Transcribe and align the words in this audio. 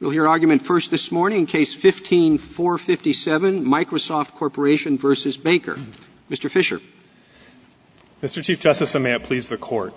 We'll 0.00 0.12
hear 0.12 0.28
argument 0.28 0.62
first 0.62 0.92
this 0.92 1.10
morning 1.10 1.40
in 1.40 1.46
Case 1.46 1.74
15-457, 1.74 2.38
Microsoft 3.64 4.36
Corporation 4.36 4.96
versus 4.96 5.36
Baker. 5.36 5.76
Mr. 6.30 6.48
Fisher. 6.48 6.80
Mr. 8.22 8.44
Chief 8.44 8.60
Justice, 8.60 8.94
and 8.94 9.02
may 9.02 9.16
it 9.16 9.24
please 9.24 9.48
the 9.48 9.56
Court. 9.56 9.92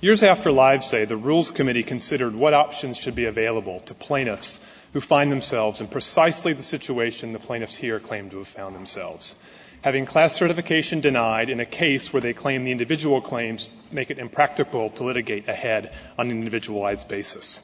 Years 0.00 0.22
after 0.22 0.48
Livesay, 0.48 1.06
the 1.06 1.18
Rules 1.18 1.50
Committee 1.50 1.82
considered 1.82 2.34
what 2.34 2.54
options 2.54 2.96
should 2.96 3.14
be 3.14 3.26
available 3.26 3.80
to 3.80 3.92
plaintiffs 3.92 4.58
who 4.94 5.00
find 5.02 5.30
themselves 5.30 5.82
in 5.82 5.88
precisely 5.88 6.54
the 6.54 6.62
situation 6.62 7.34
the 7.34 7.38
plaintiffs 7.38 7.76
here 7.76 8.00
claim 8.00 8.30
to 8.30 8.38
have 8.38 8.48
found 8.48 8.74
themselves. 8.74 9.36
Having 9.82 10.06
class 10.06 10.34
certification 10.34 11.02
denied 11.02 11.50
in 11.50 11.60
a 11.60 11.66
case 11.66 12.14
where 12.14 12.22
they 12.22 12.32
claim 12.32 12.64
the 12.64 12.72
individual 12.72 13.20
claims 13.20 13.68
make 13.90 14.10
it 14.10 14.18
impractical 14.18 14.88
to 14.88 15.04
litigate 15.04 15.50
ahead 15.50 15.92
on 16.18 16.30
an 16.30 16.38
individualized 16.38 17.08
basis. 17.08 17.62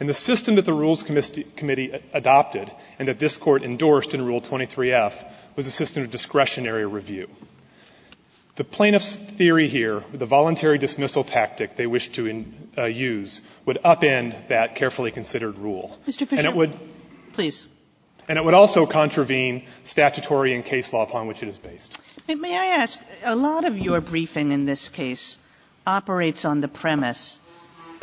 And 0.00 0.08
the 0.08 0.14
system 0.14 0.56
that 0.56 0.64
the 0.64 0.72
Rules 0.72 1.02
Committee 1.02 2.00
adopted 2.12 2.70
and 2.98 3.08
that 3.08 3.18
this 3.18 3.36
Court 3.36 3.62
endorsed 3.62 4.14
in 4.14 4.24
Rule 4.24 4.40
23F 4.40 5.14
was 5.56 5.66
a 5.66 5.70
system 5.70 6.02
of 6.02 6.10
discretionary 6.10 6.84
review. 6.84 7.28
The 8.56 8.64
plaintiff's 8.64 9.16
theory 9.16 9.68
here, 9.68 10.04
the 10.12 10.26
voluntary 10.26 10.78
dismissal 10.78 11.24
tactic 11.24 11.74
they 11.74 11.88
wish 11.88 12.10
to 12.10 12.26
in, 12.26 12.54
uh, 12.78 12.84
use, 12.84 13.40
would 13.66 13.78
upend 13.84 14.48
that 14.48 14.76
carefully 14.76 15.10
considered 15.10 15.58
rule. 15.58 15.96
Mr. 16.06 16.26
Fisher, 16.26 16.36
and 16.36 16.46
it 16.46 16.54
would, 16.54 16.76
please. 17.32 17.66
And 18.28 18.38
it 18.38 18.44
would 18.44 18.54
also 18.54 18.86
contravene 18.86 19.66
statutory 19.84 20.54
and 20.54 20.64
case 20.64 20.92
law 20.92 21.02
upon 21.02 21.26
which 21.26 21.42
it 21.42 21.48
is 21.48 21.58
based. 21.58 21.98
May 22.28 22.56
I 22.56 22.66
ask, 22.80 23.00
a 23.24 23.34
lot 23.34 23.64
of 23.64 23.78
your 23.78 24.00
briefing 24.00 24.52
in 24.52 24.66
this 24.66 24.88
case 24.88 25.36
operates 25.86 26.44
on 26.44 26.60
the 26.60 26.68
premise 26.68 27.38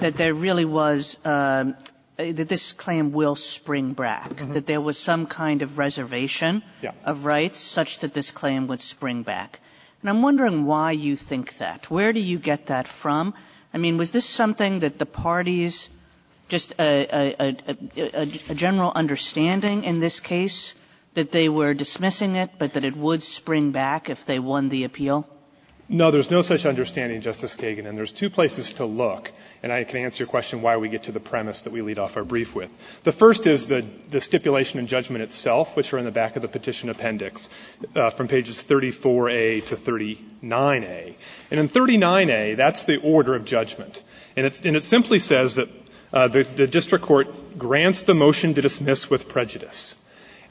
that 0.02 0.18
there 0.18 0.34
really 0.34 0.66
was 0.66 1.18
uh, 1.26 1.74
that 2.18 2.50
this 2.50 2.74
claim 2.74 3.12
will 3.12 3.36
spring 3.36 3.94
back, 3.94 4.30
mm-hmm. 4.30 4.54
that 4.54 4.66
there 4.66 4.82
was 4.82 4.98
some 4.98 5.26
kind 5.26 5.62
of 5.62 5.78
reservation 5.78 6.62
of 7.06 7.26
rights 7.26 7.60
such 7.60 8.00
that 8.00 8.14
this 8.14 8.32
claim 8.32 8.68
would 8.68 8.82
spring 8.82 9.24
back. 9.24 9.60
And 10.02 10.10
I'm 10.10 10.22
wondering 10.22 10.66
why 10.66 10.92
you 10.92 11.16
think 11.16 11.58
that. 11.58 11.90
Where 11.90 12.14
do 12.14 12.20
you 12.20 12.40
get 12.40 12.68
that 12.68 12.88
from? 12.88 13.34
I 13.74 13.78
mean, 13.78 13.98
was 13.98 14.12
this 14.12 14.26
something 14.26 14.80
that 14.82 14.98
the 14.98 15.06
parties, 15.06 15.90
just 16.50 16.74
a 16.80 18.56
general 18.56 18.92
understanding 18.94 19.84
in 19.84 20.00
this 20.00 20.20
case, 20.20 20.76
that 21.14 21.32
they 21.32 21.50
were 21.50 21.74
dismissing 21.74 22.36
it, 22.36 22.52
but 22.58 22.74
that 22.74 22.86
it 22.86 22.96
would 22.96 23.22
spring 23.22 23.72
back 23.72 24.10
if 24.10 24.26
they 24.26 24.40
won 24.40 24.70
the 24.70 24.84
appeal? 24.86 25.28
No, 25.94 26.10
there's 26.10 26.32
no 26.32 26.42
such 26.42 26.66
understanding, 26.66 27.20
Justice 27.20 27.54
Kagan, 27.54 27.86
and 27.86 27.98
there's 27.98 28.14
two 28.14 28.30
places 28.30 28.72
to 28.74 28.86
look, 28.86 29.30
and 29.62 29.74
I 29.74 29.84
can 29.84 29.98
answer 29.98 30.24
your 30.24 30.30
question 30.30 30.62
why 30.62 30.78
we 30.78 30.88
get 30.88 31.04
to 31.04 31.12
the 31.12 31.20
premise 31.20 31.64
that 31.64 31.74
we 31.74 31.82
lead 31.82 32.00
off 32.00 32.16
our 32.16 32.24
brief 32.24 32.56
with. 32.56 32.70
The 33.04 33.12
first 33.12 33.46
is 33.46 33.68
the, 33.68 33.86
the 34.10 34.22
stipulation 34.22 34.80
and 34.80 34.88
judgment 34.88 35.22
itself, 35.22 35.76
which 35.76 35.92
are 35.92 35.98
in 35.98 36.06
the 36.06 36.12
back 36.12 36.38
of 36.38 36.44
the 36.44 36.48
petition 36.48 36.88
appendix, 36.88 37.50
uh, 37.94 38.10
from 38.10 38.30
pages 38.30 38.64
34A 38.64 39.66
to 39.66 39.76
39A. 39.76 41.16
And 41.52 41.60
in 41.60 41.68
39A, 41.68 42.56
that's 42.56 42.86
the 42.86 42.96
order 42.96 43.36
of 43.36 43.44
judgment. 43.44 44.02
And, 44.38 44.46
and 44.64 44.78
it 44.78 44.86
simply 44.86 45.20
says 45.20 45.56
that 45.56 45.68
uh, 46.14 46.30
the, 46.30 46.44
the 46.44 46.68
district 46.68 47.04
court 47.04 47.58
grants 47.58 48.04
the 48.04 48.14
motion 48.14 48.54
to 48.54 48.62
dismiss 48.62 49.10
with 49.10 49.28
prejudice. 49.28 49.98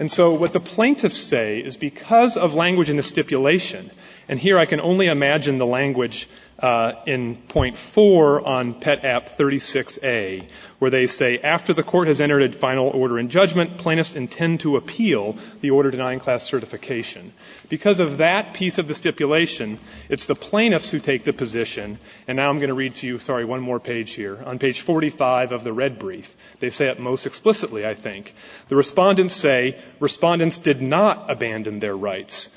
And 0.00 0.10
so 0.10 0.32
what 0.32 0.54
the 0.54 0.60
plaintiffs 0.60 1.18
say 1.18 1.60
is 1.60 1.76
because 1.76 2.38
of 2.38 2.54
language 2.54 2.88
in 2.88 2.96
the 2.96 3.02
stipulation, 3.02 3.90
and 4.28 4.40
here 4.40 4.58
I 4.58 4.64
can 4.64 4.80
only 4.80 5.08
imagine 5.08 5.58
the 5.58 5.66
language 5.66 6.26
uh, 6.60 6.92
in 7.06 7.36
point 7.36 7.76
four 7.76 8.46
on 8.46 8.74
Pet 8.74 9.04
App 9.04 9.30
36A, 9.30 10.46
where 10.78 10.90
they 10.90 11.06
say, 11.06 11.38
after 11.38 11.72
the 11.72 11.82
court 11.82 12.08
has 12.08 12.20
entered 12.20 12.42
a 12.42 12.52
final 12.56 12.88
order 12.88 13.18
in 13.18 13.28
judgment, 13.28 13.78
plaintiffs 13.78 14.14
intend 14.14 14.60
to 14.60 14.76
appeal 14.76 15.36
the 15.62 15.70
order 15.70 15.90
denying 15.90 16.20
class 16.20 16.44
certification. 16.44 17.32
Because 17.68 17.98
of 17.98 18.18
that 18.18 18.52
piece 18.52 18.78
of 18.78 18.88
the 18.88 18.94
stipulation, 18.94 19.78
it's 20.08 20.26
the 20.26 20.34
plaintiffs 20.34 20.90
who 20.90 20.98
take 20.98 21.24
the 21.24 21.32
position, 21.32 21.98
and 22.28 22.36
now 22.36 22.50
I'm 22.50 22.58
going 22.58 22.68
to 22.68 22.74
read 22.74 22.94
to 22.96 23.06
you, 23.06 23.18
sorry, 23.18 23.44
one 23.44 23.60
more 23.60 23.80
page 23.80 24.12
here. 24.12 24.38
On 24.44 24.58
page 24.58 24.82
45 24.82 25.52
of 25.52 25.64
the 25.64 25.72
red 25.72 25.98
brief, 25.98 26.36
they 26.60 26.70
say 26.70 26.88
it 26.88 27.00
most 27.00 27.26
explicitly, 27.26 27.86
I 27.86 27.94
think. 27.94 28.34
The 28.68 28.76
respondents 28.76 29.34
say, 29.34 29.78
respondents 29.98 30.58
did 30.58 30.80
not 30.80 31.30
abandon 31.30 31.80
their 31.80 31.96
rights 31.96 32.50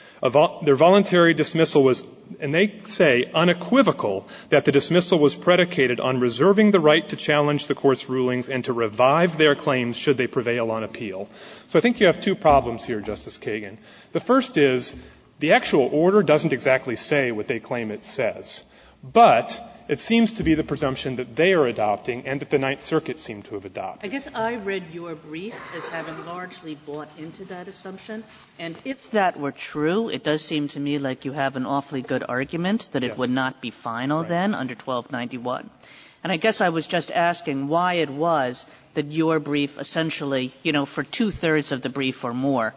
their 0.63 0.75
voluntary 0.75 1.33
dismissal 1.33 1.83
was, 1.83 2.05
and 2.39 2.55
they 2.55 2.79
say 2.85 3.29
unequivocal, 3.33 4.25
that 4.49 4.63
the 4.63 4.71
dismissal 4.71 5.19
was 5.19 5.35
predicated 5.35 5.99
on 5.99 6.21
reserving 6.21 6.71
the 6.71 6.79
right 6.79 7.07
to 7.09 7.17
challenge 7.17 7.67
the 7.67 7.75
court's 7.75 8.07
rulings 8.07 8.47
and 8.47 8.63
to 8.63 8.73
revive 8.73 9.38
their 9.38 9.55
claims 9.55 9.97
should 9.97 10.17
they 10.17 10.27
prevail 10.27 10.71
on 10.71 10.83
appeal. 10.83 11.27
So 11.67 11.77
I 11.77 11.81
think 11.81 11.99
you 11.99 12.07
have 12.07 12.21
two 12.21 12.35
problems 12.35 12.85
here, 12.85 13.01
Justice 13.01 13.38
Kagan. 13.38 13.77
The 14.13 14.21
first 14.21 14.57
is 14.57 14.95
the 15.39 15.53
actual 15.53 15.89
order 15.91 16.23
doesn't 16.23 16.53
exactly 16.53 16.95
say 16.95 17.33
what 17.33 17.47
they 17.47 17.59
claim 17.59 17.91
it 17.91 18.05
says. 18.05 18.63
But 19.03 19.59
it 19.88 19.99
seems 19.99 20.33
to 20.33 20.44
be 20.44 20.55
the 20.55 20.63
presumption 20.63 21.17
that 21.17 21.35
they 21.35 21.53
are 21.53 21.67
adopting 21.67 22.25
and 22.25 22.39
that 22.39 22.49
the 22.49 22.57
Ninth 22.57 22.81
Circuit 22.81 23.19
seemed 23.19 23.45
to 23.45 23.55
have 23.55 23.66
adopted. 23.66 24.09
I 24.09 24.11
guess 24.11 24.27
I 24.33 24.55
read 24.55 24.83
your 24.94 25.16
brief 25.16 25.55
as 25.75 25.85
having 25.88 26.25
largely 26.25 26.75
bought 26.75 27.09
into 27.17 27.45
that 27.45 27.67
assumption. 27.67 28.23
And 28.59 28.77
if 28.85 29.11
that 29.11 29.39
were 29.39 29.51
true, 29.51 30.09
it 30.09 30.23
does 30.23 30.44
seem 30.44 30.67
to 30.69 30.79
me 30.79 30.99
like 30.99 31.25
you 31.25 31.33
have 31.33 31.55
an 31.55 31.66
awfully 31.66 32.01
good 32.01 32.23
argument 32.27 32.89
that 32.94 33.03
it 33.03 33.17
would 33.17 33.29
not 33.29 33.61
be 33.61 33.71
final 33.71 34.23
then 34.23 34.55
under 34.55 34.75
1291. 34.75 35.69
And 36.23 36.31
I 36.31 36.38
guess 36.38 36.61
I 36.61 36.69
was 36.69 36.88
just 36.88 37.11
asking 37.11 37.67
why 37.67 37.95
it 37.95 38.09
was 38.09 38.65
that 38.94 39.11
your 39.11 39.39
brief 39.39 39.77
essentially, 39.77 40.51
you 40.63 40.71
know, 40.71 40.85
for 40.85 41.03
two 41.03 41.31
thirds 41.31 41.73
of 41.73 41.81
the 41.81 41.89
brief 41.89 42.23
or 42.23 42.33
more, 42.33 42.73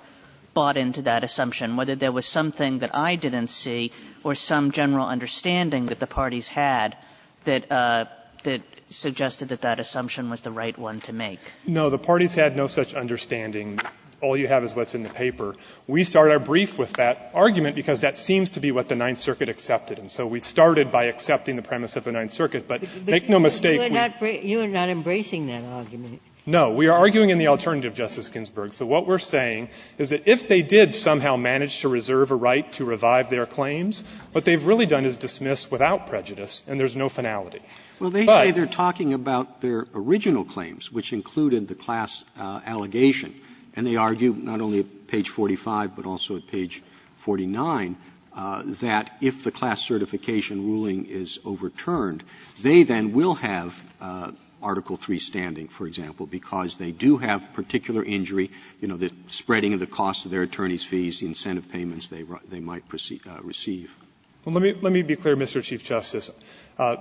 bought 0.57 0.79
into 0.79 1.03
that 1.03 1.23
assumption, 1.23 1.77
whether 1.77 1.95
there 1.95 2.13
was 2.19 2.25
something 2.25 2.79
that 2.79 2.95
I 2.97 3.17
didn't 3.17 3.49
see 3.49 3.93
or 4.25 4.35
some 4.35 4.73
general 4.73 5.07
understanding 5.07 5.87
that 5.93 6.01
the 6.01 6.07
parties 6.07 6.49
had 6.49 6.97
that, 7.45 7.71
uh, 7.71 8.07
that 8.45 8.63
suggested 8.89 9.51
that 9.51 9.61
that 9.63 9.81
assumption 9.81 10.31
was 10.31 10.41
the 10.41 10.51
right 10.51 10.79
one 10.79 11.03
to 11.03 11.13
make. 11.13 11.41
No, 11.67 11.91
the 11.91 11.99
parties 11.99 12.33
had 12.35 12.57
no 12.57 12.69
such 12.69 12.95
understanding. 12.95 13.81
All 14.23 14.35
you 14.35 14.49
have 14.49 14.65
is 14.65 14.75
what's 14.75 14.95
in 14.95 15.03
the 15.03 15.11
paper. 15.11 15.55
We 15.87 16.05
start 16.05 16.31
our 16.31 16.39
brief 16.39 16.79
with 16.79 16.95
that 16.95 17.33
argument 17.35 17.77
because 17.77 18.01
that 18.01 18.17
seems 18.17 18.53
to 18.53 18.61
be 18.61 18.73
what 18.73 18.89
the 18.89 18.97
Ninth 18.97 19.19
Circuit 19.19 19.51
accepted. 19.51 19.99
And 19.99 20.11
so 20.11 20.27
we 20.27 20.41
started 20.41 20.91
by 20.91 21.05
accepting 21.13 21.57
the 21.57 21.67
premise 21.73 21.97
of 21.97 22.05
the 22.05 22.13
Ninth 22.13 22.31
Circuit. 22.31 22.67
But, 22.67 22.81
but 22.81 23.07
make 23.07 23.29
no 23.29 23.39
mistake. 23.39 23.93
You 23.93 23.99
are, 23.99 24.31
you 24.31 24.61
are 24.63 24.69
not 24.69 24.89
embracing 24.89 25.49
that 25.49 25.65
argument. 25.65 26.23
No, 26.49 26.71
we 26.71 26.87
are 26.87 26.97
arguing 26.97 27.31
in 27.31 27.39
the 27.39 27.49
alternative, 27.49 27.93
Justice 27.93 28.29
Ginsburg. 28.29 28.73
So 28.73 28.87
what 28.87 29.05
we're 29.05 29.19
saying 29.19 29.69
is 29.99 30.11
that 30.11 30.29
if 30.29 30.47
they 30.47 30.63
did 30.63 30.95
somehow 30.95 31.35
manage 31.35 31.81
to 31.81 31.89
reserve 31.89 32.31
a 32.31 32.37
right 32.37 32.73
to 32.75 32.85
revive 32.85 33.31
their 33.31 33.47
claims, 33.47 34.05
what 34.31 34.45
they've 34.45 34.65
really 34.65 34.87
done 34.87 35.05
is 35.07 35.17
dismiss 35.17 35.69
without 35.73 36.07
prejudice, 36.07 36.63
and 36.69 36.79
there's 36.79 36.95
no 36.95 37.09
finality. 37.09 37.63
Well, 37.99 38.11
they 38.11 38.27
but, 38.27 38.45
say 38.45 38.51
they're 38.53 38.67
talking 38.67 39.13
about 39.13 39.61
their 39.61 39.89
original 39.93 40.45
claims, 40.45 40.93
which 40.93 41.13
included 41.13 41.67
the 41.67 41.75
class 41.75 42.25
uh, 42.39 42.61
allegation, 42.65 43.35
and 43.75 43.85
they 43.85 43.97
argue 43.97 44.33
not 44.33 44.61
only 44.61 44.79
at 44.79 45.09
page 45.09 45.29
45 45.29 45.97
but 45.97 46.07
also 46.07 46.37
at 46.37 46.47
page 46.47 46.81
49 47.17 47.97
uh, 48.37 48.63
that 48.83 49.11
if 49.21 49.43
the 49.43 49.51
class 49.51 49.81
certification 49.81 50.65
ruling 50.65 51.07
is 51.07 51.41
overturned, 51.45 52.23
they 52.63 52.85
then 52.85 53.13
will 53.13 53.35
have 53.35 53.83
uh, 54.01 54.31
Article 54.67 54.99
III 55.09 55.21
standing, 55.21 55.69
for 55.69 55.87
example, 55.87 56.27
because 56.27 56.77
they 56.77 56.91
do 56.91 57.19
have 57.19 57.53
particular 57.53 58.03
injury, 58.03 58.51
you 58.81 58.89
know, 58.89 58.97
the 58.97 59.13
spreading 59.29 59.75
of 59.75 59.81
the 59.81 59.87
cost 59.87 60.25
of 60.25 60.33
their 60.33 60.43
attorney's 60.43 60.83
fees, 60.83 61.21
the 61.21 61.27
incentive 61.27 61.71
payments 61.71 62.09
they, 62.09 62.25
they 62.51 62.59
might 62.59 62.83
uh, 62.93 63.43
receive. 63.43 63.97
Well, 64.45 64.55
let 64.55 64.63
me, 64.63 64.75
let 64.81 64.93
me 64.93 65.03
be 65.03 65.15
clear, 65.15 65.37
Mr. 65.37 65.63
Chief 65.63 65.85
Justice. 65.85 66.33
Uh, 66.77 66.97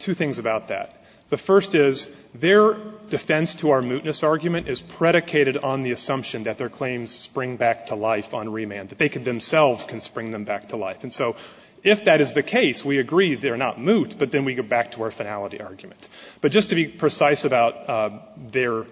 two 0.00 0.14
things 0.14 0.40
about 0.40 0.68
that. 0.68 1.04
The 1.30 1.36
first 1.36 1.76
is 1.76 2.08
their 2.34 2.74
defense 3.08 3.54
to 3.56 3.70
our 3.70 3.82
mootness 3.82 4.24
argument 4.24 4.66
is 4.66 4.80
predicated 4.80 5.56
on 5.56 5.82
the 5.82 5.92
assumption 5.92 6.44
that 6.44 6.58
their 6.58 6.70
claims 6.70 7.14
spring 7.14 7.56
back 7.56 7.86
to 7.86 7.94
life 7.94 8.34
on 8.34 8.50
remand, 8.50 8.88
that 8.88 8.98
they 8.98 9.08
could 9.08 9.24
themselves 9.24 9.84
can 9.84 10.00
spring 10.00 10.32
them 10.32 10.44
back 10.44 10.70
to 10.70 10.76
life. 10.76 11.04
And 11.04 11.12
so 11.12 11.36
if 11.82 12.04
that 12.04 12.20
is 12.20 12.34
the 12.34 12.42
case, 12.42 12.84
we 12.84 12.98
agree 12.98 13.34
they're 13.34 13.56
not 13.56 13.80
moot, 13.80 14.16
but 14.18 14.30
then 14.30 14.44
we 14.44 14.54
go 14.54 14.62
back 14.62 14.92
to 14.92 15.02
our 15.02 15.10
finality 15.10 15.60
argument. 15.60 16.08
But 16.40 16.52
just 16.52 16.70
to 16.70 16.74
be 16.74 16.86
precise 16.86 17.44
about 17.44 17.88
uh, 17.88 18.18
their 18.36 18.84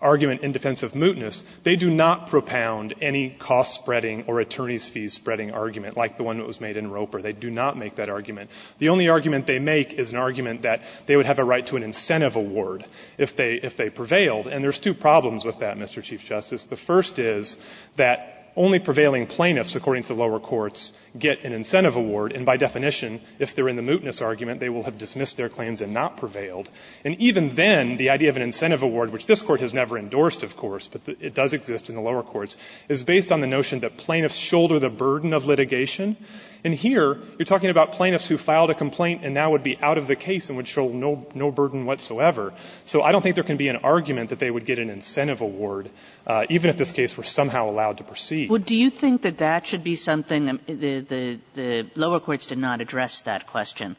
argument 0.00 0.40
in 0.42 0.50
defense 0.50 0.82
of 0.82 0.94
mootness, 0.94 1.44
they 1.62 1.76
do 1.76 1.88
not 1.88 2.28
propound 2.28 2.94
any 3.00 3.30
cost 3.30 3.74
spreading 3.74 4.24
or 4.26 4.40
attorney's 4.40 4.88
fees 4.88 5.12
spreading 5.12 5.52
argument 5.52 5.96
like 5.96 6.16
the 6.16 6.24
one 6.24 6.38
that 6.38 6.46
was 6.46 6.60
made 6.60 6.76
in 6.76 6.90
Roper. 6.90 7.22
They 7.22 7.32
do 7.32 7.50
not 7.50 7.78
make 7.78 7.94
that 7.96 8.08
argument. 8.08 8.50
The 8.78 8.88
only 8.88 9.08
argument 9.08 9.46
they 9.46 9.60
make 9.60 9.92
is 9.92 10.10
an 10.10 10.16
argument 10.16 10.62
that 10.62 10.82
they 11.06 11.16
would 11.16 11.26
have 11.26 11.38
a 11.38 11.44
right 11.44 11.64
to 11.68 11.76
an 11.76 11.84
incentive 11.84 12.34
award 12.34 12.84
if 13.16 13.36
they, 13.36 13.54
if 13.54 13.76
they 13.76 13.90
prevailed. 13.90 14.48
And 14.48 14.62
there's 14.62 14.80
two 14.80 14.94
problems 14.94 15.44
with 15.44 15.60
that, 15.60 15.76
Mr. 15.76 16.02
Chief 16.02 16.24
Justice. 16.24 16.66
The 16.66 16.76
first 16.76 17.18
is 17.18 17.56
that 17.96 18.41
only 18.56 18.78
prevailing 18.78 19.26
plaintiffs, 19.26 19.76
according 19.76 20.02
to 20.02 20.08
the 20.08 20.20
lower 20.20 20.38
courts, 20.38 20.92
get 21.18 21.44
an 21.44 21.52
incentive 21.52 21.96
award, 21.96 22.32
and 22.32 22.44
by 22.44 22.56
definition, 22.56 23.20
if 23.38 23.54
they're 23.54 23.68
in 23.68 23.76
the 23.76 23.82
mootness 23.82 24.22
argument, 24.22 24.60
they 24.60 24.68
will 24.68 24.82
have 24.82 24.98
dismissed 24.98 25.36
their 25.36 25.48
claims 25.48 25.80
and 25.80 25.94
not 25.94 26.16
prevailed. 26.18 26.68
And 27.04 27.16
even 27.20 27.54
then, 27.54 27.96
the 27.96 28.10
idea 28.10 28.28
of 28.28 28.36
an 28.36 28.42
incentive 28.42 28.82
award, 28.82 29.10
which 29.10 29.26
this 29.26 29.42
Court 29.42 29.60
has 29.60 29.72
never 29.72 29.98
endorsed, 29.98 30.42
of 30.42 30.56
course, 30.56 30.88
but 30.88 31.16
it 31.20 31.34
does 31.34 31.52
exist 31.52 31.88
in 31.88 31.94
the 31.94 32.02
lower 32.02 32.22
courts, 32.22 32.56
is 32.88 33.02
based 33.02 33.32
on 33.32 33.40
the 33.40 33.46
notion 33.46 33.80
that 33.80 33.96
plaintiffs 33.96 34.36
shoulder 34.36 34.78
the 34.78 34.90
burden 34.90 35.32
of 35.32 35.46
litigation. 35.46 36.16
And 36.64 36.72
here, 36.72 37.18
you're 37.38 37.44
talking 37.44 37.70
about 37.70 37.92
plaintiffs 37.92 38.28
who 38.28 38.38
filed 38.38 38.70
a 38.70 38.74
complaint 38.74 39.24
and 39.24 39.34
now 39.34 39.50
would 39.50 39.64
be 39.64 39.76
out 39.80 39.98
of 39.98 40.06
the 40.06 40.14
case 40.14 40.48
and 40.48 40.56
would 40.56 40.68
show 40.68 40.88
no, 40.88 41.26
no 41.34 41.50
burden 41.50 41.86
whatsoever. 41.86 42.52
So 42.86 43.02
I 43.02 43.10
don't 43.10 43.20
think 43.20 43.34
there 43.34 43.44
can 43.44 43.56
be 43.56 43.68
an 43.68 43.76
argument 43.76 44.30
that 44.30 44.38
they 44.38 44.50
would 44.50 44.64
get 44.64 44.78
an 44.78 44.88
incentive 44.88 45.40
award, 45.40 45.90
uh, 46.24 46.46
even 46.50 46.70
if 46.70 46.76
this 46.76 46.92
case 46.92 47.16
were 47.16 47.24
somehow 47.24 47.68
allowed 47.68 47.98
to 47.98 48.04
proceed. 48.04 48.48
Well, 48.48 48.60
do 48.60 48.76
you 48.76 48.90
think 48.90 49.22
that 49.22 49.38
that 49.38 49.66
should 49.66 49.82
be 49.82 49.96
something, 49.96 50.60
the, 50.66 51.00
the, 51.00 51.38
the 51.54 51.86
lower 51.96 52.20
courts 52.20 52.46
did 52.46 52.58
not 52.58 52.80
address 52.80 53.22
that 53.22 53.48
question. 53.48 53.96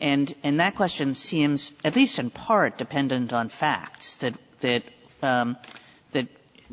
And, 0.00 0.34
and 0.42 0.60
that 0.60 0.74
question 0.76 1.14
seems, 1.14 1.72
at 1.84 1.96
least 1.96 2.18
in 2.18 2.30
part, 2.30 2.78
dependent 2.78 3.32
on 3.32 3.48
facts 3.50 4.16
that, 4.16 4.34
that, 4.60 4.82
um, 5.22 5.56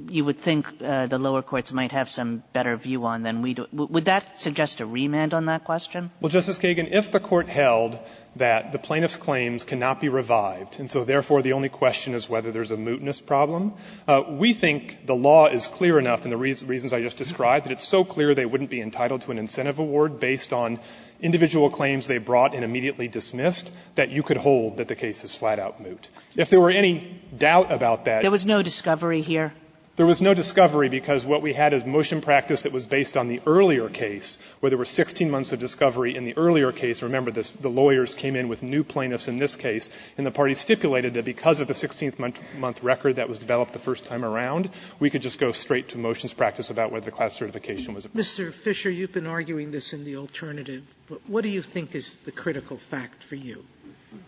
you 0.09 0.25
would 0.25 0.39
think 0.39 0.67
uh, 0.81 1.07
the 1.07 1.19
lower 1.19 1.41
courts 1.41 1.71
might 1.71 1.91
have 1.91 2.09
some 2.09 2.43
better 2.53 2.75
view 2.77 3.05
on 3.05 3.23
than 3.23 3.41
we 3.41 3.53
do. 3.53 3.67
Would 3.71 4.05
that 4.05 4.37
suggest 4.37 4.79
a 4.79 4.85
remand 4.85 5.33
on 5.33 5.45
that 5.45 5.63
question? 5.63 6.11
Well, 6.19 6.29
Justice 6.29 6.57
Kagan, 6.57 6.91
if 6.91 7.11
the 7.11 7.19
court 7.19 7.47
held 7.47 7.99
that 8.35 8.71
the 8.71 8.79
plaintiff's 8.79 9.17
claims 9.17 9.63
cannot 9.63 10.01
be 10.01 10.09
revived, 10.09 10.79
and 10.79 10.89
so 10.89 11.03
therefore 11.03 11.41
the 11.41 11.53
only 11.53 11.69
question 11.69 12.15
is 12.15 12.27
whether 12.27 12.51
there's 12.51 12.71
a 12.71 12.77
mootness 12.77 13.23
problem, 13.23 13.73
uh, 14.07 14.23
we 14.27 14.53
think 14.53 15.05
the 15.05 15.15
law 15.15 15.47
is 15.47 15.67
clear 15.67 15.99
enough, 15.99 16.23
and 16.23 16.31
the 16.31 16.37
reasons 16.37 16.93
I 16.93 17.01
just 17.01 17.17
described, 17.17 17.65
that 17.65 17.71
it's 17.71 17.87
so 17.87 18.03
clear 18.03 18.33
they 18.33 18.45
wouldn't 18.45 18.71
be 18.71 18.81
entitled 18.81 19.21
to 19.21 19.31
an 19.31 19.37
incentive 19.37 19.79
award 19.79 20.19
based 20.19 20.53
on 20.53 20.79
individual 21.21 21.69
claims 21.69 22.07
they 22.07 22.17
brought 22.17 22.55
and 22.55 22.63
immediately 22.63 23.07
dismissed, 23.07 23.71
that 23.95 24.09
you 24.09 24.23
could 24.23 24.37
hold 24.37 24.77
that 24.77 24.87
the 24.87 24.95
case 24.95 25.23
is 25.23 25.35
flat 25.35 25.59
out 25.59 25.79
moot. 25.79 26.09
If 26.35 26.49
there 26.49 26.59
were 26.59 26.71
any 26.71 27.21
doubt 27.37 27.71
about 27.71 28.05
that. 28.05 28.23
There 28.23 28.31
was 28.31 28.45
no 28.45 28.63
discovery 28.63 29.21
here? 29.21 29.53
There 29.95 30.07
was 30.07 30.23
no 30.23 30.33
discovery 30.33 30.89
because 30.89 31.23
what 31.23 31.43
we 31.43 31.53
had 31.53 31.71
is 31.71 31.85
motion 31.85 32.21
practice 32.21 32.63
that 32.63 32.71
was 32.71 32.87
based 32.87 33.15
on 33.15 33.27
the 33.27 33.41
earlier 33.45 33.89
case, 33.89 34.39
where 34.59 34.71
there 34.71 34.79
were 34.79 34.85
16 34.85 35.29
months 35.29 35.51
of 35.51 35.59
discovery 35.59 36.15
in 36.15 36.25
the 36.25 36.35
earlier 36.35 36.71
case. 36.71 37.03
Remember, 37.03 37.29
this, 37.29 37.51
the 37.51 37.69
lawyers 37.69 38.15
came 38.15 38.35
in 38.35 38.47
with 38.47 38.63
new 38.63 38.83
plaintiffs 38.83 39.27
in 39.27 39.37
this 39.37 39.55
case, 39.55 39.91
and 40.17 40.25
the 40.25 40.31
parties 40.31 40.59
stipulated 40.59 41.13
that 41.13 41.25
because 41.25 41.59
of 41.59 41.67
the 41.67 41.75
16th 41.75 42.17
month, 42.17 42.39
month 42.57 42.81
record 42.81 43.17
that 43.17 43.29
was 43.29 43.37
developed 43.37 43.73
the 43.73 43.77
first 43.77 44.05
time 44.05 44.25
around, 44.25 44.71
we 44.99 45.11
could 45.11 45.21
just 45.21 45.37
go 45.37 45.51
straight 45.51 45.89
to 45.89 45.99
motions 45.99 46.33
practice 46.33 46.71
about 46.71 46.91
whether 46.91 47.05
the 47.05 47.11
class 47.11 47.35
certification 47.35 47.93
was 47.93 48.05
approved. 48.05 48.27
Mr. 48.27 48.51
Fisher, 48.51 48.89
you've 48.89 49.13
been 49.13 49.27
arguing 49.27 49.69
this 49.69 49.93
in 49.93 50.05
the 50.05 50.15
alternative, 50.15 50.91
but 51.07 51.21
what 51.27 51.43
do 51.43 51.49
you 51.49 51.61
think 51.61 51.93
is 51.93 52.17
the 52.25 52.31
critical 52.31 52.77
fact 52.77 53.21
for 53.21 53.35
you? 53.35 53.63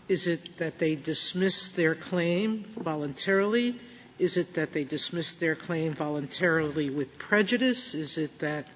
Is 0.08 0.28
it 0.28 0.58
that 0.58 0.78
they 0.78 0.94
dismissed 0.94 1.74
their 1.74 1.96
claim 1.96 2.62
voluntarily? 2.62 3.74
Is 4.18 4.36
it 4.36 4.54
that 4.54 4.72
they 4.72 4.84
dismissed 4.84 5.40
their 5.40 5.54
claim 5.54 5.92
voluntarily 5.92 6.90
with 6.90 7.18
prejudice? 7.18 7.94
Is 7.94 8.16
it 8.16 8.38
that 8.38 8.66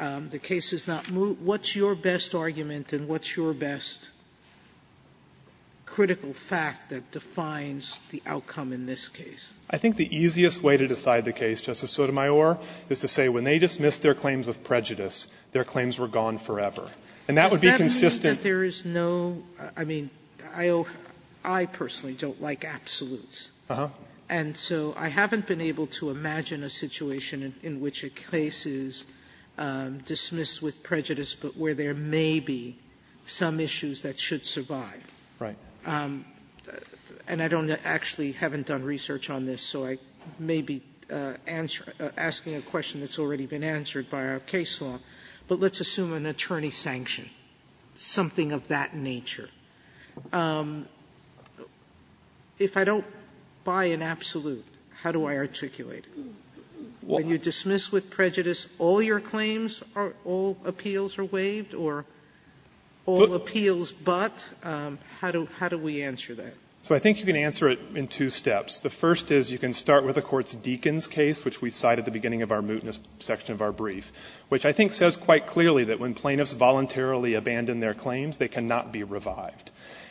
um, 0.00 0.28
the 0.28 0.38
case 0.38 0.72
is 0.72 0.88
not 0.88 1.10
moot? 1.10 1.40
What's 1.40 1.76
your 1.76 1.94
best 1.94 2.34
argument 2.34 2.92
and 2.92 3.06
what's 3.08 3.36
your 3.36 3.54
best 3.54 4.08
critical 5.86 6.32
fact 6.32 6.90
that 6.90 7.12
defines 7.12 8.00
the 8.10 8.20
outcome 8.26 8.72
in 8.72 8.86
this 8.86 9.08
case? 9.08 9.52
I 9.70 9.78
think 9.78 9.96
the 9.96 10.16
easiest 10.16 10.62
way 10.62 10.76
to 10.76 10.86
decide 10.88 11.24
the 11.24 11.32
case, 11.32 11.60
Justice 11.60 11.92
Sotomayor, 11.92 12.58
is 12.88 13.00
to 13.00 13.08
say 13.08 13.28
when 13.28 13.44
they 13.44 13.60
dismissed 13.60 14.02
their 14.02 14.14
claims 14.14 14.46
with 14.46 14.64
prejudice, 14.64 15.28
their 15.52 15.64
claims 15.64 15.98
were 15.98 16.08
gone 16.08 16.38
forever. 16.38 16.88
And 17.28 17.38
that 17.38 17.52
would 17.52 17.60
be 17.60 17.68
that 17.68 17.78
consistent. 17.78 18.24
Mean 18.24 18.34
that 18.36 18.42
there 18.42 18.64
is 18.64 18.84
no, 18.84 19.42
I 19.76 19.84
mean, 19.84 20.10
I, 20.54 20.84
I 21.44 21.66
personally 21.66 22.14
don't 22.14 22.40
like 22.42 22.64
absolutes. 22.64 23.50
And 24.28 24.56
so 24.56 24.94
I 24.96 25.08
haven't 25.08 25.46
been 25.46 25.60
able 25.60 25.86
to 25.98 26.10
imagine 26.10 26.62
a 26.62 26.70
situation 26.70 27.42
in, 27.42 27.54
in 27.62 27.80
which 27.80 28.04
a 28.04 28.08
case 28.08 28.66
is 28.66 29.04
um, 29.58 29.98
dismissed 29.98 30.62
with 30.62 30.82
prejudice, 30.82 31.34
but 31.34 31.56
where 31.56 31.74
there 31.74 31.94
may 31.94 32.40
be 32.40 32.76
some 33.26 33.60
issues 33.60 34.02
that 34.02 34.18
should 34.18 34.46
survive. 34.46 35.02
Right. 35.38 35.56
Um, 35.84 36.24
and 37.26 37.42
I 37.42 37.48
don't 37.48 37.70
actually 37.70 38.32
haven't 38.32 38.66
done 38.66 38.82
research 38.82 39.30
on 39.30 39.46
this, 39.46 39.62
so 39.62 39.86
I 39.86 39.98
may 40.38 40.62
be 40.62 40.82
uh, 41.10 41.34
answer, 41.46 41.92
uh, 42.00 42.08
asking 42.16 42.56
a 42.56 42.60
question 42.62 43.00
that's 43.00 43.18
already 43.18 43.46
been 43.46 43.64
answered 43.64 44.10
by 44.10 44.26
our 44.26 44.40
case 44.40 44.80
law. 44.80 44.98
But 45.48 45.60
let's 45.60 45.80
assume 45.80 46.14
an 46.14 46.26
attorney 46.26 46.70
sanction, 46.70 47.28
something 47.94 48.52
of 48.52 48.68
that 48.68 48.94
nature. 48.96 49.48
Um, 50.32 50.88
if 52.58 52.76
I 52.76 52.84
don't 52.84 53.04
buy 53.64 53.86
an 53.86 54.02
absolute, 54.02 54.64
how 55.02 55.12
do 55.12 55.24
I 55.26 55.36
articulate 55.36 56.04
it? 56.04 56.20
When 57.02 57.28
you 57.28 57.36
dismiss 57.36 57.92
with 57.92 58.10
prejudice, 58.10 58.66
all 58.78 59.02
your 59.02 59.20
claims 59.20 59.82
are, 59.94 60.14
all 60.24 60.56
appeals 60.64 61.18
are 61.18 61.24
waived, 61.24 61.74
or 61.74 62.06
all 63.04 63.34
appeals 63.34 63.92
but? 63.92 64.32
Um, 64.62 64.98
how, 65.20 65.30
do, 65.30 65.48
how 65.58 65.68
do 65.68 65.76
we 65.76 66.02
answer 66.02 66.34
that? 66.34 66.54
So 66.84 66.94
I 66.94 66.98
think 66.98 67.18
you 67.18 67.24
can 67.24 67.36
answer 67.36 67.70
it 67.70 67.78
in 67.94 68.08
two 68.08 68.28
steps. 68.28 68.80
The 68.80 68.90
first 68.90 69.30
is 69.30 69.50
you 69.50 69.56
can 69.56 69.72
start 69.72 70.04
with 70.04 70.16
the 70.16 70.22
court's 70.22 70.54
Deakins 70.54 71.10
case, 71.10 71.42
which 71.42 71.62
we 71.62 71.70
cite 71.70 71.98
at 71.98 72.04
the 72.04 72.10
beginning 72.10 72.42
of 72.42 72.52
our 72.52 72.60
mootness 72.60 72.98
section 73.20 73.54
of 73.54 73.62
our 73.62 73.72
brief, 73.72 74.12
which 74.50 74.66
I 74.66 74.72
think 74.72 74.92
says 74.92 75.16
quite 75.16 75.46
clearly 75.46 75.84
that 75.84 75.98
when 75.98 76.12
plaintiffs 76.12 76.52
voluntarily 76.52 77.34
abandon 77.34 77.80
their 77.80 77.94
claims, 77.94 78.36
they 78.36 78.48
cannot 78.48 78.92
be 78.92 79.02
revived. 79.02 79.70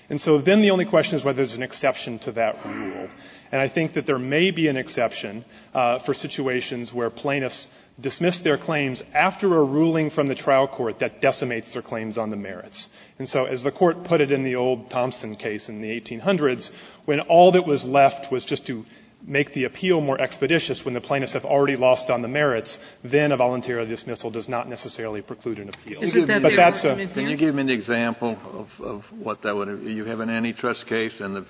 And 0.10 0.20
so 0.20 0.38
then 0.38 0.62
the 0.62 0.72
only 0.72 0.86
question 0.86 1.16
is 1.16 1.24
whether 1.24 1.38
there's 1.38 1.54
an 1.54 1.64
exception 1.64 2.20
to 2.20 2.34
that 2.34 2.66
rule. 2.66 3.08
And 3.52 3.62
I 3.62 3.68
think 3.68 3.94
that 3.94 4.06
there 4.06 4.20
may 4.20 4.52
be 4.52 4.68
an 4.68 4.78
exception 4.78 5.46
uh, 5.74 6.00
for 6.00 6.14
situations 6.14 6.94
where 6.94 7.10
plaintiffs 7.10 7.68
dismiss 8.00 8.42
their 8.42 8.58
claims 8.58 9.04
after 9.14 9.56
a 9.56 9.64
ruling 9.64 10.10
from 10.10 10.28
the 10.28 10.36
trial 10.36 10.68
court 10.68 11.00
that 11.00 11.22
decimates 11.22 11.74
their 11.74 11.82
claims 11.82 12.18
on 12.18 12.32
the 12.32 12.36
merits. 12.36 12.90
And 13.20 13.30
so 13.30 13.46
as 13.46 13.64
the 13.64 13.72
court 13.72 14.04
put 14.04 14.22
it 14.22 14.32
in 14.32 14.44
the 14.44 14.56
old 14.56 14.90
Thompson 14.90 15.36
case 15.36 15.70
in 15.70 15.82
the 15.82 16.00
1800s, 16.00 16.72
when 17.06 17.20
all 17.22 17.52
that 17.52 17.68
was 17.68 17.86
left 17.86 18.32
was 18.32 18.44
just 18.44 18.66
to 18.68 18.86
make 19.26 19.54
the 19.54 19.64
appeal 19.64 20.02
more 20.02 20.20
expeditious 20.20 20.84
when 20.84 20.94
the 20.94 21.02
plaintiffs 21.02 21.34
have 21.34 21.46
already 21.46 21.76
lost 21.76 22.10
on 22.10 22.22
the 22.22 22.28
merits, 22.28 22.80
then 23.04 23.32
a 23.32 23.38
voluntary 23.38 23.86
dismissal 23.86 24.30
does 24.30 24.50
not 24.50 24.68
necessarily 24.68 25.22
preclude 25.22 25.60
an 25.60 25.70
appeal. 25.70 26.04
Isn't 26.04 26.28
that 26.28 26.42
but 26.42 26.56
that's 26.56 26.84
a, 26.84 27.08
can 27.08 27.30
you 27.30 27.38
give 27.38 27.56
me 27.56 27.62
an 27.62 27.70
example 27.70 28.38
of, 28.54 28.82
of 28.82 29.12
what 29.20 29.44
that 29.44 29.56
would? 29.56 29.84
You 29.84 30.06
have 30.06 30.20
an 30.20 30.30
antitrust 30.30 30.88
case, 30.88 31.22
and 31.22 31.38
the 31.38 31.46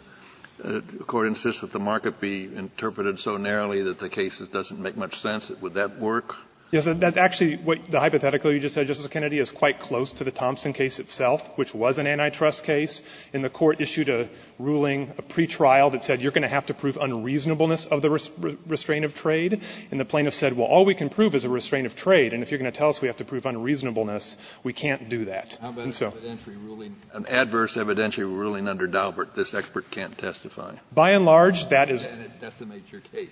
uh, 0.63 0.81
court 1.05 1.27
insists 1.27 1.61
that 1.61 1.71
the 1.71 1.79
market 1.79 2.21
be 2.21 2.43
interpreted 2.43 3.19
so 3.19 3.37
narrowly 3.37 3.81
that 3.83 3.99
the 3.99 4.09
case 4.09 4.39
doesn't 4.39 4.79
make 4.79 4.95
much 4.95 5.19
sense. 5.19 5.49
Would 5.49 5.73
that 5.75 5.99
work? 5.99 6.35
Yes, 6.73 6.85
that 6.85 7.17
actually, 7.17 7.57
what 7.57 7.85
the 7.85 7.99
hypothetical 7.99 8.51
you 8.51 8.59
just 8.59 8.73
said, 8.73 8.87
Justice 8.87 9.05
Kennedy, 9.05 9.37
is 9.37 9.51
quite 9.51 9.79
close 9.79 10.13
to 10.13 10.23
the 10.23 10.31
Thompson 10.31 10.73
case 10.73 10.97
itself, 10.97 11.55
which 11.55 11.71
was 11.71 11.99
an 11.99 12.07
antitrust 12.07 12.63
case. 12.63 13.03
And 13.31 13.45
the 13.45 13.49
court 13.51 13.79
issued 13.79 14.09
a 14.09 14.27
ruling, 14.57 15.13
a 15.19 15.21
pretrial, 15.21 15.91
that 15.91 16.03
said 16.03 16.23
you're 16.23 16.31
going 16.31 16.41
to 16.41 16.47
have 16.47 16.65
to 16.65 16.73
prove 16.73 16.97
unreasonableness 16.97 17.85
of 17.85 18.01
the 18.01 18.09
res- 18.09 18.31
restraint 18.65 19.05
of 19.05 19.13
trade. 19.13 19.61
And 19.91 19.99
the 19.99 20.05
plaintiff 20.05 20.33
said, 20.33 20.53
well, 20.53 20.65
all 20.65 20.83
we 20.83 20.95
can 20.95 21.11
prove 21.11 21.35
is 21.35 21.43
a 21.43 21.49
restraint 21.49 21.85
of 21.85 21.95
trade. 21.95 22.33
And 22.33 22.41
if 22.41 22.49
you're 22.49 22.57
going 22.57 22.71
to 22.71 22.75
tell 22.75 22.89
us 22.89 22.99
we 22.99 23.07
have 23.07 23.17
to 23.17 23.25
prove 23.25 23.45
unreasonableness, 23.45 24.35
we 24.63 24.73
can't 24.73 25.09
do 25.09 25.25
that. 25.25 25.59
How 25.61 25.69
about 25.69 25.83
and 25.83 25.93
so, 25.93 26.09
evidentiary 26.09 26.57
ruling, 26.65 26.95
an 27.13 27.27
adverse 27.27 27.75
evidentiary 27.75 28.25
ruling 28.25 28.67
under 28.67 28.87
Daubert? 28.87 29.35
This 29.35 29.53
expert 29.53 29.91
can't 29.91 30.17
testify. 30.17 30.77
By 30.91 31.11
and 31.11 31.25
large, 31.25 31.69
that 31.69 31.91
is. 31.91 32.03
And 32.03 32.23
it 32.23 32.41
decimates 32.41 32.91
your 32.91 33.01
case. 33.01 33.29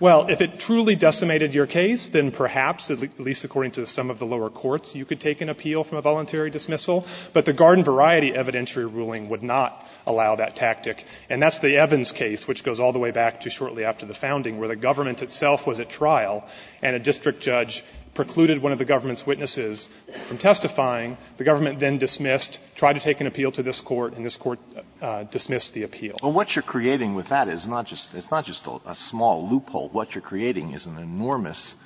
Well, 0.00 0.28
if 0.28 0.40
it 0.40 0.60
truly 0.60 0.94
decimated 0.94 1.54
your 1.54 1.66
case, 1.66 2.10
then 2.10 2.30
perhaps, 2.30 2.92
at 2.92 3.18
least 3.18 3.42
according 3.42 3.72
to 3.72 3.86
some 3.86 4.10
of 4.10 4.20
the 4.20 4.26
lower 4.26 4.48
courts, 4.48 4.94
you 4.94 5.04
could 5.04 5.18
take 5.18 5.40
an 5.40 5.48
appeal 5.48 5.82
from 5.82 5.98
a 5.98 6.02
voluntary 6.02 6.50
dismissal. 6.50 7.04
But 7.32 7.44
the 7.44 7.52
garden 7.52 7.82
variety 7.82 8.30
evidentiary 8.30 8.92
ruling 8.92 9.28
would 9.30 9.42
not 9.42 9.84
allow 10.06 10.36
that 10.36 10.54
tactic. 10.54 11.04
And 11.28 11.42
that's 11.42 11.58
the 11.58 11.78
Evans 11.78 12.12
case, 12.12 12.46
which 12.46 12.62
goes 12.62 12.78
all 12.78 12.92
the 12.92 13.00
way 13.00 13.10
back 13.10 13.40
to 13.40 13.50
shortly 13.50 13.84
after 13.84 14.06
the 14.06 14.14
founding, 14.14 14.58
where 14.58 14.68
the 14.68 14.76
government 14.76 15.20
itself 15.22 15.66
was 15.66 15.80
at 15.80 15.90
trial 15.90 16.46
and 16.80 16.94
a 16.94 17.00
district 17.00 17.40
judge 17.40 17.82
precluded 18.18 18.60
one 18.60 18.72
of 18.72 18.78
the 18.80 18.84
government's 18.84 19.24
witnesses 19.24 19.88
from 20.26 20.38
testifying. 20.38 21.16
The 21.36 21.44
government 21.44 21.78
then 21.78 21.98
dismissed, 21.98 22.58
tried 22.74 22.94
to 22.94 23.00
take 23.00 23.20
an 23.20 23.28
appeal 23.28 23.52
to 23.52 23.62
this 23.62 23.80
court, 23.80 24.16
and 24.16 24.26
this 24.26 24.36
court 24.36 24.58
uh, 25.00 25.22
dismissed 25.22 25.72
the 25.72 25.84
appeal. 25.84 26.16
Well, 26.20 26.32
what 26.32 26.56
you're 26.56 26.64
creating 26.64 27.14
with 27.14 27.28
that 27.28 27.46
is 27.46 27.68
not 27.68 27.86
just 27.86 28.14
it's 28.14 28.32
not 28.32 28.44
just 28.44 28.66
a, 28.66 28.80
a 28.86 28.96
small 28.96 29.48
loophole. 29.48 29.88
What 29.90 30.16
you're 30.16 30.22
creating 30.22 30.72
is 30.72 30.86
an 30.86 30.98
enormous 30.98 31.76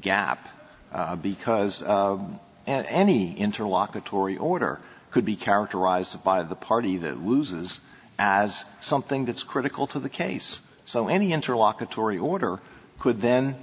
gap 0.00 0.48
uh, 0.92 1.16
because 1.16 1.82
um, 1.82 2.40
any 2.66 3.36
interlocutory 3.36 4.38
order 4.38 4.80
could 5.10 5.26
be 5.26 5.36
characterized 5.36 6.24
by 6.24 6.42
the 6.42 6.56
party 6.56 6.96
that 7.04 7.22
loses 7.22 7.82
as 8.18 8.64
something 8.80 9.26
that's 9.26 9.42
critical 9.42 9.88
to 9.88 9.98
the 9.98 10.08
case. 10.08 10.62
So 10.86 11.08
any 11.08 11.34
interlocutory 11.34 12.16
order 12.16 12.60
could 12.98 13.20
then 13.20 13.56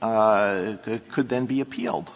could 0.00 1.28
then 1.28 1.46
be 1.46 1.60
appealed. 1.60 2.12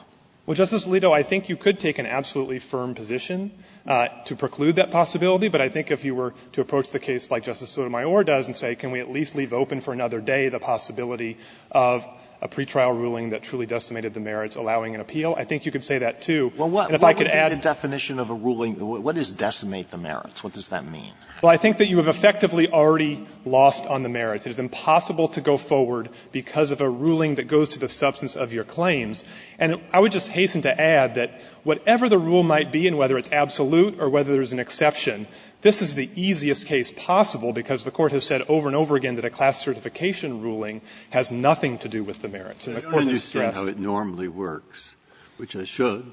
Well, 0.46 0.54
Justice 0.56 0.86
Alito, 0.86 1.12
I 1.12 1.22
think 1.22 1.48
you 1.48 1.56
could 1.56 1.78
take 1.78 1.98
an 1.98 2.06
absolutely 2.06 2.58
firm 2.58 2.94
position 2.94 3.52
uh, 3.86 4.08
to 4.24 4.36
preclude 4.36 4.76
that 4.76 4.90
possibility, 4.90 5.48
but 5.48 5.60
I 5.60 5.68
think 5.68 5.90
if 5.90 6.04
you 6.04 6.14
were 6.14 6.34
to 6.52 6.60
approach 6.60 6.90
the 6.90 6.98
case 6.98 7.30
like 7.30 7.44
Justice 7.44 7.70
Sotomayor 7.70 8.24
does 8.24 8.46
and 8.46 8.56
say, 8.56 8.74
can 8.74 8.90
we 8.90 9.00
at 9.00 9.10
least 9.10 9.36
leave 9.36 9.52
open 9.52 9.80
for 9.80 9.92
another 9.92 10.20
day 10.20 10.48
the 10.48 10.58
possibility 10.58 11.38
of 11.70 12.06
a 12.42 12.48
pretrial 12.48 12.96
ruling 12.96 13.30
that 13.30 13.42
truly 13.42 13.66
decimated 13.66 14.14
the 14.14 14.20
merits, 14.20 14.56
allowing 14.56 14.94
an 14.94 15.00
appeal. 15.00 15.34
I 15.36 15.44
think 15.44 15.66
you 15.66 15.72
could 15.72 15.84
say 15.84 15.98
that 15.98 16.22
too. 16.22 16.52
Well, 16.56 16.70
what, 16.70 16.86
and 16.86 16.94
if 16.94 17.02
what 17.02 17.08
I 17.08 17.12
could 17.12 17.26
would 17.26 17.32
be 17.32 17.38
add 17.38 17.52
the 17.52 17.56
definition 17.56 18.18
of 18.18 18.30
a 18.30 18.34
ruling? 18.34 18.74
What 18.78 19.18
is 19.18 19.30
decimate 19.30 19.90
the 19.90 19.98
merits? 19.98 20.42
What 20.42 20.54
does 20.54 20.68
that 20.68 20.86
mean? 20.86 21.12
Well, 21.42 21.52
I 21.52 21.58
think 21.58 21.78
that 21.78 21.88
you 21.88 21.98
have 21.98 22.08
effectively 22.08 22.68
already 22.68 23.26
lost 23.44 23.84
on 23.86 24.02
the 24.02 24.08
merits. 24.08 24.46
It 24.46 24.50
is 24.50 24.58
impossible 24.58 25.28
to 25.28 25.40
go 25.40 25.56
forward 25.56 26.10
because 26.32 26.70
of 26.70 26.80
a 26.80 26.88
ruling 26.88 27.36
that 27.36 27.48
goes 27.48 27.70
to 27.70 27.78
the 27.78 27.88
substance 27.88 28.36
of 28.36 28.52
your 28.52 28.64
claims. 28.64 29.24
And 29.58 29.76
I 29.92 30.00
would 30.00 30.12
just 30.12 30.28
hasten 30.28 30.62
to 30.62 30.80
add 30.80 31.16
that 31.16 31.40
whatever 31.62 32.08
the 32.08 32.18
rule 32.18 32.42
might 32.42 32.72
be, 32.72 32.88
and 32.88 32.96
whether 32.96 33.18
it's 33.18 33.32
absolute 33.32 34.00
or 34.00 34.08
whether 34.08 34.32
there's 34.32 34.52
an 34.52 34.58
exception, 34.60 35.26
this 35.62 35.82
is 35.82 35.94
the 35.94 36.08
easiest 36.16 36.66
case 36.66 36.90
possible 36.90 37.52
because 37.52 37.84
the 37.84 37.90
court 37.90 38.12
has 38.12 38.24
said 38.24 38.42
over 38.42 38.68
and 38.68 38.76
over 38.76 38.96
again 38.96 39.16
that 39.16 39.24
a 39.24 39.30
class 39.30 39.60
certification 39.60 40.42
ruling 40.42 40.80
has 41.10 41.30
nothing 41.30 41.78
to 41.78 41.88
do 41.88 42.02
with 42.02 42.22
the 42.22 42.28
merits. 42.28 42.66
And 42.66 42.76
the 42.76 42.80
I 42.80 42.82
don't 42.82 42.90
court 42.92 43.02
understand 43.04 43.46
has 43.46 43.56
how 43.56 43.66
it 43.66 43.78
normally 43.78 44.28
works, 44.28 44.94
which 45.36 45.56
I 45.56 45.64
should. 45.64 46.10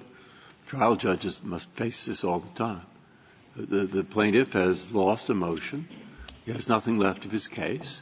Trial 0.68 0.98
judges 0.98 1.42
must 1.44 1.70
face 1.72 2.06
this 2.06 2.24
all 2.24 2.40
the 2.40 2.54
time. 2.58 2.86
The, 3.56 3.88
the 3.88 4.04
plaintiff 4.04 4.54
has 4.54 4.94
lost 4.94 5.30
a 5.30 5.34
motion. 5.34 5.88
He 6.46 6.52
has 6.52 6.68
nothing 6.68 6.98
left 6.98 7.26
of 7.26 7.32
his 7.32 7.48
case. 7.48 8.02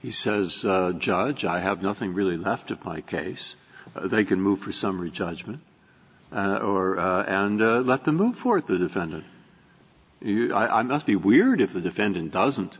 He 0.00 0.12
says, 0.12 0.64
uh, 0.64 0.92
Judge, 0.92 1.44
I 1.44 1.58
have 1.58 1.82
nothing 1.82 2.14
really 2.14 2.36
left 2.36 2.70
of 2.70 2.84
my 2.84 3.00
case. 3.00 3.56
Uh, 3.96 4.06
they 4.06 4.24
can 4.24 4.40
move 4.40 4.60
for 4.60 4.72
summary 4.72 5.10
judgment, 5.10 5.60
uh, 6.32 6.60
or 6.62 6.98
uh, 6.98 7.24
and 7.24 7.60
uh, 7.60 7.80
let 7.80 8.04
them 8.04 8.16
move 8.16 8.36
for 8.36 8.58
it. 8.58 8.66
The 8.66 8.78
defendant. 8.78 9.24
You, 10.24 10.54
I, 10.54 10.80
I 10.80 10.82
must 10.82 11.04
be 11.04 11.16
weird 11.16 11.60
if 11.60 11.74
the 11.74 11.82
defendant 11.82 12.32
doesn't. 12.32 12.76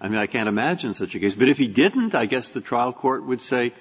I 0.00 0.08
mean, 0.08 0.20
I 0.20 0.26
can't 0.26 0.48
imagine 0.48 0.94
such 0.94 1.14
a 1.16 1.18
case. 1.18 1.34
But 1.34 1.48
if 1.48 1.58
he 1.58 1.66
didn't, 1.66 2.14
I 2.14 2.26
guess 2.26 2.52
the 2.52 2.60
trial 2.60 2.92
court 2.92 3.24
would 3.24 3.40
say, 3.40 3.72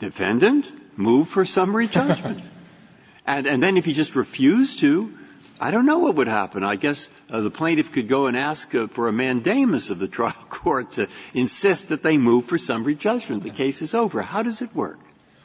defendant, 0.00 0.70
move 0.98 1.28
for 1.28 1.44
summary 1.44 1.86
judgment. 1.86 2.42
and, 3.26 3.46
and 3.46 3.62
then 3.62 3.76
if 3.76 3.84
he 3.84 3.92
just 3.92 4.16
refused 4.16 4.80
to, 4.80 5.16
I 5.60 5.70
don't 5.70 5.86
know 5.86 5.98
what 5.98 6.16
would 6.16 6.26
happen. 6.26 6.64
I 6.64 6.74
guess 6.74 7.10
uh, 7.30 7.42
the 7.42 7.50
plaintiff 7.50 7.92
could 7.92 8.08
go 8.08 8.26
and 8.26 8.36
ask 8.36 8.74
uh, 8.74 8.88
for 8.88 9.06
a 9.06 9.12
mandamus 9.12 9.90
of 9.90 10.00
the 10.00 10.08
trial 10.18 10.32
court 10.48 10.92
to 10.92 11.08
insist 11.32 11.90
that 11.90 12.02
they 12.02 12.18
move 12.18 12.46
for 12.46 12.58
summary 12.58 12.96
judgment. 12.96 13.44
The 13.44 13.50
case 13.50 13.82
is 13.82 13.94
over. 13.94 14.20
How 14.20 14.42
does 14.42 14.62
it 14.62 14.74
work? 14.74 14.98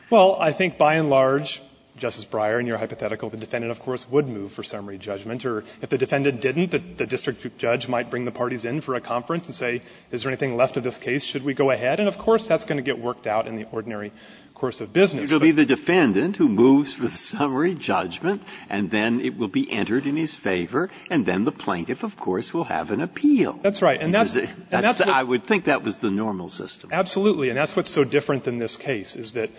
Well, 0.10 0.38
I 0.40 0.52
think 0.52 0.80
by 0.80 0.96
and 0.96 1.12
large, 1.12 1.62
Justice 2.04 2.26
Breyer, 2.26 2.60
in 2.60 2.68
your 2.68 2.78
hypothetical, 2.78 3.30
the 3.30 3.38
defendant, 3.38 3.72
of 3.72 3.80
course, 3.80 4.06
would 4.10 4.28
move 4.28 4.52
for 4.52 4.62
summary 4.62 4.98
judgment. 4.98 5.46
Or 5.46 5.64
if 5.82 5.88
the 5.88 5.98
defendant 5.98 6.42
didn't, 6.42 6.72
the, 6.72 6.80
the, 6.80 7.06
district 7.06 7.58
judge 7.58 7.88
might 7.88 8.10
bring 8.10 8.26
the 8.26 8.32
parties 8.32 8.66
in 8.66 8.82
for 8.82 8.96
a 8.96 9.00
conference 9.00 9.48
and 9.48 9.56
say, 9.56 9.82
is 10.12 10.24
there 10.24 10.30
anything 10.30 10.58
left 10.58 10.76
of 10.76 10.84
this 10.84 10.98
case? 10.98 11.24
Should 11.24 11.46
we 11.46 11.54
go 11.54 11.72
ahead? 11.72 12.02
And 12.02 12.10
of 12.10 12.18
course, 12.18 12.46
that's 12.46 12.66
going 12.66 12.76
to 12.76 12.84
get 12.84 13.00
worked 13.00 13.26
out 13.26 13.48
in 13.48 13.56
the 13.56 13.66
ordinary 13.72 14.12
course 14.54 14.82
of 14.82 14.92
business. 14.92 15.32
It 15.32 15.34
will 15.34 15.40
be 15.40 15.52
the 15.52 15.66
defendant 15.66 16.36
who 16.36 16.50
moves 16.50 16.92
for 16.92 17.04
the 17.04 17.18
summary 17.18 17.74
judgment, 17.74 18.44
and 18.70 18.92
then 18.92 19.22
it 19.22 19.38
will 19.38 19.48
be 19.48 19.72
entered 19.72 20.06
in 20.06 20.18
his 20.18 20.36
favor, 20.36 20.90
and 21.10 21.26
then 21.26 21.46
the 21.46 21.54
plaintiff, 21.54 22.04
of 22.04 22.18
course, 22.18 22.54
will 22.54 22.66
have 22.66 22.92
an 22.92 23.00
appeal. 23.00 23.54
That's 23.62 23.82
right. 23.82 24.02
And 24.02 24.14
that's, 24.14 24.34
that's, 24.34 24.52
and 24.52 24.84
that's 24.84 24.98
the, 24.98 25.10
I 25.10 25.24
would 25.24 25.46
think 25.46 25.66
that 25.66 25.84
was 25.84 26.00
the 26.00 26.12
normal 26.12 26.50
system. 26.50 26.90
Absolutely. 26.92 27.48
And 27.48 27.58
that's 27.58 27.78
what's 27.78 27.92
so 27.92 28.04
different 28.04 28.44
than 28.44 28.58
this 28.58 28.76
case, 28.76 29.16
is 29.16 29.34
that 29.34 29.50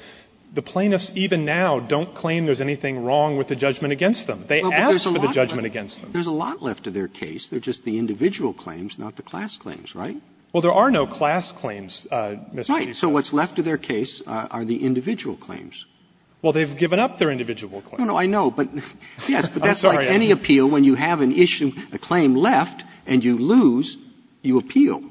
the 0.54 0.62
plaintiffs 0.62 1.12
even 1.14 1.44
now 1.44 1.80
don't 1.80 2.14
claim 2.14 2.46
there's 2.46 2.60
anything 2.60 3.04
wrong 3.04 3.36
with 3.36 3.48
the 3.48 3.56
judgment 3.56 3.92
against 3.92 4.26
them. 4.26 4.44
They 4.46 4.62
asked 4.62 5.04
for 5.04 5.18
the 5.18 5.28
judgment 5.28 5.66
against 5.66 6.00
them. 6.00 6.12
There's 6.12 6.28
a 6.28 6.32
lot 6.32 6.62
left 6.62 6.86
of 6.86 6.94
their 6.94 7.08
case. 7.08 7.48
They're 7.48 7.60
just 7.60 7.84
the 7.84 7.98
individual 7.98 8.52
claims, 8.52 8.98
not 8.98 9.16
the 9.16 9.22
class 9.22 9.56
claims, 9.56 9.94
right? 9.94 10.16
Well, 10.52 10.60
there 10.60 10.72
are 10.72 10.90
no 10.90 11.06
class 11.08 11.50
claims, 11.50 12.06
uh, 12.10 12.36
Mr. 12.54 12.68
Right. 12.68 12.86
Chief 12.86 12.96
so 12.96 13.08
what's 13.08 13.32
left 13.32 13.58
of 13.58 13.64
their 13.64 13.78
case 13.78 14.22
uh, 14.24 14.46
are 14.50 14.64
the 14.64 14.84
individual 14.84 15.36
claims. 15.36 15.84
Well, 16.42 16.52
they've 16.52 16.76
given 16.76 17.00
up 17.00 17.18
their 17.18 17.30
individual 17.30 17.80
claims. 17.80 17.98
No, 17.98 18.04
no, 18.04 18.16
I 18.16 18.26
know, 18.26 18.50
but 18.52 18.68
yes, 19.28 19.48
but 19.48 19.62
that's 19.62 19.82
like 19.82 20.06
any 20.08 20.30
appeal. 20.30 20.68
When 20.68 20.84
you 20.84 20.94
have 20.94 21.22
an 21.22 21.32
issue, 21.32 21.72
a 21.92 21.98
claim 21.98 22.36
left, 22.36 22.84
and 23.06 23.24
you 23.24 23.38
lose, 23.38 23.98
you 24.42 24.58
appeal. 24.58 25.02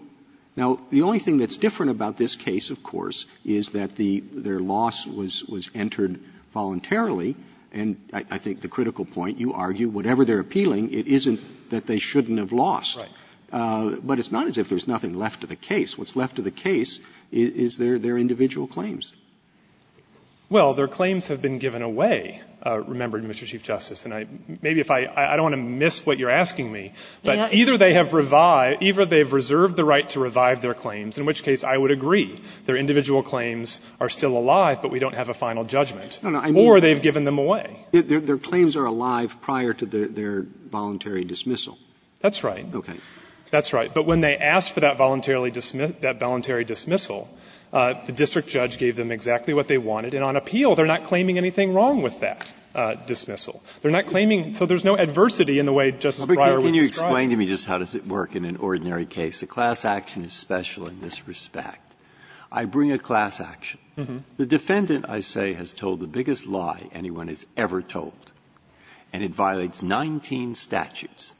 Now, 0.55 0.79
the 0.91 1.01
only 1.01 1.19
thing 1.19 1.37
that's 1.37 1.57
different 1.57 1.91
about 1.91 2.17
this 2.17 2.35
case, 2.35 2.69
of 2.69 2.83
course, 2.83 3.25
is 3.43 3.69
that 3.71 3.95
the, 3.95 4.19
their 4.19 4.59
loss 4.59 5.07
was, 5.07 5.43
was 5.45 5.69
entered 5.73 6.19
voluntarily, 6.51 7.35
and 7.71 7.97
I, 8.13 8.25
I 8.29 8.37
think 8.37 8.61
the 8.61 8.67
critical 8.67 9.05
point, 9.05 9.39
you 9.39 9.53
argue, 9.53 9.89
whatever 9.89 10.25
they're 10.25 10.39
appealing, 10.39 10.93
it 10.93 11.07
isn't 11.07 11.69
that 11.71 11.87
they 11.87 11.97
shouldn't 11.97 12.37
have 12.37 12.51
lost. 12.51 12.97
Right. 12.97 13.09
Uh, 13.51 13.95
but 14.03 14.19
it's 14.19 14.31
not 14.31 14.47
as 14.47 14.57
if 14.57 14.69
there's 14.69 14.87
nothing 14.87 15.13
left 15.13 15.43
of 15.43 15.49
the 15.49 15.55
case. 15.55 15.97
What's 15.97 16.15
left 16.15 16.37
of 16.37 16.43
the 16.43 16.51
case 16.51 16.99
is, 17.31 17.51
is 17.51 17.77
their, 17.77 17.99
their 17.99 18.17
individual 18.17 18.67
claims. 18.67 19.13
Well, 20.49 20.75
their 20.75 20.87
claims 20.87 21.27
have 21.27 21.41
been 21.41 21.57
given 21.57 21.81
away, 21.81 22.41
uh, 22.65 22.79
remember, 22.79 23.19
Mr. 23.19 23.45
Chief 23.45 23.61
Justice. 23.61 24.05
And 24.05 24.13
I, 24.13 24.25
maybe 24.61 24.79
if 24.79 24.89
I, 24.89 25.05
I 25.05 25.35
don't 25.35 25.43
want 25.43 25.53
to 25.53 25.61
miss 25.61 26.05
what 26.05 26.17
you're 26.17 26.29
asking 26.29 26.71
me, 26.71 26.93
but 27.23 27.53
either 27.53 27.77
they 27.77 27.93
have 27.93 28.13
revived, 28.13 28.81
either 28.81 29.05
they've 29.05 29.31
reserved 29.31 29.75
the 29.75 29.83
right 29.83 30.07
to 30.09 30.19
revive 30.19 30.61
their 30.61 30.73
claims, 30.73 31.17
in 31.17 31.25
which 31.25 31.43
case 31.43 31.63
I 31.63 31.77
would 31.77 31.91
agree. 31.91 32.41
Their 32.65 32.77
individual 32.77 33.21
claims 33.21 33.81
are 33.99 34.09
still 34.09 34.37
alive, 34.37 34.81
but 34.81 34.91
we 34.91 34.99
don't 34.99 35.15
have 35.15 35.29
a 35.29 35.33
final 35.33 35.65
judgment. 35.65 36.19
No, 36.23 36.29
no, 36.29 36.39
I 36.39 36.51
mean- 36.51 36.65
or 36.65 36.79
they've 36.79 37.01
given 37.01 37.25
them 37.25 37.37
away. 37.37 37.85
Their, 37.91 38.01
their, 38.01 38.19
their 38.19 38.37
claims 38.37 38.75
are 38.75 38.85
alive 38.85 39.41
prior 39.41 39.73
to 39.73 39.85
their, 39.85 40.07
their 40.07 40.41
voluntary 40.41 41.25
dismissal. 41.25 41.77
That's 42.21 42.43
right. 42.43 42.65
Okay. 42.73 42.95
That's 43.51 43.73
right. 43.73 43.93
But 43.93 44.07
when 44.07 44.21
they 44.21 44.37
asked 44.37 44.71
for 44.71 44.79
that 44.79 44.97
voluntarily 44.97 45.51
dismiss, 45.51 45.91
that 46.01 46.19
voluntary 46.19 46.63
dismissal, 46.63 47.29
the 47.73 48.11
district 48.11 48.49
judge 48.49 48.77
gave 48.77 48.95
them 48.95 49.11
exactly 49.11 49.53
what 49.53 49.67
they 49.67 49.79
wanted, 49.79 50.13
and 50.13 50.23
on 50.23 50.35
appeal, 50.35 50.75
they're 50.75 50.85
not 50.85 51.05
claiming 51.05 51.37
anything 51.37 51.73
wrong 51.73 52.03
with 52.03 52.19
that 52.19 52.53
uh, 52.75 52.93
dismissal. 52.93 53.63
They're 53.81 53.91
not 53.91 54.05
claiming, 54.05 54.53
so 54.53 54.65
there's 54.65 54.83
no 54.83 54.95
adversity 54.95 55.59
in 55.59 55.65
the 55.65 55.73
way 55.73 55.91
Justice 55.91 56.25
Breyer 56.25 56.35
can, 56.35 56.55
was 56.57 56.65
can 56.65 56.75
you 56.75 56.85
explain 56.85 57.31
to 57.31 57.35
me 57.35 57.47
just 57.47 57.65
how 57.65 57.79
does 57.79 57.95
it 57.95 58.05
work 58.07 58.35
in 58.35 58.45
an 58.45 58.57
ordinary 58.57 59.05
case? 59.05 59.41
A 59.41 59.47
class 59.47 59.85
action 59.85 60.23
is 60.23 60.33
special 60.33 60.87
in 60.87 61.01
this 61.01 61.27
respect. 61.27 61.79
I 62.51 62.65
bring 62.65 62.91
a 62.91 62.99
class 62.99 63.41
action. 63.41 63.79
Mm-hmm. 63.97 64.17
The 64.37 64.45
defendant, 64.45 65.05
I 65.09 65.21
say, 65.21 65.53
has 65.53 65.73
told 65.73 65.99
the 65.99 66.07
biggest 66.07 66.45
lie 66.45 66.87
anyone 66.93 67.27
has 67.27 67.45
ever 67.57 67.81
told, 67.81 68.13
and 69.11 69.23
it 69.23 69.31
violates 69.31 69.81
19 69.81 70.53
statutes. 70.53 71.33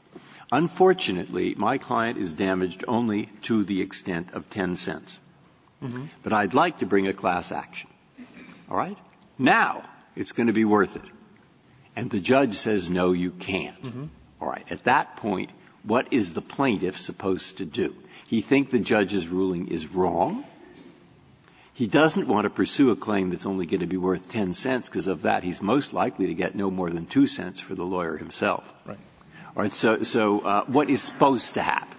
Unfortunately, 0.50 1.54
my 1.56 1.78
client 1.78 2.18
is 2.18 2.32
damaged 2.32 2.84
only 2.88 3.26
to 3.42 3.62
the 3.62 3.80
extent 3.80 4.32
of 4.32 4.50
10 4.50 4.74
cents. 4.74 5.20
But 6.22 6.32
I'd 6.32 6.54
like 6.54 6.78
to 6.78 6.86
bring 6.86 7.06
a 7.08 7.12
class 7.12 7.52
action. 7.52 7.90
All 8.70 8.76
right? 8.76 8.96
Now, 9.38 9.82
it's 10.16 10.32
going 10.32 10.46
to 10.46 10.52
be 10.52 10.64
worth 10.64 10.96
it. 10.96 11.02
And 11.96 12.10
the 12.10 12.20
judge 12.20 12.54
says, 12.54 12.90
no, 12.90 13.12
you 13.12 13.30
can't. 13.30 13.80
Mm-hmm. 13.82 14.04
All 14.40 14.48
right. 14.48 14.64
At 14.70 14.84
that 14.84 15.16
point, 15.16 15.50
what 15.82 16.12
is 16.12 16.34
the 16.34 16.40
plaintiff 16.40 16.98
supposed 16.98 17.58
to 17.58 17.64
do? 17.64 17.94
He 18.26 18.40
thinks 18.40 18.72
the 18.72 18.78
judge's 18.78 19.28
ruling 19.28 19.68
is 19.68 19.86
wrong. 19.86 20.44
He 21.74 21.86
doesn't 21.86 22.28
want 22.28 22.44
to 22.44 22.50
pursue 22.50 22.90
a 22.90 22.96
claim 22.96 23.30
that's 23.30 23.46
only 23.46 23.66
going 23.66 23.80
to 23.80 23.86
be 23.86 23.96
worth 23.96 24.30
10 24.30 24.54
cents 24.54 24.88
because 24.88 25.08
of 25.08 25.22
that 25.22 25.42
he's 25.42 25.60
most 25.60 25.92
likely 25.92 26.28
to 26.28 26.34
get 26.34 26.54
no 26.54 26.70
more 26.70 26.88
than 26.88 27.06
2 27.06 27.26
cents 27.26 27.60
for 27.60 27.74
the 27.74 27.84
lawyer 27.84 28.16
himself. 28.16 28.64
Right. 28.86 28.98
All 29.56 29.62
right. 29.62 29.72
So, 29.72 30.02
so 30.04 30.40
uh, 30.40 30.64
what 30.66 30.88
is 30.88 31.02
supposed 31.02 31.54
to 31.54 31.62
happen? 31.62 31.93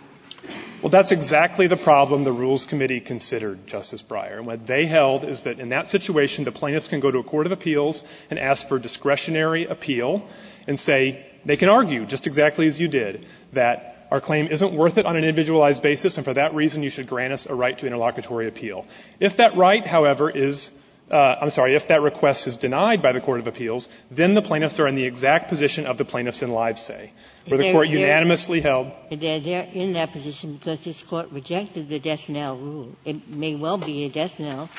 Well, 0.81 0.89
that's 0.89 1.11
exactly 1.11 1.67
the 1.67 1.77
problem 1.77 2.23
the 2.23 2.31
Rules 2.31 2.65
Committee 2.65 2.99
considered, 2.99 3.65
Justice 3.65 4.03
Breyer. 4.03 4.37
And 4.37 4.45
what 4.45 4.67
they 4.67 4.85
held 4.85 5.23
is 5.23 5.43
that 5.43 5.59
in 5.59 5.69
that 5.69 5.89
situation, 5.89 6.43
the 6.43 6.51
plaintiffs 6.51 6.89
can 6.89 6.99
go 6.99 7.09
to 7.09 7.19
a 7.19 7.23
court 7.23 7.45
of 7.45 7.51
appeals 7.51 8.03
and 8.29 8.37
ask 8.37 8.67
for 8.67 8.77
discretionary 8.77 9.65
appeal 9.65 10.27
and 10.67 10.79
say, 10.79 11.25
they 11.43 11.57
can 11.57 11.69
argue, 11.69 12.05
just 12.05 12.27
exactly 12.27 12.67
as 12.67 12.79
you 12.79 12.87
did, 12.87 13.25
that 13.53 14.07
our 14.11 14.21
claim 14.21 14.47
isn't 14.47 14.73
worth 14.73 14.97
it 14.97 15.05
on 15.05 15.15
an 15.15 15.23
individualized 15.23 15.81
basis, 15.81 16.17
and 16.17 16.25
for 16.25 16.33
that 16.33 16.53
reason 16.53 16.83
you 16.83 16.89
should 16.89 17.07
grant 17.07 17.33
us 17.33 17.47
a 17.47 17.55
right 17.55 17.77
to 17.79 17.87
interlocutory 17.87 18.47
appeal. 18.47 18.85
If 19.19 19.37
that 19.37 19.55
right, 19.55 19.85
however, 19.85 20.29
is 20.29 20.71
I'm 21.11 21.49
sorry, 21.49 21.75
if 21.75 21.87
that 21.87 22.01
request 22.01 22.47
is 22.47 22.55
denied 22.55 23.01
by 23.01 23.11
the 23.11 23.21
Court 23.21 23.39
of 23.39 23.47
Appeals, 23.47 23.89
then 24.09 24.33
the 24.33 24.41
plaintiffs 24.41 24.79
are 24.79 24.87
in 24.87 24.95
the 24.95 25.05
exact 25.05 25.49
position 25.49 25.85
of 25.85 25.97
the 25.97 26.05
plaintiffs 26.05 26.41
in 26.41 26.49
Livesay, 26.49 27.09
where 27.47 27.57
the 27.57 27.71
court 27.71 27.89
unanimously 27.89 28.61
held 28.61 28.91
They're, 29.11 29.39
they're 29.39 29.69
in 29.73 29.93
that 29.93 30.11
position 30.11 30.55
because 30.55 30.79
this 30.81 31.03
court 31.03 31.31
rejected 31.31 31.89
the 31.89 31.99
death 31.99 32.27
knell 32.29 32.57
rule. 32.57 32.95
It 33.05 33.27
may 33.27 33.55
well 33.55 33.77
be 33.77 34.05
a 34.05 34.09
death 34.09 34.39
knell, 34.39 34.69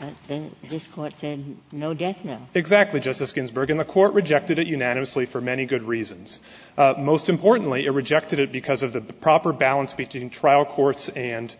but 0.00 0.14
the, 0.26 0.50
this 0.68 0.86
court 0.86 1.18
said 1.18 1.56
no 1.70 1.94
death 1.94 2.24
knell. 2.24 2.48
Exactly, 2.54 3.00
Justice 3.00 3.32
Ginsburg, 3.32 3.70
and 3.70 3.78
the 3.78 3.84
court 3.84 4.14
rejected 4.14 4.58
it 4.58 4.66
unanimously 4.66 5.26
for 5.26 5.40
many 5.40 5.66
good 5.66 5.82
reasons. 5.82 6.40
Uh, 6.76 6.94
most 6.96 7.28
importantly, 7.28 7.84
it 7.84 7.90
rejected 7.90 8.40
it 8.40 8.52
because 8.52 8.82
of 8.82 8.92
the 8.92 9.00
proper 9.00 9.52
balance 9.52 9.92
between 9.92 10.30
trial 10.30 10.64
courts 10.64 11.08
and 11.10 11.54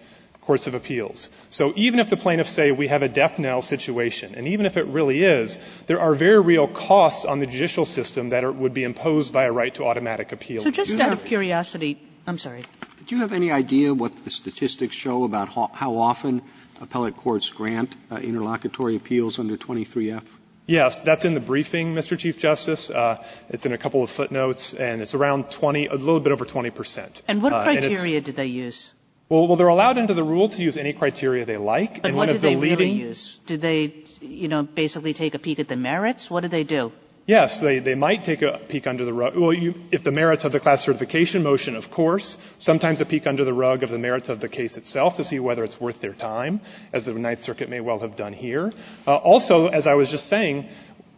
courts 0.47 0.67
of 0.67 0.75
appeals. 0.75 1.31
So 1.51 1.73
even 1.77 2.01
if 2.01 2.11
the 2.11 2.17
plaintiffs 2.17 2.51
say 2.51 2.71
we 2.73 2.89
have 2.89 3.03
a 3.03 3.09
death 3.09 3.39
knell 3.39 3.63
situation, 3.63 4.35
and 4.35 4.49
even 4.49 4.67
if 4.67 4.77
it 4.77 4.87
really 4.87 5.23
is, 5.25 5.59
there 5.87 6.01
are 6.01 6.15
very 6.15 6.41
real 6.41 6.67
costs 6.69 7.25
on 7.25 7.41
the 7.41 7.47
judicial 7.47 7.85
system 7.87 8.31
that 8.31 8.45
are, 8.45 8.53
would 8.53 8.75
be 8.75 8.85
imposed 8.85 9.33
by 9.33 9.45
a 9.45 9.53
right 9.53 9.75
to 9.75 9.85
automatic 9.85 10.33
appeal. 10.33 10.63
So 10.63 10.71
just 10.71 10.93
out 10.95 11.11
have- 11.11 11.13
of 11.21 11.25
curiosity, 11.25 11.99
I'm 12.27 12.39
sorry. 12.39 12.65
Do 13.07 13.17
you 13.17 13.21
have 13.23 13.33
any 13.35 13.51
idea 13.51 13.93
what 13.93 14.25
the 14.25 14.31
statistics 14.31 14.97
show 14.97 15.25
about 15.25 15.49
how, 15.51 15.69
how 15.75 15.97
often 15.99 16.41
appellate 16.81 17.17
courts 17.17 17.51
grant 17.51 17.95
uh, 18.11 18.17
interlocutory 18.17 18.97
appeals 18.97 19.39
under 19.39 19.57
23F? 19.59 20.23
Yes, 20.67 21.01
that's 21.01 21.27
in 21.27 21.35
the 21.35 21.41
briefing, 21.41 21.95
Mr. 21.95 22.19
Chief 22.19 22.39
Justice. 22.39 22.89
Uh, 22.89 23.23
it's 23.51 23.67
in 23.67 23.73
a 23.75 23.79
couple 23.79 24.03
of 24.03 24.09
footnotes, 24.09 24.73
and 24.73 25.03
it's 25.03 25.13
around 25.13 25.51
20, 25.51 25.87
a 25.89 25.95
little 25.95 26.21
bit 26.21 26.33
over 26.33 26.47
20 26.47 26.71
percent. 26.71 27.21
And 27.29 27.43
what 27.43 27.53
Uh, 27.53 27.59
it's- 27.71 27.85
criteria 27.85 28.23
did 28.23 28.37
they 28.37 28.47
use? 28.47 28.93
Well, 29.29 29.47
well, 29.47 29.57
they're 29.57 29.69
allowed 29.69 29.99
under 29.99 30.15
the 30.15 30.25
rule 30.25 30.49
to 30.51 30.63
use 30.63 30.77
any 30.77 30.93
criteria 30.93 31.45
they 31.45 31.57
like. 31.57 32.03
But 32.03 32.09
and 32.09 32.17
what 32.17 32.23
one 32.23 32.29
did 32.29 32.37
of 32.37 32.43
the 32.43 32.49
they 32.49 32.57
leading, 32.57 32.79
really 32.79 33.09
use? 33.09 33.39
Did 33.47 33.61
they, 33.61 33.95
you 34.21 34.49
know, 34.49 34.63
basically 34.63 35.15
take 35.15 35.35
a 35.35 35.39
peek 35.39 35.59
at 35.59 35.69
the 35.69 35.77
merits? 35.77 36.31
What 36.31 36.43
did 36.43 36.51
they 36.51 36.65
do? 36.65 36.93
Yes, 37.27 37.59
they, 37.59 37.79
they 37.79 37.95
might 37.95 38.25
take 38.25 38.43
a 38.43 38.61
peek 38.69 38.87
under 38.87 39.07
the 39.07 39.13
rug. 39.15 39.35
Well, 39.35 39.55
you, 39.55 39.75
if 39.91 40.03
the 40.03 40.11
merits 40.11 40.45
of 40.45 40.53
the 40.53 40.61
class 40.61 40.83
certification 40.85 41.43
motion, 41.43 41.75
of 41.75 41.91
course. 41.91 42.37
Sometimes 42.59 43.01
a 43.01 43.07
peek 43.07 43.27
under 43.27 43.47
the 43.47 43.53
rug 43.55 43.83
of 43.83 43.89
the 43.89 43.99
merits 43.99 44.29
of 44.29 44.41
the 44.41 44.49
case 44.49 44.77
itself 44.77 45.17
to 45.17 45.25
see 45.25 45.41
whether 45.41 45.65
it's 45.65 45.81
worth 45.81 46.01
their 46.01 46.13
time, 46.13 46.61
as 46.93 47.07
the 47.07 47.15
Ninth 47.15 47.41
Circuit 47.41 47.71
may 47.71 47.81
well 47.81 48.01
have 48.01 48.17
done 48.17 48.35
here. 48.35 48.75
Uh, 49.07 49.17
also, 49.17 49.69
as 49.69 49.87
I 49.87 49.95
was 49.95 50.11
just 50.11 50.27
saying, 50.27 50.69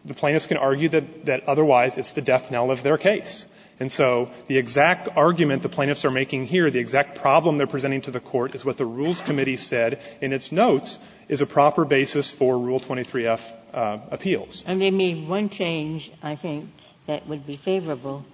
the 0.05 0.15
plaintiffs 0.15 0.47
can 0.47 0.59
argue 0.59 0.89
that, 0.91 1.25
that 1.25 1.49
otherwise 1.49 1.99
it's 1.99 2.13
the 2.13 2.23
death 2.23 2.53
knell 2.53 2.71
of 2.71 2.85
their 2.85 2.99
case. 2.99 3.47
And 3.79 3.93
so 3.93 4.31
the 4.47 4.57
exact 4.57 5.09
argument 5.17 5.63
the 5.63 5.69
plaintiffs 5.69 6.05
are 6.05 6.11
making 6.11 6.47
here, 6.47 6.71
the 6.71 6.79
exact 6.79 7.19
problem 7.19 7.59
they're 7.59 7.67
presenting 7.67 8.03
to 8.03 8.11
the 8.11 8.21
court 8.21 8.55
is 8.55 8.65
what 8.65 8.79
the 8.79 8.87
Rules 8.87 9.21
Committee 9.21 9.59
said 9.59 10.01
in 10.21 10.33
its 10.33 10.51
notes 10.51 10.99
is 11.29 11.43
a 11.43 11.47
proper 11.47 11.85
basis 11.85 12.31
for 12.31 12.59
Rule 12.59 12.81
23F 12.81 13.41
uh, 13.75 13.99
appeals. 14.11 14.65
And 14.67 14.81
they 14.81 14.91
made 14.91 15.29
one 15.29 15.51
change, 15.51 16.11
I 16.23 16.37
think, 16.37 16.71
that 17.07 17.27
would 17.27 17.47
be 17.47 17.57
favorable 17.57 18.25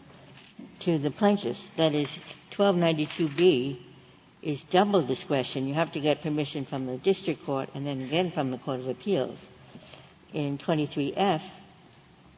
to 0.80 0.98
the 0.98 1.10
plaintiffs. 1.10 1.66
That 1.76 1.94
is, 1.94 2.16
1292B 2.52 3.78
is 4.42 4.62
double 4.64 5.02
discretion. 5.02 5.66
You 5.66 5.74
have 5.74 5.92
to 5.92 6.00
get 6.00 6.22
permission 6.22 6.64
from 6.64 6.86
the 6.86 6.96
district 6.98 7.44
court 7.44 7.70
and 7.74 7.86
then 7.86 8.00
again 8.00 8.30
from 8.30 8.50
the 8.50 8.58
Court 8.58 8.80
of 8.80 8.88
Appeals. 8.88 9.44
In 10.32 10.58
23F, 10.58 11.42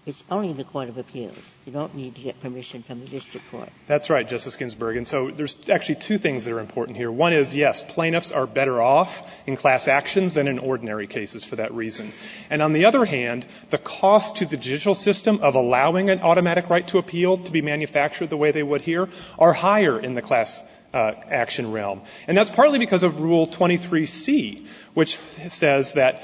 it's 0.07 0.23
only 0.31 0.53
the 0.53 0.65
Court 0.65 0.89
of 0.89 0.99
Appeals. 0.99 1.55
You 1.65 1.73
don't 1.73 1.95
need 1.95 2.15
to 2.17 2.21
get 2.21 2.41
permission 2.41 2.83
from 2.83 3.01
the 3.01 3.07
district 3.07 3.51
court. 3.51 3.71
That's 3.87 4.11
right, 4.11 4.29
Justice 4.29 4.57
Ginsburg. 4.57 4.99
And 4.99 5.09
so 5.09 5.31
there's 5.31 5.57
actually 5.71 5.97
two 5.97 6.19
things 6.19 6.45
that 6.45 6.53
are 6.53 6.61
important 6.61 6.99
here. 6.99 7.11
One 7.11 7.33
is, 7.33 7.55
yes, 7.55 7.83
plaintiffs 7.83 8.31
are 8.31 8.47
better 8.47 8.83
off 8.83 9.27
in 9.47 9.57
class 9.57 9.89
actions 9.89 10.35
than 10.35 10.47
in 10.47 10.59
ordinary 10.59 11.07
cases 11.07 11.45
for 11.45 11.57
that 11.57 11.73
reason. 11.73 12.13
And 12.51 12.61
on 12.61 12.75
the 12.75 12.85
other 12.85 13.05
hand, 13.07 13.47
the 13.71 13.79
cost 13.79 14.37
to 14.37 14.47
the 14.47 14.59
judicial 14.59 14.95
system 14.95 15.41
of 15.43 15.55
allowing 15.55 16.11
an 16.11 16.21
automatic 16.21 16.69
right 16.69 16.87
to 16.89 16.99
appeal 16.99 17.39
to 17.39 17.53
be 17.53 17.63
manufactured 17.63 18.29
the 18.29 18.37
way 18.37 18.51
they 18.51 18.63
would 18.63 18.83
here 18.83 19.09
are 19.39 19.55
higher 19.55 19.99
in 19.99 20.15
the 20.15 20.23
class 20.23 20.63
uh, 20.93 21.13
action 21.29 21.73
realm. 21.73 22.03
And 22.29 22.37
that's 22.37 22.51
partly 22.51 22.79
because 22.79 23.03
of 23.03 23.21
Rule 23.21 23.49
23C, 23.49 24.67
which 24.95 25.19
says 25.49 25.93
that 25.95 26.23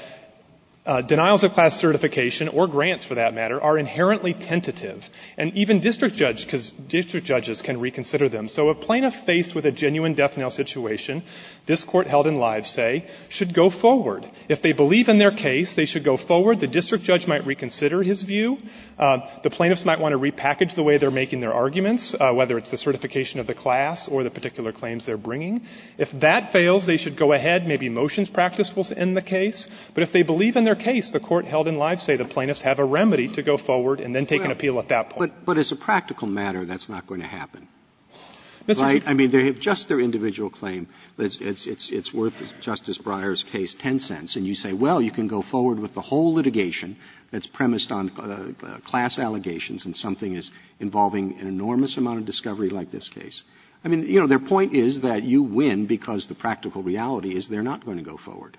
Uh, 0.83 0.99
denials 0.99 1.43
of 1.43 1.53
class 1.53 1.77
certification 1.77 2.47
or 2.47 2.67
grants 2.67 3.05
for 3.05 3.13
that 3.13 3.35
matter 3.35 3.61
are 3.61 3.77
inherently 3.77 4.33
tentative. 4.33 5.07
And 5.37 5.55
even 5.55 5.79
district 5.79 6.15
judges 6.15 7.61
can 7.61 7.79
reconsider 7.79 8.29
them. 8.29 8.47
So 8.47 8.69
a 8.69 8.75
plaintiff 8.75 9.13
faced 9.13 9.53
with 9.53 9.67
a 9.67 9.71
genuine 9.71 10.15
death 10.15 10.39
knell 10.39 10.49
situation 10.49 11.21
this 11.65 11.83
court 11.83 12.07
held 12.07 12.27
in 12.27 12.35
Livesay 12.35 13.07
should 13.29 13.53
go 13.53 13.69
forward. 13.69 14.25
If 14.49 14.61
they 14.61 14.73
believe 14.73 15.09
in 15.09 15.17
their 15.17 15.31
case 15.31 15.75
they 15.75 15.85
should 15.85 16.03
go 16.03 16.17
forward. 16.17 16.59
The 16.59 16.67
district 16.67 17.03
judge 17.03 17.27
might 17.27 17.45
reconsider 17.45 18.03
his 18.03 18.21
view. 18.23 18.59
Uh, 18.97 19.19
the 19.43 19.49
plaintiffs 19.49 19.85
might 19.85 19.99
want 19.99 20.13
to 20.13 20.19
repackage 20.19 20.75
the 20.75 20.83
way 20.83 20.97
they're 20.97 21.11
making 21.11 21.39
their 21.39 21.53
arguments 21.53 22.13
uh, 22.13 22.31
whether 22.33 22.57
it's 22.57 22.71
the 22.71 22.77
certification 22.77 23.39
of 23.39 23.47
the 23.47 23.53
class 23.53 24.07
or 24.07 24.23
the 24.23 24.29
particular 24.29 24.71
claims 24.71 25.05
they're 25.05 25.17
bringing. 25.17 25.61
If 25.97 26.11
that 26.19 26.51
fails 26.51 26.85
they 26.85 26.97
should 26.97 27.15
go 27.15 27.33
ahead. 27.33 27.67
Maybe 27.67 27.89
motions 27.89 28.29
practice 28.29 28.75
will 28.75 28.85
end 28.95 29.15
the 29.15 29.21
case. 29.21 29.67
But 29.93 30.03
if 30.03 30.11
they 30.11 30.23
believe 30.23 30.55
in 30.55 30.63
their 30.63 30.75
case, 30.75 31.11
the 31.11 31.19
court 31.19 31.45
held 31.45 31.67
in 31.67 31.75
Livesay 31.75 32.17
the 32.17 32.25
plaintiffs 32.25 32.61
have 32.61 32.79
a 32.79 32.85
remedy 32.85 33.27
to 33.29 33.41
go 33.41 33.57
forward 33.57 33.99
and 33.99 34.15
then 34.15 34.25
take 34.25 34.43
an 34.43 34.51
appeal 34.51 34.79
at 34.79 34.89
that 34.89 35.11
point. 35.11 35.31
But, 35.31 35.45
but 35.45 35.57
as 35.57 35.71
a 35.71 35.75
practical 35.75 36.27
matter, 36.27 36.65
that's 36.65 36.89
not 36.89 37.07
going 37.07 37.21
to 37.21 37.27
happen. 37.27 37.67
Right? 38.67 39.03
I 39.05 39.13
mean, 39.13 39.31
they 39.31 39.45
have 39.45 39.59
just 39.59 39.87
their 39.87 39.99
individual 39.99 40.49
claim. 40.49 40.87
It's, 41.17 41.41
it's, 41.41 41.67
it's, 41.67 41.91
it's 41.91 42.13
worth 42.13 42.59
Justice 42.61 42.97
Breyer's 42.97 43.43
case 43.43 43.73
10 43.73 43.99
cents. 43.99 44.35
And 44.35 44.45
you 44.45 44.55
say, 44.55 44.73
well, 44.73 45.01
you 45.01 45.11
can 45.11 45.27
go 45.27 45.41
forward 45.41 45.79
with 45.79 45.93
the 45.93 46.01
whole 46.01 46.33
litigation 46.33 46.95
that's 47.31 47.47
premised 47.47 47.91
on 47.91 48.11
uh, 48.11 48.77
class 48.83 49.19
allegations 49.19 49.85
and 49.85 49.95
something 49.95 50.33
is 50.33 50.51
involving 50.79 51.39
an 51.39 51.47
enormous 51.47 51.97
amount 51.97 52.19
of 52.19 52.25
discovery 52.25 52.69
like 52.69 52.91
this 52.91 53.09
case. 53.09 53.43
I 53.83 53.87
mean, 53.87 54.07
you 54.07 54.19
know, 54.19 54.27
their 54.27 54.39
point 54.39 54.73
is 54.73 55.01
that 55.01 55.23
you 55.23 55.41
win 55.41 55.87
because 55.87 56.27
the 56.27 56.35
practical 56.35 56.83
reality 56.83 57.35
is 57.35 57.47
they're 57.47 57.63
not 57.63 57.83
going 57.83 57.97
to 57.97 58.03
go 58.03 58.17
forward. 58.17 58.57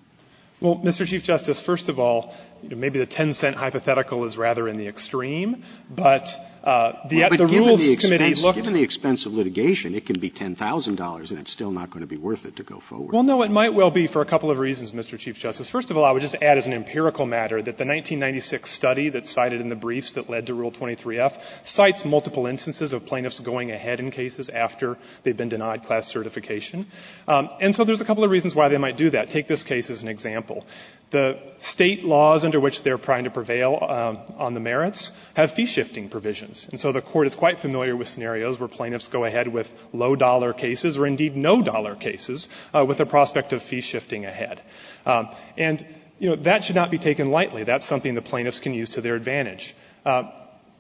Well, 0.61 0.77
Mr. 0.77 1.07
Chief 1.07 1.23
Justice, 1.23 1.61
first 1.61 1.89
of 1.89 1.99
all, 1.99 2.35
maybe 2.63 2.99
the 2.99 3.07
10 3.07 3.33
cent 3.33 3.57
hypothetical 3.57 4.25
is 4.25 4.37
rather 4.37 4.69
in 4.69 4.77
the 4.77 4.89
extreme, 4.89 5.63
but 5.91 6.39
uh, 6.65 7.09
the, 7.09 7.21
Well, 7.21 7.31
but 7.31 7.39
the 7.39 7.47
given 7.47 7.67
Rules 7.67 7.81
the 7.85 7.97
Committee 7.97 8.35
looked. 8.35 8.57
Given 8.57 8.75
the 8.75 8.83
expense 8.83 9.27
of 9.27 9.35
litigation, 9.35 9.97
it 9.97 10.07
can 10.07 10.21
be 10.21 10.31
$10,000 10.31 11.31
and 11.31 11.41
it's 11.41 11.51
still 11.51 11.73
not 11.73 11.91
going 11.91 12.03
to 12.03 12.07
be 12.07 12.17
worth 12.17 12.47
it 12.47 12.57
to 12.57 12.63
go 12.63 12.79
forward. 12.79 13.13
Well, 13.13 13.25
no, 13.25 13.43
it 13.43 13.51
might 13.51 13.75
well 13.75 13.91
be 13.91 14.07
for 14.07 14.23
a 14.23 14.25
couple 14.25 14.51
of 14.51 14.59
reasons, 14.61 14.93
Mr. 14.93 15.19
Chief 15.19 15.37
Justice. 15.37 15.69
First 15.69 15.91
of 15.91 15.97
all, 15.97 16.05
I 16.05 16.13
would 16.13 16.23
just 16.23 16.37
add 16.41 16.59
as 16.59 16.67
an 16.69 16.73
empirical 16.73 17.27
matter 17.27 17.57
that 17.57 17.65
the 17.65 17.85
1996 17.85 18.71
study 18.71 19.09
that's 19.09 19.29
cited 19.29 19.61
in 19.61 19.71
the 19.71 19.77
briefs 19.77 20.13
that 20.13 20.31
led 20.31 20.47
to 20.47 20.55
Rule 20.55 20.71
23F 20.71 21.67
cites 21.67 22.05
multiple 22.05 22.47
instances 22.47 22.93
of 22.93 23.07
plaintiffs 23.07 23.41
going 23.41 23.73
ahead 23.73 23.99
in 23.99 24.13
cases 24.13 24.49
after 24.49 24.97
they've 25.25 25.37
been 25.37 25.49
denied 25.49 25.83
class 25.83 26.07
certification. 26.07 26.87
Um, 27.27 27.51
and 27.61 27.75
so 27.75 27.83
there's 27.83 28.01
a 28.01 28.05
couple 28.05 28.23
of 28.23 28.31
reasons 28.31 28.55
why 28.55 28.69
they 28.69 28.79
might 28.79 28.97
do 28.97 29.11
that. 29.11 29.31
Take 29.31 29.49
this 29.49 29.65
case 29.65 29.91
as 29.91 30.03
an 30.03 30.09
example. 30.09 30.65
The 31.11 31.39
state 31.59 32.05
laws 32.05 32.45
under 32.53 32.61
which 32.61 32.83
they're 32.83 32.99
trying 32.99 33.25
to 33.25 33.31
prevail 33.31 33.79
um, 33.81 34.19
on 34.37 34.53
the 34.53 34.61
merits 34.61 35.11
have 35.33 35.53
fee 35.53 35.65
shifting 35.65 36.11
provisions. 36.11 36.69
And 36.71 36.79
so 36.79 36.93
the 36.93 37.01
court 37.01 37.27
is 37.27 37.35
quite 37.35 37.59
familiar 37.59 37.97
with 37.97 38.09
scenarios 38.09 38.61
where 38.61 38.69
plaintiffs 38.69 39.09
go 39.09 39.25
ahead 39.25 39.49
with 39.49 39.73
low 39.95 40.17
dollar 40.17 40.53
cases 40.53 40.99
or 40.99 41.07
indeed 41.07 41.35
no 41.35 41.63
dollar 41.63 41.95
cases 41.95 42.51
uh, 42.75 42.85
with 42.85 42.99
the 42.99 43.07
prospect 43.07 43.55
of 43.55 43.63
fee 43.63 43.81
shifting 43.81 44.27
ahead. 44.27 44.61
Um, 45.07 45.31
and 45.57 45.87
you 46.19 46.29
know, 46.29 46.37
that 46.37 46.63
should 46.65 46.77
not 46.77 46.91
be 46.91 46.99
taken 46.99 47.31
lightly. 47.31 47.65
That's 47.65 47.87
something 47.87 48.15
the 48.15 48.21
plaintiffs 48.21 48.59
can 48.59 48.75
use 48.75 48.91
to 48.91 49.01
their 49.01 49.15
advantage. 49.15 49.75
Uh, 50.05 50.25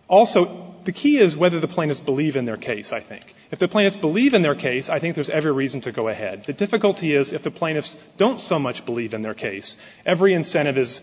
also, 0.08 0.74
the 0.84 0.92
key 0.92 1.16
is 1.16 1.34
whether 1.34 1.58
the 1.58 1.68
plaintiffs 1.68 2.00
believe 2.00 2.36
in 2.36 2.44
their 2.44 2.58
case, 2.58 2.92
I 2.92 3.00
think. 3.00 3.34
If 3.52 3.58
the 3.58 3.68
plaintiffs 3.68 3.98
believe 3.98 4.32
in 4.32 4.40
their 4.40 4.54
case, 4.54 4.88
I 4.88 4.98
think 4.98 5.14
there's 5.14 5.28
every 5.28 5.52
reason 5.52 5.82
to 5.82 5.92
go 5.92 6.08
ahead. 6.08 6.44
The 6.44 6.54
difficulty 6.54 7.14
is 7.14 7.34
if 7.34 7.42
the 7.42 7.50
plaintiffs 7.50 7.96
don't 8.16 8.40
so 8.40 8.58
much 8.58 8.86
believe 8.86 9.12
in 9.12 9.20
their 9.20 9.34
case, 9.34 9.76
every 10.06 10.32
incentive 10.32 10.78
is 10.78 11.02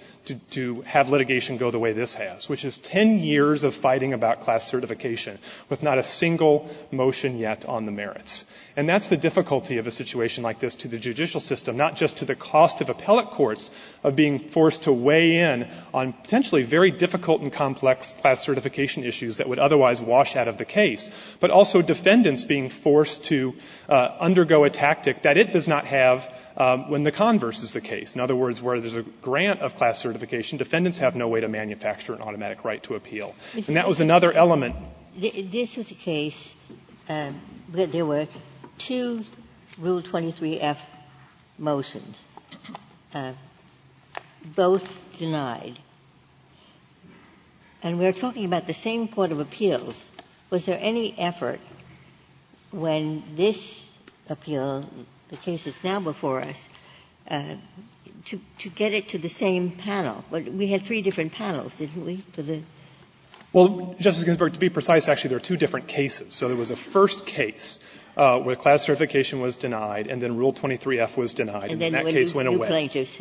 to, 0.52 0.82
have 0.82 1.10
litigation 1.10 1.58
go 1.58 1.70
the 1.70 1.80
way 1.80 1.94
this 1.94 2.16
has, 2.16 2.50
which 2.50 2.66
is 2.66 2.80
10 2.80 3.20
years 3.20 3.64
of 3.64 3.76
fighting 3.76 4.14
about 4.14 4.42
class 4.42 4.68
certification 4.68 5.38
with 5.70 5.84
not 5.84 6.00
a 6.00 6.04
single 6.04 6.70
motion 6.92 7.38
yet 7.38 7.66
on 7.66 7.86
the 7.86 7.92
merits. 7.92 8.46
And 8.76 8.88
that's 8.88 9.10
the 9.10 9.18
difficulty 9.18 9.78
of 9.78 9.88
a 9.88 9.92
situation 9.92 10.44
like 10.44 10.60
this 10.60 10.76
to 10.76 10.88
the 10.88 10.98
judicial 10.98 11.42
system, 11.42 11.78
not 11.78 11.98
just 11.98 12.18
to 12.18 12.26
the 12.26 12.36
cost 12.36 12.82
of 12.82 12.90
appellate 12.90 13.32
courts 13.32 13.70
of 14.04 14.16
being 14.16 14.40
forced 14.40 14.84
to 14.84 14.94
weigh 14.94 15.38
in 15.38 15.68
on 15.94 16.14
potentially 16.14 16.64
very 16.64 16.92
difficult 16.92 17.42
and 17.42 17.52
complex 17.52 18.14
class 18.16 18.42
certification 18.44 19.04
issues 19.04 19.38
that 19.38 19.50
would 19.50 19.60
otherwise 19.60 20.02
wash 20.02 20.36
out 20.36 20.48
of 20.48 20.58
the 20.58 20.66
case, 20.66 21.10
but 21.40 21.50
also 21.50 21.82
defendants 21.82 22.39
being 22.44 22.70
forced 22.70 23.26
to 23.26 23.56
uh, 23.88 23.94
undergo 24.20 24.64
a 24.64 24.70
tactic 24.70 25.24
that 25.24 25.38
it 25.38 25.52
does 25.52 25.68
not 25.68 25.86
have 25.86 26.34
um, 26.58 26.90
when 26.90 27.04
the 27.04 27.12
converse 27.12 27.64
is 27.64 27.74
the 27.74 27.82
case. 27.82 28.16
In 28.16 28.22
other 28.22 28.36
words, 28.36 28.62
where 28.62 28.80
there's 28.80 28.96
a 28.96 29.04
grant 29.04 29.62
of 29.62 29.76
class 29.76 30.00
certification, 30.00 30.58
defendants 30.58 31.00
have 31.00 31.16
no 31.16 31.28
way 31.28 31.42
to 31.42 31.48
manufacture 31.48 32.14
an 32.14 32.22
automatic 32.22 32.66
right 32.66 32.84
to 32.84 32.96
appeal. 32.96 33.34
And 33.54 33.78
that 33.78 33.88
was 33.88 34.02
another 34.02 34.32
element. 34.32 34.76
This 35.18 35.78
was 35.78 35.92
a 35.92 35.96
case 35.96 36.54
um, 37.08 37.40
where 37.72 37.88
there 37.88 38.06
were 38.06 38.28
two 38.78 39.26
Rule 39.78 40.02
23F 40.02 40.78
motions, 41.58 42.22
uh, 43.14 43.34
both 44.56 45.00
denied. 45.18 45.78
And 47.82 47.98
we're 47.98 48.14
talking 48.14 48.46
about 48.46 48.68
the 48.68 48.74
same 48.74 49.08
Court 49.08 49.32
of 49.32 49.40
Appeals. 49.40 50.04
Was 50.50 50.66
there 50.66 50.78
any 50.82 51.18
effort 51.18 51.60
when 52.72 53.24
this 53.36 53.98
appeal, 54.30 54.86
the 55.30 55.38
case 55.38 55.64
that's 55.64 55.84
now 55.84 56.00
before 56.00 56.42
us, 56.42 56.68
uh, 57.30 57.56
to, 58.26 58.40
to 58.60 58.70
get 58.70 58.94
it 58.94 59.10
to 59.10 59.18
the 59.18 59.30
same 59.30 59.72
panel? 59.72 60.24
We 60.32 60.68
had 60.68 60.84
three 60.84 61.02
different 61.02 61.34
panels, 61.34 61.76
didn't 61.76 62.06
we, 62.06 62.18
for 62.18 62.42
the 62.42 62.62
Well, 63.52 63.96
Justice 64.00 64.24
Ginsburg, 64.24 64.54
to 64.54 64.60
be 64.60 64.70
precise, 64.70 65.08
actually, 65.08 65.30
there 65.30 65.38
are 65.38 65.42
two 65.42 65.58
different 65.58 65.88
cases. 65.88 66.34
So 66.36 66.48
there 66.48 66.58
was 66.58 66.72
a 66.72 66.76
first 66.76 67.26
case 67.26 67.80
where 68.16 68.56
class 68.56 68.84
certification 68.84 69.40
was 69.40 69.56
denied, 69.56 70.08
and 70.08 70.22
then 70.22 70.38
Rule 70.38 70.54
23F 70.54 71.18
was 71.18 71.34
denied, 71.34 71.72
And 71.72 71.82
then 71.82 71.94
that 71.94 72.06
case 72.06 72.34
went 72.34 72.48
away. 72.48 72.70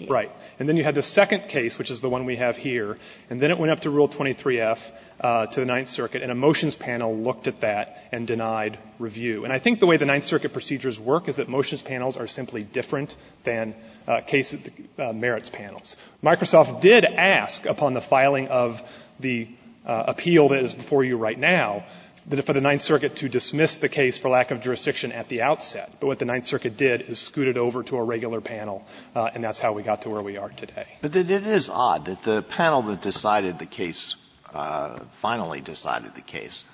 Right. 0.08 0.30
And 0.58 0.68
then 0.68 0.76
you 0.76 0.84
had 0.84 0.94
the 0.94 1.02
second 1.02 1.48
case, 1.48 1.78
which 1.78 1.90
is 1.90 2.00
the 2.00 2.08
one 2.08 2.24
we 2.24 2.36
have 2.36 2.56
here, 2.56 2.98
and 3.30 3.40
then 3.40 3.50
it 3.50 3.58
went 3.58 3.70
up 3.70 3.80
to 3.80 3.90
Rule 3.90 4.08
23F 4.08 4.90
uh, 5.20 5.46
to 5.46 5.60
the 5.60 5.66
Ninth 5.66 5.88
Circuit, 5.88 6.22
and 6.22 6.30
a 6.30 6.34
motions 6.34 6.76
panel 6.76 7.16
looked 7.16 7.46
at 7.46 7.60
that 7.60 8.08
and 8.12 8.26
denied 8.26 8.78
review. 8.98 9.44
And 9.44 9.52
I 9.52 9.58
think 9.58 9.80
the 9.80 9.86
way 9.86 9.96
the 9.96 10.06
Ninth 10.06 10.24
Circuit 10.24 10.52
procedures 10.52 10.98
work 10.98 11.28
is 11.28 11.36
that 11.36 11.48
motions 11.48 11.82
panels 11.82 12.16
are 12.16 12.26
simply 12.26 12.62
different 12.62 13.16
than 13.44 13.74
uh, 14.06 14.20
case 14.20 14.54
uh, 14.98 15.12
merits 15.12 15.50
panels. 15.50 15.96
Microsoft 16.22 16.80
did 16.80 17.04
ask 17.04 17.66
upon 17.66 17.94
the 17.94 18.00
filing 18.00 18.48
of 18.48 18.82
the 19.20 19.48
uh, 19.86 20.04
appeal 20.08 20.50
that 20.50 20.62
is 20.62 20.74
before 20.74 21.02
you 21.02 21.16
right 21.16 21.38
now 21.38 21.84
for 22.28 22.52
the 22.52 22.60
Ninth 22.60 22.82
Circuit 22.82 23.16
to 23.16 23.28
dismiss 23.28 23.78
the 23.78 23.88
case 23.88 24.18
for 24.18 24.28
lack 24.28 24.50
of 24.50 24.60
jurisdiction 24.60 25.12
at 25.12 25.28
the 25.28 25.42
outset. 25.42 25.90
But 26.00 26.08
what 26.08 26.18
the 26.18 26.24
Ninth 26.24 26.44
Circuit 26.44 26.76
did 26.76 27.02
is 27.02 27.18
scoot 27.18 27.48
it 27.48 27.56
over 27.56 27.82
to 27.84 27.96
a 27.96 28.02
regular 28.04 28.40
panel, 28.40 28.86
uh, 29.14 29.30
and 29.34 29.42
that's 29.42 29.60
how 29.60 29.72
we 29.72 29.82
got 29.82 30.02
to 30.02 30.10
where 30.10 30.22
we 30.22 30.36
are 30.36 30.50
today. 30.50 30.86
But 31.00 31.16
it 31.16 31.30
is 31.30 31.70
odd 31.70 32.04
that 32.06 32.22
the 32.22 32.42
panel 32.42 32.82
that 32.82 33.00
decided 33.00 33.58
the 33.58 33.66
case, 33.66 34.16
uh, 34.52 35.00
finally 35.10 35.60
decided 35.60 36.14
the 36.14 36.20
case, 36.20 36.64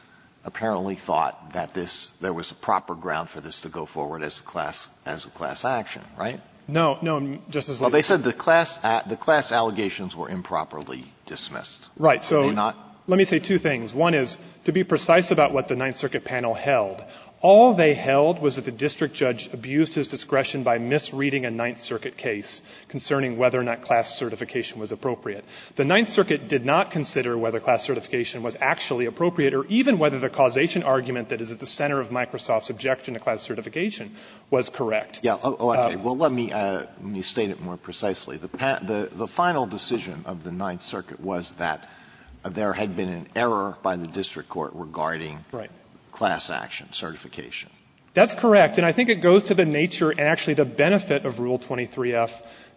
apparently 0.44 0.94
thought 0.96 1.52
that 1.52 1.72
this, 1.72 2.08
there 2.20 2.32
was 2.32 2.50
a 2.50 2.54
proper 2.54 2.94
ground 2.94 3.30
for 3.30 3.40
this 3.40 3.62
to 3.62 3.68
go 3.68 3.86
forward 3.86 4.22
as 4.22 4.40
a 4.40 4.42
class, 4.42 4.90
as 5.06 5.24
a 5.24 5.30
class 5.30 5.64
action, 5.64 6.02
right? 6.18 6.40
No, 6.66 6.98
no, 7.02 7.38
Justice 7.50 7.78
Well, 7.78 7.90
Alito. 7.90 7.92
they 7.92 8.02
said 8.02 8.22
the 8.22 8.32
class, 8.32 8.78
a- 8.82 9.02
the 9.06 9.16
class 9.16 9.52
allegations 9.52 10.16
were 10.16 10.28
improperly 10.30 11.04
dismissed. 11.26 11.88
Right. 11.96 12.22
So 12.22 12.50
not? 12.50 12.76
Let 13.06 13.18
me 13.18 13.24
say 13.24 13.38
two 13.38 13.58
things. 13.58 13.92
One 13.92 14.14
is 14.14 14.38
to 14.64 14.72
be 14.72 14.84
precise 14.84 15.30
about 15.30 15.52
what 15.52 15.68
the 15.68 15.76
Ninth 15.76 15.96
Circuit 15.96 16.24
panel 16.24 16.54
held. 16.54 17.02
All 17.42 17.74
they 17.74 17.92
held 17.92 18.38
was 18.38 18.56
that 18.56 18.64
the 18.64 18.72
district 18.72 19.14
judge 19.14 19.52
abused 19.52 19.92
his 19.92 20.08
discretion 20.08 20.62
by 20.62 20.78
misreading 20.78 21.44
a 21.44 21.50
Ninth 21.50 21.78
Circuit 21.78 22.16
case 22.16 22.62
concerning 22.88 23.36
whether 23.36 23.60
or 23.60 23.62
not 23.62 23.82
class 23.82 24.16
certification 24.16 24.80
was 24.80 24.92
appropriate. 24.92 25.44
The 25.76 25.84
Ninth 25.84 26.08
Circuit 26.08 26.48
did 26.48 26.64
not 26.64 26.90
consider 26.90 27.36
whether 27.36 27.60
class 27.60 27.84
certification 27.84 28.42
was 28.42 28.56
actually 28.58 29.04
appropriate 29.04 29.52
or 29.52 29.66
even 29.66 29.98
whether 29.98 30.18
the 30.18 30.30
causation 30.30 30.84
argument 30.84 31.28
that 31.28 31.42
is 31.42 31.52
at 31.52 31.60
the 31.60 31.66
center 31.66 32.00
of 32.00 32.08
Microsoft's 32.08 32.70
objection 32.70 33.12
to 33.12 33.20
class 33.20 33.42
certification 33.42 34.16
was 34.48 34.70
correct. 34.70 35.20
Yeah. 35.22 35.36
Oh, 35.42 35.54
oh, 35.60 35.70
okay. 35.74 35.96
well, 35.96 36.16
let 36.16 36.32
me 36.32 36.50
uh, 36.50 36.86
let 37.02 37.04
me 37.04 37.20
state 37.20 37.50
it 37.50 37.60
more 37.60 37.76
precisely. 37.76 38.38
The, 38.38 38.48
pa- 38.48 38.78
the 38.78 39.10
the 39.12 39.26
final 39.26 39.66
decision 39.66 40.22
of 40.24 40.44
the 40.44 40.52
Ninth 40.52 40.80
Circuit 40.80 41.20
was 41.20 41.52
that 41.56 41.86
there 42.44 42.72
had 42.72 42.96
been 42.96 43.09
an 43.09 43.28
error 43.35 43.76
by 43.83 43.96
the 43.96 44.07
district 44.07 44.48
court 44.48 44.72
regarding 44.74 45.44
class 46.12 46.50
action 46.50 46.92
certification. 46.92 47.70
That's 48.12 48.35
correct, 48.35 48.78
and 48.78 48.87
I 48.87 48.92
think 48.92 49.09
it 49.09 49.16
goes 49.16 49.44
to 49.44 49.54
the 49.54 49.64
nature 49.64 50.11
and 50.11 50.20
actually 50.20 50.54
the 50.54 50.64
benefit 50.64 51.24
of 51.26 51.40
Rule 51.40 51.59
23F 51.59 52.30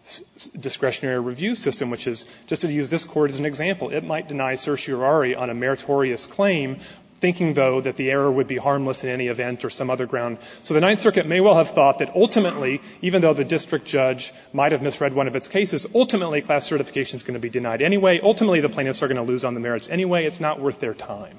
s- 0.04 0.22
s- 0.34 0.48
discretionary 0.48 1.20
review 1.20 1.54
system, 1.54 1.90
which 1.90 2.08
is, 2.08 2.24
just 2.48 2.62
to 2.62 2.72
use 2.72 2.88
this 2.88 3.04
court 3.04 3.30
as 3.30 3.38
an 3.38 3.46
example, 3.46 3.90
it 3.90 4.02
might 4.02 4.26
deny 4.26 4.56
certiorari 4.56 5.36
on 5.36 5.48
a 5.48 5.54
meritorious 5.54 6.26
claim, 6.26 6.78
thinking, 7.20 7.54
though, 7.54 7.80
that 7.80 7.96
the 7.96 8.10
error 8.10 8.30
would 8.30 8.46
be 8.46 8.56
harmless 8.56 9.04
in 9.04 9.10
any 9.10 9.28
event 9.28 9.64
or 9.64 9.70
some 9.70 9.90
other 9.90 10.06
ground. 10.06 10.38
So 10.62 10.74
the 10.74 10.80
Ninth 10.80 11.00
Circuit 11.00 11.26
may 11.26 11.40
well 11.40 11.56
have 11.56 11.70
thought 11.70 11.98
that 11.98 12.14
ultimately, 12.14 12.80
even 13.02 13.22
though 13.22 13.34
the 13.34 13.44
district 13.44 13.86
judge 13.86 14.32
might 14.52 14.72
have 14.72 14.82
misread 14.82 15.14
one 15.14 15.28
of 15.28 15.36
its 15.36 15.48
cases, 15.48 15.86
ultimately 15.94 16.42
class 16.42 16.66
certification 16.66 17.16
is 17.16 17.22
going 17.22 17.34
to 17.34 17.40
be 17.40 17.50
denied 17.50 17.82
anyway. 17.82 18.20
Ultimately, 18.22 18.60
the 18.60 18.68
plaintiffs 18.68 19.02
are 19.02 19.08
going 19.08 19.16
to 19.16 19.30
lose 19.30 19.44
on 19.44 19.54
the 19.54 19.60
merits 19.60 19.88
anyway. 19.88 20.24
It's 20.24 20.40
not 20.40 20.60
worth 20.60 20.80
their 20.80 20.94
time. 20.94 21.38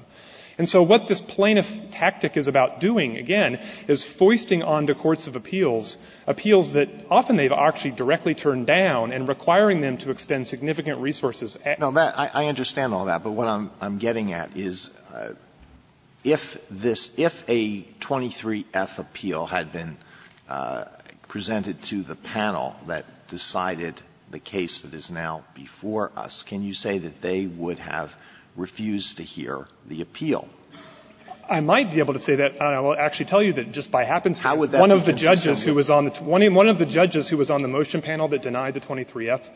And 0.58 0.68
so 0.68 0.82
what 0.82 1.06
this 1.06 1.22
plaintiff 1.22 1.90
tactic 1.90 2.36
is 2.36 2.46
about 2.46 2.80
doing, 2.80 3.16
again, 3.16 3.60
is 3.88 4.04
foisting 4.04 4.62
onto 4.62 4.92
courts 4.94 5.26
of 5.26 5.34
appeals 5.34 5.96
appeals 6.26 6.74
that 6.74 6.90
often 7.10 7.36
they've 7.36 7.50
actually 7.50 7.92
directly 7.92 8.34
turned 8.34 8.66
down 8.66 9.10
and 9.12 9.26
requiring 9.26 9.80
them 9.80 9.96
to 9.98 10.10
expend 10.10 10.46
significant 10.46 10.98
resources. 10.98 11.56
At, 11.64 11.80
No, 11.80 11.92
that 11.92 12.18
I, 12.18 12.26
I 12.26 12.46
understand 12.48 12.92
all 12.92 13.06
that, 13.06 13.22
but 13.22 13.30
what 13.30 13.48
I'm 13.48 13.70
I'm 13.80 13.96
getting 13.96 14.34
at 14.34 14.54
is 14.54 14.90
uh, 15.14 15.30
if 16.24 16.58
this 16.68 17.10
if 17.16 17.48
a 17.48 17.82
23F 18.00 18.98
appeal 18.98 19.46
had 19.46 19.72
been 19.72 19.96
uh, 20.48 20.84
presented 21.28 21.82
to 21.84 22.02
the 22.02 22.16
panel 22.16 22.76
that 22.86 23.04
decided 23.28 24.00
the 24.30 24.38
case 24.38 24.82
that 24.82 24.94
is 24.94 25.10
now 25.10 25.44
before 25.54 26.12
us, 26.16 26.42
can 26.42 26.62
you 26.62 26.72
say 26.72 26.98
that 26.98 27.20
they 27.20 27.46
would 27.46 27.78
have 27.78 28.14
refused 28.56 29.16
to 29.16 29.22
hear 29.22 29.66
the 29.86 30.02
appeal? 30.02 30.48
I 31.48 31.60
might 31.60 31.90
be 31.90 31.98
able 31.98 32.14
to 32.14 32.20
say 32.20 32.36
that. 32.36 32.52
and 32.52 32.62
I 32.62 32.78
will 32.78 32.94
actually 32.94 33.26
tell 33.26 33.42
you 33.42 33.54
that 33.54 33.72
just 33.72 33.90
by 33.90 34.04
happenstance, 34.04 34.44
How 34.44 34.56
would 34.56 34.70
that 34.70 34.80
one 34.80 34.92
of 34.92 35.04
the 35.04 35.12
judges 35.12 35.64
who 35.64 35.74
was 35.74 35.90
on 35.90 36.04
the 36.04 36.10
one, 36.22 36.54
one 36.54 36.68
of 36.68 36.78
the 36.78 36.86
judges 36.86 37.28
who 37.28 37.36
was 37.36 37.50
on 37.50 37.62
the 37.62 37.68
motion 37.68 38.02
panel 38.02 38.28
that 38.28 38.42
denied 38.42 38.74
the 38.74 38.80
23F 38.80 39.40
uh, 39.40 39.48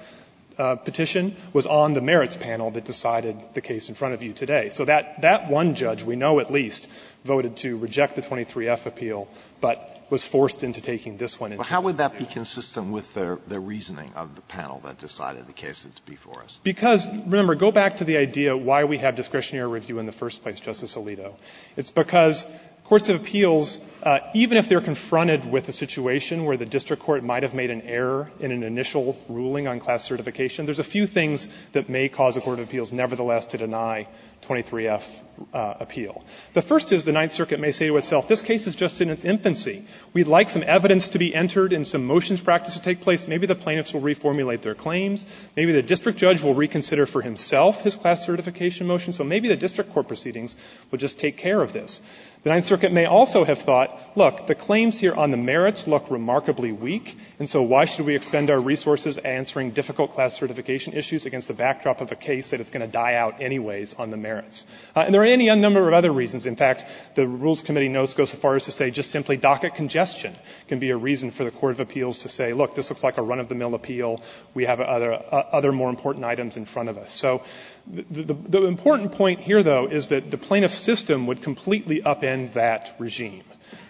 Uh, 0.56 0.76
petition 0.76 1.34
was 1.52 1.66
on 1.66 1.94
the 1.94 2.00
merits 2.00 2.36
panel 2.36 2.70
that 2.70 2.84
decided 2.84 3.36
the 3.54 3.60
case 3.60 3.88
in 3.88 3.94
front 3.94 4.14
of 4.14 4.22
you 4.22 4.32
today. 4.32 4.70
So 4.70 4.84
that 4.84 5.22
that 5.22 5.48
one 5.48 5.74
judge, 5.74 6.04
we 6.04 6.16
know 6.16 6.40
at 6.40 6.50
least, 6.50 6.88
voted 7.24 7.56
to 7.56 7.76
reject 7.76 8.16
the 8.16 8.22
23F 8.22 8.86
appeal, 8.86 9.28
but 9.60 9.94
was 10.10 10.24
forced 10.24 10.62
into 10.62 10.80
taking 10.80 11.16
this 11.16 11.40
one. 11.40 11.52
into 11.52 11.60
Well, 11.60 11.68
how 11.68 11.80
would 11.82 11.96
that 11.96 12.18
be 12.18 12.26
consistent 12.26 12.92
with 12.92 13.12
the, 13.14 13.38
the 13.46 13.58
reasoning 13.58 14.12
of 14.14 14.36
the 14.36 14.42
panel 14.42 14.80
that 14.84 14.98
decided 14.98 15.46
the 15.46 15.52
case 15.52 15.84
that's 15.84 16.00
before 16.00 16.42
us? 16.42 16.58
Because, 16.62 17.08
remember, 17.10 17.54
go 17.54 17.72
back 17.72 17.96
to 17.98 18.04
the 18.04 18.18
idea 18.18 18.56
why 18.56 18.84
we 18.84 18.98
have 18.98 19.14
discretionary 19.16 19.68
review 19.68 19.98
in 19.98 20.06
the 20.06 20.12
first 20.12 20.42
place, 20.42 20.60
Justice 20.60 20.94
Alito. 20.94 21.34
It's 21.76 21.90
because 21.90 22.46
courts 22.84 23.08
of 23.08 23.20
appeals, 23.20 23.80
uh, 24.02 24.18
even 24.34 24.58
if 24.58 24.68
they're 24.68 24.82
confronted 24.82 25.50
with 25.50 25.68
a 25.68 25.72
situation 25.72 26.44
where 26.44 26.58
the 26.58 26.66
district 26.66 27.02
court 27.02 27.24
might 27.24 27.42
have 27.42 27.54
made 27.54 27.70
an 27.70 27.82
error 27.82 28.30
in 28.40 28.52
an 28.52 28.62
initial 28.62 29.18
ruling 29.28 29.66
on 29.66 29.80
class 29.80 30.04
certification, 30.04 30.66
there's 30.66 30.78
a 30.78 30.84
few 30.84 31.06
things 31.06 31.48
that 31.72 31.88
may 31.88 32.08
cause 32.08 32.36
a 32.36 32.42
court 32.42 32.58
of 32.58 32.68
appeals 32.68 32.92
nevertheless 32.92 33.46
to 33.46 33.58
deny 33.58 34.06
23F 34.42 35.08
uh, 35.52 35.74
appeal. 35.80 36.22
The 36.52 36.62
first 36.62 36.92
is 36.92 37.04
the 37.04 37.12
Ninth 37.12 37.32
Circuit 37.32 37.58
may 37.58 37.72
say 37.72 37.86
to 37.86 37.96
itself, 37.96 38.28
this 38.28 38.42
case 38.42 38.66
is 38.66 38.76
just 38.76 39.00
in 39.00 39.08
its 39.08 39.24
infancy. 39.24 39.86
We'd 40.12 40.28
like 40.28 40.50
some 40.50 40.62
evidence 40.62 41.08
to 41.08 41.18
be 41.18 41.34
entered 41.34 41.72
and 41.72 41.86
some 41.86 42.04
motions 42.04 42.40
practice 42.40 42.74
to 42.74 42.82
take 42.82 43.00
place. 43.00 43.26
Maybe 43.26 43.46
the 43.46 43.54
plaintiffs 43.54 43.94
will 43.94 44.02
reformulate 44.02 44.60
their 44.60 44.74
claims. 44.74 45.24
Maybe 45.56 45.72
the 45.72 45.82
district 45.82 46.18
judge 46.18 46.42
will 46.42 46.54
reconsider 46.54 47.06
for 47.06 47.22
himself 47.22 47.80
his 47.80 47.96
class 47.96 48.24
certification 48.24 48.86
motion. 48.86 49.12
So 49.12 49.24
maybe 49.24 49.48
the 49.48 49.56
district 49.56 49.92
court 49.92 50.08
proceedings 50.08 50.54
will 50.90 50.98
just 50.98 51.18
take 51.18 51.38
care 51.38 51.62
of 51.62 51.72
this. 51.72 52.02
The 52.44 52.50
Ninth 52.50 52.66
Circuit 52.66 52.92
may 52.92 53.06
also 53.06 53.42
have 53.42 53.60
thought, 53.60 53.98
look, 54.16 54.46
the 54.46 54.54
claims 54.54 54.98
here 54.98 55.14
on 55.14 55.30
the 55.30 55.38
merits 55.38 55.86
look 55.86 56.10
remarkably 56.10 56.72
weak, 56.72 57.16
and 57.38 57.48
so 57.48 57.62
why 57.62 57.86
should 57.86 58.04
we 58.04 58.14
expend 58.14 58.50
our 58.50 58.60
resources 58.60 59.16
answering 59.16 59.70
difficult 59.70 60.12
class 60.12 60.34
certification 60.34 60.92
issues 60.92 61.24
against 61.24 61.48
the 61.48 61.54
backdrop 61.54 62.02
of 62.02 62.12
a 62.12 62.16
case 62.16 62.50
that 62.50 62.60
is 62.60 62.68
going 62.68 62.82
to 62.82 62.92
die 62.92 63.14
out 63.14 63.40
anyways 63.40 63.94
on 63.94 64.10
the 64.10 64.18
merits? 64.18 64.66
Uh, 64.94 65.04
and 65.06 65.14
there 65.14 65.22
are 65.22 65.24
any 65.24 65.46
number 65.56 65.88
of 65.88 65.94
other 65.94 66.12
reasons. 66.12 66.44
In 66.44 66.54
fact, 66.54 66.84
the 67.14 67.26
Rules 67.26 67.62
Committee 67.62 67.88
notes 67.88 68.12
go 68.12 68.26
so 68.26 68.36
far 68.36 68.56
as 68.56 68.66
to 68.66 68.72
say 68.72 68.90
just 68.90 69.10
simply 69.10 69.38
docket 69.38 69.74
congestion 69.74 70.36
can 70.68 70.80
be 70.80 70.90
a 70.90 70.98
reason 70.98 71.30
for 71.30 71.44
the 71.44 71.50
Court 71.50 71.72
of 71.72 71.80
Appeals 71.80 72.18
to 72.18 72.28
say, 72.28 72.52
look, 72.52 72.74
this 72.74 72.90
looks 72.90 73.02
like 73.02 73.16
a 73.16 73.22
run-of-the-mill 73.22 73.74
appeal. 73.74 74.20
We 74.52 74.66
have 74.66 74.80
other, 74.80 75.14
uh, 75.14 75.44
other 75.52 75.72
more 75.72 75.88
important 75.88 76.26
items 76.26 76.58
in 76.58 76.66
front 76.66 76.90
of 76.90 76.98
us. 76.98 77.10
So 77.10 77.42
the, 77.86 78.64
important 78.64 79.12
point 79.12 79.40
here, 79.40 79.62
though, 79.62 79.86
is 79.86 80.08
that 80.08 80.30
the 80.30 80.38
plaintiff 80.38 80.72
system 80.72 81.26
would 81.26 81.42
completely 81.42 82.00
upend 82.00 82.54
that 82.54 82.94
regime. 82.98 83.44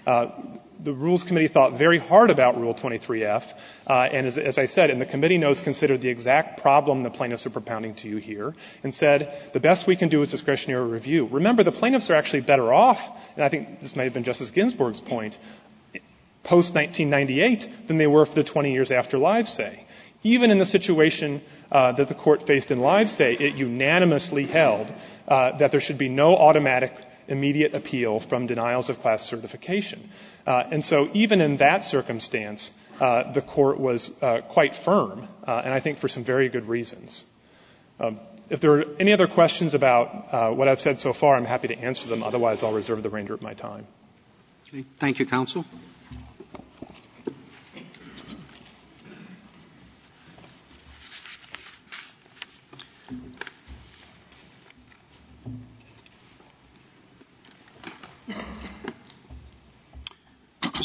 Uh, 0.07 0.29
the 0.81 0.93
Rules 0.93 1.25
Committee 1.25 1.49
thought 1.49 1.75
very 1.75 1.99
hard 1.99 2.31
about 2.31 2.61
Rule 2.61 2.75
23F, 2.75 3.55
uh, 3.87 3.93
and 4.13 4.27
as, 4.27 4.59
I 4.59 4.67
said, 4.67 4.91
and 4.91 5.01
the 5.01 5.07
committee 5.07 5.39
knows 5.39 5.61
considered 5.61 6.01
the 6.01 6.09
exact 6.09 6.61
problem 6.61 7.03
the 7.03 7.11
plaintiffs 7.11 7.47
are 7.47 7.51
propounding 7.51 7.95
to 7.97 8.09
you 8.09 8.17
here, 8.19 8.55
and 8.83 8.93
said 8.93 9.35
the 9.53 9.61
best 9.61 9.87
we 9.87 9.97
can 9.97 10.11
do 10.11 10.21
is 10.23 10.31
discretionary 10.31 10.87
review. 10.87 11.27
Remember, 11.27 11.63
the 11.63 11.73
plaintiffs 11.73 12.11
are 12.11 12.15
actually 12.15 12.43
better 12.43 12.73
off, 12.73 13.11
and 13.37 13.45
I 13.45 13.49
think 13.49 13.81
this 13.81 13.97
may 13.97 14.05
have 14.05 14.13
been 14.13 14.25
Justice 14.25 14.51
Ginsburg's 14.51 15.01
point, 15.01 15.39
post 16.43 16.75
1998 16.75 17.89
than 17.89 17.97
they 17.97 18.07
were 18.07 18.27
for 18.27 18.35
the 18.35 18.45
20 18.45 18.73
years 18.73 18.91
after 18.91 19.17
Livesay. 19.17 19.79
Even 20.25 20.51
in 20.51 20.59
the 20.59 20.67
situation 20.67 21.43
uh, 21.71 21.93
that 21.93 22.09
the 22.09 22.15
court 22.15 22.47
faced 22.47 22.71
in 22.71 22.79
Livesay, 22.79 23.39
it 23.39 23.57
unanimously 23.57 24.47
held 24.47 24.91
uh, 25.29 25.57
that 25.59 25.71
there 25.71 25.81
should 25.81 25.99
be 25.99 26.09
no 26.09 26.35
automatic 26.37 26.97
immediate 27.29 27.75
appeal 27.75 28.21
from 28.21 28.47
denials 28.47 28.89
of 28.89 29.01
class 29.01 29.25
certification. 29.25 30.09
Uh, 30.47 30.65
and 30.71 30.85
so 30.85 31.11
even 31.13 31.41
in 31.41 31.59
that 31.59 31.85
circumstance, 31.85 32.73
the 32.99 33.45
court 33.47 33.79
was 33.79 34.11
quite 34.49 34.75
firm, 34.75 35.27
and 35.47 35.75
I 35.75 35.81
think 35.81 35.99
for 35.99 36.09
some 36.09 36.25
very 36.25 36.49
good 36.49 36.69
reasons. 36.69 37.25
Um, 38.01 38.21
if 38.51 38.61
there 38.61 38.73
are 38.73 38.85
any 38.99 39.13
other 39.13 39.27
questions 39.27 39.73
about 39.73 40.55
what 40.55 40.69
I've 40.69 40.81
said 40.81 40.99
so 40.99 41.15
far, 41.15 41.37
I'm 41.37 41.47
happy 41.47 41.69
to 41.69 41.79
answer 41.79 42.09
them. 42.09 42.23
Otherwise, 42.23 42.63
I'll 42.63 42.73
reserve 42.73 43.03
the 43.03 43.09
remainder 43.09 43.35
of 43.35 43.43
my 43.43 43.55
time. 43.55 43.87
Thank 44.99 45.19
you, 45.19 45.27
counsel. 45.27 45.65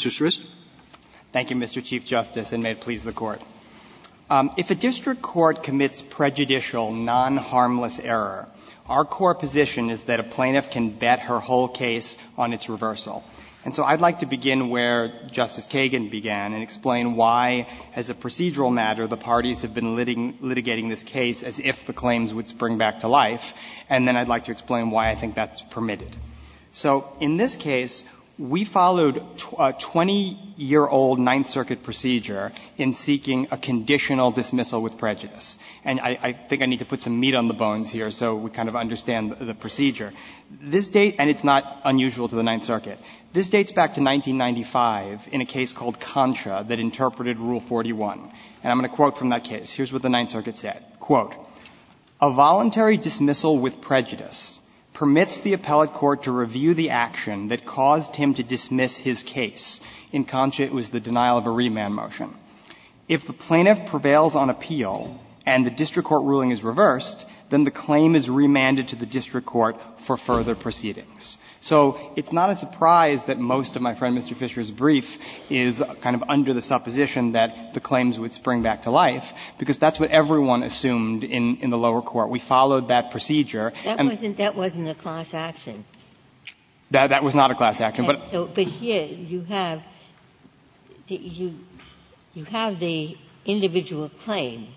Mr. 0.00 0.10
Stris? 0.10 0.42
Thank 1.30 1.50
you, 1.50 1.56
Mr. 1.56 1.84
Chief 1.84 2.06
Justice, 2.06 2.54
and 2.54 2.62
may 2.62 2.70
it 2.70 2.80
please 2.80 3.04
the 3.04 3.12
Court. 3.12 3.38
Um, 4.30 4.50
if 4.56 4.70
a 4.70 4.74
district 4.74 5.20
court 5.20 5.62
commits 5.62 6.00
prejudicial, 6.00 6.90
non-harmless 6.90 7.98
error, 7.98 8.48
our 8.88 9.04
core 9.04 9.34
position 9.34 9.90
is 9.90 10.04
that 10.04 10.18
a 10.18 10.22
plaintiff 10.22 10.70
can 10.70 10.88
bet 10.88 11.20
her 11.20 11.38
whole 11.38 11.68
case 11.68 12.16
on 12.38 12.54
its 12.54 12.70
reversal. 12.70 13.22
And 13.66 13.76
so 13.76 13.84
I'd 13.84 14.00
like 14.00 14.20
to 14.20 14.26
begin 14.26 14.70
where 14.70 15.12
Justice 15.30 15.66
Kagan 15.66 16.10
began 16.10 16.54
and 16.54 16.62
explain 16.62 17.14
why, 17.14 17.68
as 17.94 18.08
a 18.08 18.14
procedural 18.14 18.72
matter, 18.72 19.06
the 19.06 19.18
parties 19.18 19.60
have 19.62 19.74
been 19.74 19.96
litigating 19.96 20.88
this 20.88 21.02
case 21.02 21.42
as 21.42 21.58
if 21.58 21.84
the 21.84 21.92
claims 21.92 22.32
would 22.32 22.48
spring 22.48 22.78
back 22.78 23.00
to 23.00 23.08
life, 23.08 23.52
and 23.90 24.08
then 24.08 24.16
I'd 24.16 24.28
like 24.28 24.46
to 24.46 24.52
explain 24.52 24.90
why 24.90 25.10
I 25.10 25.14
think 25.14 25.34
that's 25.34 25.60
permitted. 25.60 26.16
So 26.72 27.12
in 27.20 27.36
this 27.36 27.56
case, 27.56 28.02
we 28.40 28.64
followed 28.64 29.18
a 29.18 29.74
20-year-old 29.74 31.18
uh, 31.18 31.22
Ninth 31.22 31.48
Circuit 31.50 31.82
procedure 31.82 32.52
in 32.78 32.94
seeking 32.94 33.48
a 33.50 33.58
conditional 33.58 34.30
dismissal 34.30 34.80
with 34.80 34.96
prejudice. 34.96 35.58
And 35.84 36.00
I, 36.00 36.32
think 36.32 36.62
I 36.62 36.66
need 36.66 36.78
to 36.78 36.86
put 36.86 37.02
some 37.02 37.20
meat 37.20 37.34
on 37.34 37.48
the 37.48 37.54
bones 37.54 37.90
here 37.90 38.10
so 38.10 38.36
we 38.36 38.48
kind 38.48 38.70
of 38.70 38.76
understand 38.76 39.32
the, 39.32 39.52
procedure. 39.52 40.10
This 40.50 40.88
date, 40.88 41.16
and 41.18 41.28
it's 41.28 41.44
not 41.44 41.82
unusual 41.84 42.28
to 42.28 42.34
the 42.34 42.42
Ninth 42.42 42.64
Circuit, 42.64 42.98
this 43.34 43.50
dates 43.50 43.72
back 43.72 43.94
to 43.94 44.02
1995 44.02 45.28
in 45.32 45.42
a 45.42 45.46
case 45.46 45.74
called 45.74 46.00
Concha 46.00 46.64
that 46.66 46.80
interpreted 46.80 47.38
Rule 47.38 47.60
41. 47.60 48.32
And 48.62 48.72
I'm 48.72 48.78
going 48.78 48.88
to 48.88 48.96
quote 48.96 49.18
from 49.18 49.28
that 49.30 49.44
case. 49.44 49.70
Here's 49.70 49.92
what 49.92 50.00
the 50.00 50.08
Ninth 50.08 50.30
Circuit 50.30 50.56
said. 50.56 50.82
Quote, 50.98 51.34
a 52.22 52.30
voluntary 52.30 52.96
dismissal 52.96 53.58
with 53.58 53.82
prejudice 53.82 54.60
permits 54.92 55.38
the 55.38 55.52
appellate 55.52 55.92
court 55.92 56.24
to 56.24 56.32
review 56.32 56.74
the 56.74 56.90
action 56.90 57.48
that 57.48 57.64
caused 57.64 58.16
him 58.16 58.34
to 58.34 58.42
dismiss 58.42 58.98
his 58.98 59.22
case. 59.22 59.80
In 60.12 60.24
Concha, 60.24 60.64
it 60.64 60.72
was 60.72 60.90
the 60.90 61.00
denial 61.00 61.38
of 61.38 61.46
a 61.46 61.50
remand 61.50 61.94
motion. 61.94 62.34
If 63.08 63.26
the 63.26 63.32
plaintiff 63.32 63.86
prevails 63.86 64.36
on 64.36 64.50
appeal 64.50 65.18
and 65.46 65.64
the 65.64 65.70
district 65.70 66.08
court 66.08 66.24
ruling 66.24 66.50
is 66.50 66.62
reversed, 66.62 67.26
then 67.48 67.64
the 67.64 67.70
claim 67.70 68.14
is 68.14 68.30
remanded 68.30 68.88
to 68.88 68.96
the 68.96 69.06
district 69.06 69.46
court 69.46 69.76
for 70.00 70.16
further 70.16 70.54
proceedings. 70.54 71.38
So 71.62 72.12
it's 72.16 72.32
not 72.32 72.48
a 72.48 72.56
surprise 72.56 73.24
that 73.24 73.38
most 73.38 73.76
of 73.76 73.82
my 73.82 73.94
friend 73.94 74.16
Mr. 74.16 74.34
Fisher's 74.34 74.70
brief 74.70 75.18
is 75.50 75.82
kind 76.00 76.16
of 76.16 76.24
under 76.28 76.54
the 76.54 76.62
supposition 76.62 77.32
that 77.32 77.74
the 77.74 77.80
claims 77.80 78.18
would 78.18 78.32
spring 78.32 78.62
back 78.62 78.82
to 78.82 78.90
life, 78.90 79.34
because 79.58 79.78
that's 79.78 80.00
what 80.00 80.10
everyone 80.10 80.62
assumed 80.62 81.22
in, 81.22 81.58
in 81.58 81.68
the 81.68 81.76
lower 81.76 82.00
court. 82.00 82.30
We 82.30 82.38
followed 82.38 82.88
that 82.88 83.10
procedure. 83.10 83.72
That 83.84 84.02
wasn't, 84.04 84.38
that 84.38 84.56
wasn't 84.56 84.88
a 84.88 84.94
class 84.94 85.34
action. 85.34 85.84
That, 86.92 87.08
that 87.08 87.22
was 87.22 87.34
not 87.34 87.50
a 87.50 87.54
class 87.54 87.80
action, 87.80 88.06
but. 88.06 88.24
So, 88.24 88.46
but 88.46 88.66
here 88.66 89.04
you 89.04 89.42
have, 89.42 89.82
the, 91.08 91.16
you, 91.16 91.58
you 92.34 92.44
have 92.44 92.80
the 92.80 93.16
individual 93.44 94.08
claim. 94.08 94.68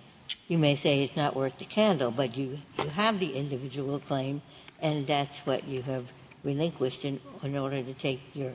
You 0.47 0.57
may 0.57 0.75
say 0.75 1.03
it's 1.03 1.15
not 1.15 1.35
worth 1.35 1.57
the 1.57 1.65
candle, 1.65 2.11
but 2.11 2.37
you, 2.37 2.57
you 2.79 2.89
have 2.89 3.19
the 3.19 3.33
individual 3.33 3.99
claim, 3.99 4.41
and 4.81 5.07
that's 5.07 5.39
what 5.39 5.67
you 5.67 5.81
have 5.83 6.05
relinquished 6.43 7.05
in, 7.05 7.19
order 7.57 7.81
to 7.81 7.93
take 7.93 8.21
your 8.33 8.53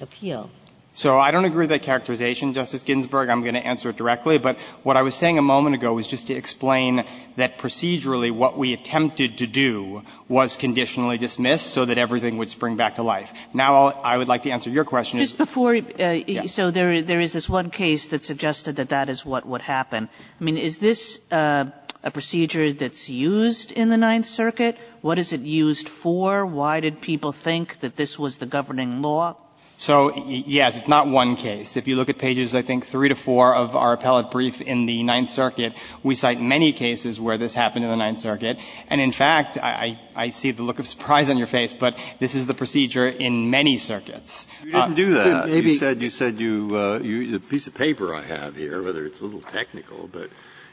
appeal. 0.00 0.50
So 0.94 1.18
I 1.18 1.30
don't 1.30 1.44
agree 1.44 1.62
with 1.62 1.70
that 1.70 1.82
characterization, 1.82 2.52
Justice 2.52 2.82
Ginsburg. 2.82 3.28
I'm 3.28 3.42
going 3.42 3.54
to 3.54 3.64
answer 3.64 3.90
it 3.90 3.96
directly. 3.96 4.38
But 4.38 4.58
what 4.82 4.96
I 4.96 5.02
was 5.02 5.14
saying 5.14 5.38
a 5.38 5.42
moment 5.42 5.76
ago 5.76 5.94
was 5.94 6.06
just 6.06 6.26
to 6.26 6.34
explain 6.34 7.04
that 7.36 7.58
procedurally 7.58 8.32
what 8.32 8.58
we 8.58 8.72
attempted 8.72 9.38
to 9.38 9.46
do 9.46 10.02
was 10.28 10.56
conditionally 10.56 11.16
dismiss 11.16 11.62
so 11.62 11.84
that 11.84 11.96
everything 11.96 12.38
would 12.38 12.50
spring 12.50 12.76
back 12.76 12.96
to 12.96 13.02
life. 13.02 13.32
Now 13.54 13.74
I'll, 13.86 14.00
I 14.02 14.16
would 14.16 14.26
like 14.26 14.42
to 14.42 14.50
answer 14.50 14.68
your 14.68 14.84
question. 14.84 15.20
Just 15.20 15.38
before, 15.38 15.76
uh, 15.76 16.46
so 16.46 16.72
there, 16.72 17.02
there 17.02 17.20
is 17.20 17.32
this 17.32 17.48
one 17.48 17.70
case 17.70 18.08
that 18.08 18.24
suggested 18.24 18.76
that 18.76 18.88
that 18.88 19.08
is 19.08 19.24
what 19.24 19.46
would 19.46 19.62
happen. 19.62 20.08
I 20.40 20.44
mean, 20.44 20.58
is 20.58 20.78
this 20.78 21.20
uh, 21.30 21.66
a 22.02 22.10
procedure 22.10 22.72
that's 22.72 23.08
used 23.08 23.70
in 23.70 23.90
the 23.90 23.96
Ninth 23.96 24.26
Circuit? 24.26 24.76
What 25.02 25.20
is 25.20 25.32
it 25.32 25.42
used 25.42 25.88
for? 25.88 26.44
Why 26.44 26.80
did 26.80 27.00
people 27.00 27.30
think 27.30 27.78
that 27.80 27.94
this 27.94 28.18
was 28.18 28.38
the 28.38 28.46
governing 28.46 29.02
law? 29.02 29.36
So, 29.80 30.14
yes, 30.26 30.76
it's 30.76 30.88
not 30.88 31.08
one 31.08 31.36
case. 31.36 31.78
If 31.78 31.88
you 31.88 31.96
look 31.96 32.10
at 32.10 32.18
pages, 32.18 32.54
I 32.54 32.60
think, 32.60 32.84
three 32.84 33.08
to 33.08 33.14
four 33.14 33.56
of 33.56 33.74
our 33.74 33.94
appellate 33.94 34.30
brief 34.30 34.60
in 34.60 34.84
the 34.84 35.02
Ninth 35.04 35.30
Circuit, 35.30 35.72
we 36.02 36.16
cite 36.16 36.38
many 36.38 36.74
cases 36.74 37.18
where 37.18 37.38
this 37.38 37.54
happened 37.54 37.86
in 37.86 37.90
the 37.90 37.96
Ninth 37.96 38.18
Circuit. 38.18 38.58
And 38.88 39.00
in 39.00 39.10
fact, 39.10 39.56
I, 39.56 39.98
I 40.14 40.28
see 40.28 40.50
the 40.50 40.64
look 40.64 40.80
of 40.80 40.86
surprise 40.86 41.30
on 41.30 41.38
your 41.38 41.46
face, 41.46 41.72
but 41.72 41.96
this 42.18 42.34
is 42.34 42.44
the 42.44 42.52
procedure 42.52 43.08
in 43.08 43.48
many 43.48 43.78
circuits. 43.78 44.46
You 44.62 44.72
didn't 44.72 44.92
uh, 44.92 44.94
do 44.94 45.14
that. 45.14 45.48
Maybe. 45.48 45.70
You 45.70 45.72
said, 45.72 46.02
you 46.02 46.10
said 46.10 46.38
you, 46.38 46.68
uh, 46.74 46.98
you, 46.98 47.30
the 47.32 47.40
piece 47.40 47.66
of 47.66 47.72
paper 47.72 48.14
I 48.14 48.20
have 48.20 48.56
here, 48.56 48.82
whether 48.82 49.06
it's 49.06 49.22
a 49.22 49.24
little 49.24 49.40
technical, 49.40 50.10
but 50.12 50.28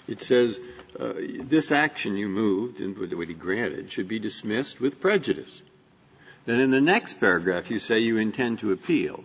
it 0.09 0.21
says, 0.21 0.59
uh, 0.99 1.13
this 1.15 1.71
action 1.71 2.17
you 2.17 2.27
moved 2.27 2.81
and 2.81 2.97
would 2.97 3.27
be 3.27 3.33
granted 3.33 3.89
should 3.89 4.09
be 4.09 4.19
dismissed 4.19 4.81
with 4.81 4.99
prejudice. 4.99 5.61
Then 6.47 6.62
in 6.62 6.71
the 6.71 6.79
next 6.79 7.15
paragraph, 7.19 7.69
you 7.69 7.77
say 7.77 7.99
you 7.99 8.17
intend 8.17 8.60
to 8.60 8.71
appeal. 8.71 9.21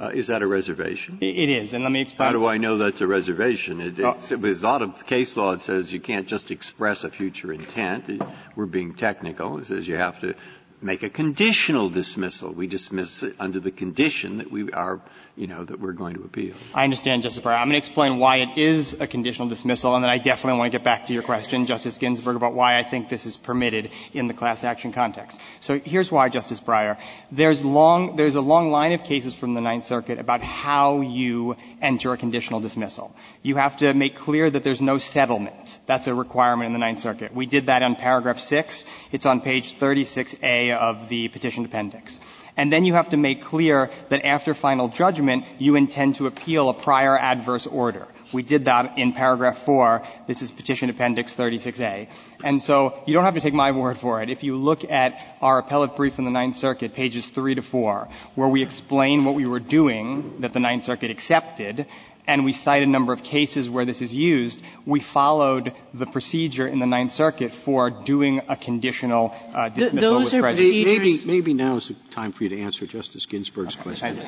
Uh, 0.00 0.10
is 0.14 0.28
that 0.28 0.40
a 0.40 0.46
reservation? 0.46 1.18
It 1.20 1.50
is, 1.50 1.74
and 1.74 1.82
let 1.82 1.90
me 1.90 2.00
explain. 2.00 2.28
How 2.28 2.32
do 2.32 2.46
I 2.46 2.58
know 2.58 2.78
that's 2.78 3.00
a 3.00 3.08
reservation? 3.08 3.80
It, 3.80 3.96
with 3.98 4.62
a 4.62 4.66
lot 4.66 4.80
of 4.80 5.04
case 5.04 5.36
law, 5.36 5.52
it 5.52 5.62
says 5.62 5.92
you 5.92 5.98
can't 5.98 6.28
just 6.28 6.52
express 6.52 7.02
a 7.02 7.10
future 7.10 7.52
intent. 7.52 8.22
We're 8.54 8.66
being 8.66 8.94
technical. 8.94 9.58
It 9.58 9.66
says 9.66 9.88
you 9.88 9.96
have 9.96 10.20
to 10.20 10.36
make 10.82 11.02
a 11.02 11.10
conditional 11.10 11.90
dismissal. 11.90 12.52
We 12.52 12.66
dismiss 12.66 13.22
it 13.22 13.36
under 13.38 13.60
the 13.60 13.70
condition 13.70 14.38
that 14.38 14.50
we 14.50 14.70
are, 14.72 15.00
you 15.36 15.46
know, 15.46 15.64
that 15.64 15.78
we're 15.78 15.92
going 15.92 16.14
to 16.14 16.22
appeal. 16.22 16.54
I 16.74 16.84
understand, 16.84 17.22
Justice 17.22 17.44
Breyer. 17.44 17.58
I'm 17.58 17.66
going 17.66 17.72
to 17.72 17.78
explain 17.78 18.18
why 18.18 18.38
it 18.38 18.58
is 18.58 18.96
a 18.98 19.06
conditional 19.06 19.48
dismissal, 19.48 19.94
and 19.94 20.02
then 20.02 20.10
I 20.10 20.18
definitely 20.18 20.58
want 20.58 20.72
to 20.72 20.78
get 20.78 20.84
back 20.84 21.06
to 21.06 21.12
your 21.12 21.22
question, 21.22 21.66
Justice 21.66 21.98
Ginsburg, 21.98 22.36
about 22.36 22.54
why 22.54 22.78
I 22.78 22.82
think 22.82 23.08
this 23.08 23.26
is 23.26 23.36
permitted 23.36 23.90
in 24.14 24.26
the 24.26 24.34
class 24.34 24.64
action 24.64 24.92
context. 24.92 25.38
So 25.60 25.78
here's 25.78 26.10
why, 26.10 26.28
Justice 26.28 26.60
Breyer. 26.60 26.98
There's 27.30 27.64
long, 27.64 28.16
there's 28.16 28.34
a 28.34 28.40
long 28.40 28.70
line 28.70 28.92
of 28.92 29.04
cases 29.04 29.34
from 29.34 29.54
the 29.54 29.60
Ninth 29.60 29.84
Circuit 29.84 30.18
about 30.18 30.40
how 30.40 31.02
you 31.02 31.56
enter 31.82 32.12
a 32.12 32.16
conditional 32.16 32.60
dismissal. 32.60 33.14
You 33.42 33.56
have 33.56 33.78
to 33.78 33.92
make 33.92 34.16
clear 34.16 34.50
that 34.50 34.64
there's 34.64 34.80
no 34.80 34.98
settlement. 34.98 35.78
That's 35.86 36.06
a 36.06 36.14
requirement 36.14 36.68
in 36.68 36.72
the 36.72 36.78
Ninth 36.78 37.00
Circuit. 37.00 37.34
We 37.34 37.46
did 37.46 37.66
that 37.66 37.82
on 37.82 37.96
paragraph 37.96 38.38
6. 38.38 38.86
It's 39.12 39.26
on 39.26 39.40
page 39.40 39.74
36A 39.74 40.69
of 40.76 41.08
the 41.08 41.28
petition 41.28 41.64
appendix. 41.64 42.20
And 42.56 42.72
then 42.72 42.84
you 42.84 42.94
have 42.94 43.10
to 43.10 43.16
make 43.16 43.42
clear 43.42 43.90
that 44.08 44.24
after 44.24 44.54
final 44.54 44.88
judgment, 44.88 45.44
you 45.58 45.76
intend 45.76 46.16
to 46.16 46.26
appeal 46.26 46.68
a 46.68 46.74
prior 46.74 47.16
adverse 47.18 47.66
order. 47.66 48.06
We 48.32 48.42
did 48.42 48.66
that 48.66 48.98
in 48.98 49.12
paragraph 49.12 49.58
4. 49.58 50.06
This 50.26 50.42
is 50.42 50.50
petition 50.50 50.88
appendix 50.90 51.34
36A. 51.34 52.08
And 52.44 52.62
so 52.62 53.02
you 53.06 53.14
don't 53.14 53.24
have 53.24 53.34
to 53.34 53.40
take 53.40 53.54
my 53.54 53.72
word 53.72 53.98
for 53.98 54.22
it. 54.22 54.30
If 54.30 54.44
you 54.44 54.56
look 54.56 54.88
at 54.88 55.20
our 55.40 55.58
appellate 55.58 55.96
brief 55.96 56.18
in 56.18 56.24
the 56.24 56.30
Ninth 56.30 56.56
Circuit, 56.56 56.94
pages 56.94 57.26
3 57.28 57.56
to 57.56 57.62
4, 57.62 58.08
where 58.36 58.48
we 58.48 58.62
explain 58.62 59.24
what 59.24 59.34
we 59.34 59.46
were 59.46 59.60
doing 59.60 60.40
that 60.40 60.52
the 60.52 60.60
Ninth 60.60 60.84
Circuit 60.84 61.10
accepted, 61.10 61.86
and 62.26 62.44
we 62.44 62.52
cite 62.52 62.82
a 62.82 62.86
number 62.86 63.12
of 63.12 63.22
cases 63.22 63.68
where 63.68 63.84
this 63.84 64.02
is 64.02 64.14
used, 64.14 64.60
we 64.86 65.00
followed 65.00 65.72
the 65.94 66.06
procedure 66.06 66.66
in 66.66 66.78
the 66.78 66.86
Ninth 66.86 67.12
Circuit 67.12 67.52
for 67.52 67.90
doing 67.90 68.40
a 68.48 68.56
conditional 68.56 69.34
uh, 69.54 69.68
dismissal 69.68 70.10
Those 70.10 70.32
with 70.32 70.42
prejudice. 70.42 70.84
Maybe, 70.84 71.24
maybe 71.24 71.54
now 71.54 71.76
is 71.76 71.88
the 71.88 71.94
time 72.10 72.32
for 72.32 72.44
you 72.44 72.50
to 72.50 72.60
answer 72.60 72.86
Justice 72.86 73.26
Ginsburg's 73.26 73.76
question. 73.76 74.18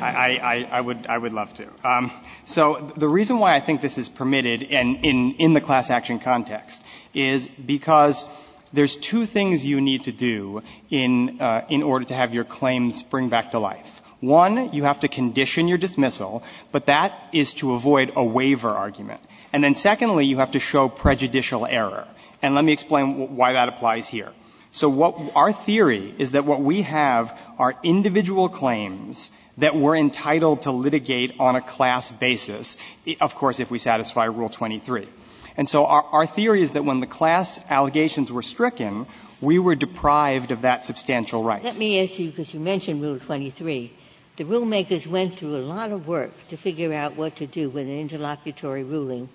I, 0.00 0.36
I, 0.36 0.68
I 0.70 0.80
would, 0.80 1.06
I 1.06 1.16
would 1.16 1.32
love 1.32 1.52
to. 1.54 1.68
Um, 1.84 2.10
so 2.44 2.92
the 2.96 3.08
reason 3.08 3.38
why 3.38 3.54
I 3.54 3.60
think 3.60 3.80
this 3.80 3.98
is 3.98 4.08
permitted 4.08 4.62
in, 4.62 4.96
in, 4.96 5.34
in 5.38 5.52
the 5.52 5.60
class 5.60 5.90
action 5.90 6.18
context 6.18 6.82
is 7.14 7.48
because 7.48 8.26
there's 8.72 8.96
two 8.96 9.26
things 9.26 9.64
you 9.64 9.80
need 9.80 10.04
to 10.04 10.12
do 10.12 10.62
in, 10.90 11.40
uh, 11.40 11.66
in 11.68 11.82
order 11.82 12.04
to 12.06 12.14
have 12.14 12.34
your 12.34 12.44
claims 12.44 12.96
spring 12.96 13.28
back 13.28 13.50
to 13.52 13.58
life. 13.58 14.00
One, 14.20 14.72
you 14.72 14.84
have 14.84 15.00
to 15.00 15.08
condition 15.08 15.66
your 15.66 15.78
dismissal, 15.78 16.42
but 16.72 16.86
that 16.86 17.18
is 17.32 17.54
to 17.54 17.72
avoid 17.72 18.12
a 18.16 18.24
waiver 18.24 18.68
argument. 18.68 19.20
And 19.52 19.64
then 19.64 19.74
secondly, 19.74 20.26
you 20.26 20.38
have 20.38 20.52
to 20.52 20.60
show 20.60 20.88
prejudicial 20.88 21.66
error. 21.66 22.06
And 22.42 22.54
let 22.54 22.64
me 22.64 22.72
explain 22.72 23.36
why 23.36 23.54
that 23.54 23.68
applies 23.68 24.08
here. 24.08 24.30
So 24.72 24.88
what 24.88 25.32
our 25.34 25.52
theory 25.52 26.14
is 26.18 26.32
that 26.32 26.44
what 26.44 26.60
we 26.60 26.82
have 26.82 27.36
are 27.58 27.74
individual 27.82 28.48
claims 28.48 29.30
that 29.58 29.74
we're 29.74 29.96
entitled 29.96 30.62
to 30.62 30.70
litigate 30.70 31.40
on 31.40 31.56
a 31.56 31.60
class 31.60 32.10
basis, 32.10 32.78
of 33.20 33.34
course, 33.34 33.58
if 33.58 33.70
we 33.70 33.78
satisfy 33.78 34.26
Rule 34.26 34.48
23. 34.48 35.08
And 35.56 35.68
so 35.68 35.86
our, 35.86 36.26
theory 36.26 36.62
is 36.62 36.70
that 36.72 36.84
when 36.84 37.00
the 37.00 37.06
class 37.06 37.60
allegations 37.68 38.30
were 38.30 38.42
stricken, 38.42 39.06
we 39.40 39.58
were 39.58 39.74
deprived 39.74 40.52
of 40.52 40.62
that 40.62 40.84
substantial 40.84 41.42
right. 41.42 41.62
Let 41.62 41.76
me 41.76 42.02
ask 42.02 42.18
you, 42.18 42.30
because 42.30 42.54
you 42.54 42.60
mentioned 42.60 43.02
Rule 43.02 43.18
23 43.18 43.92
the 44.40 44.46
rulemakers 44.46 45.06
went 45.06 45.36
through 45.36 45.54
a 45.54 45.60
lot 45.60 45.92
of 45.92 46.08
work 46.08 46.30
to 46.48 46.56
figure 46.56 46.94
out 46.94 47.14
what 47.14 47.36
to 47.36 47.46
do 47.46 47.68
with 47.68 47.86
an 47.86 48.00
interlocutory 48.00 48.82
ruling 48.82 49.28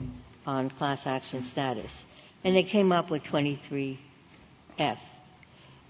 on 0.47 0.67
class 0.71 1.05
action 1.05 1.43
status. 1.43 2.03
And 2.43 2.55
they 2.55 2.63
came 2.63 2.91
up 2.91 3.11
with 3.11 3.23
23F. 3.23 3.99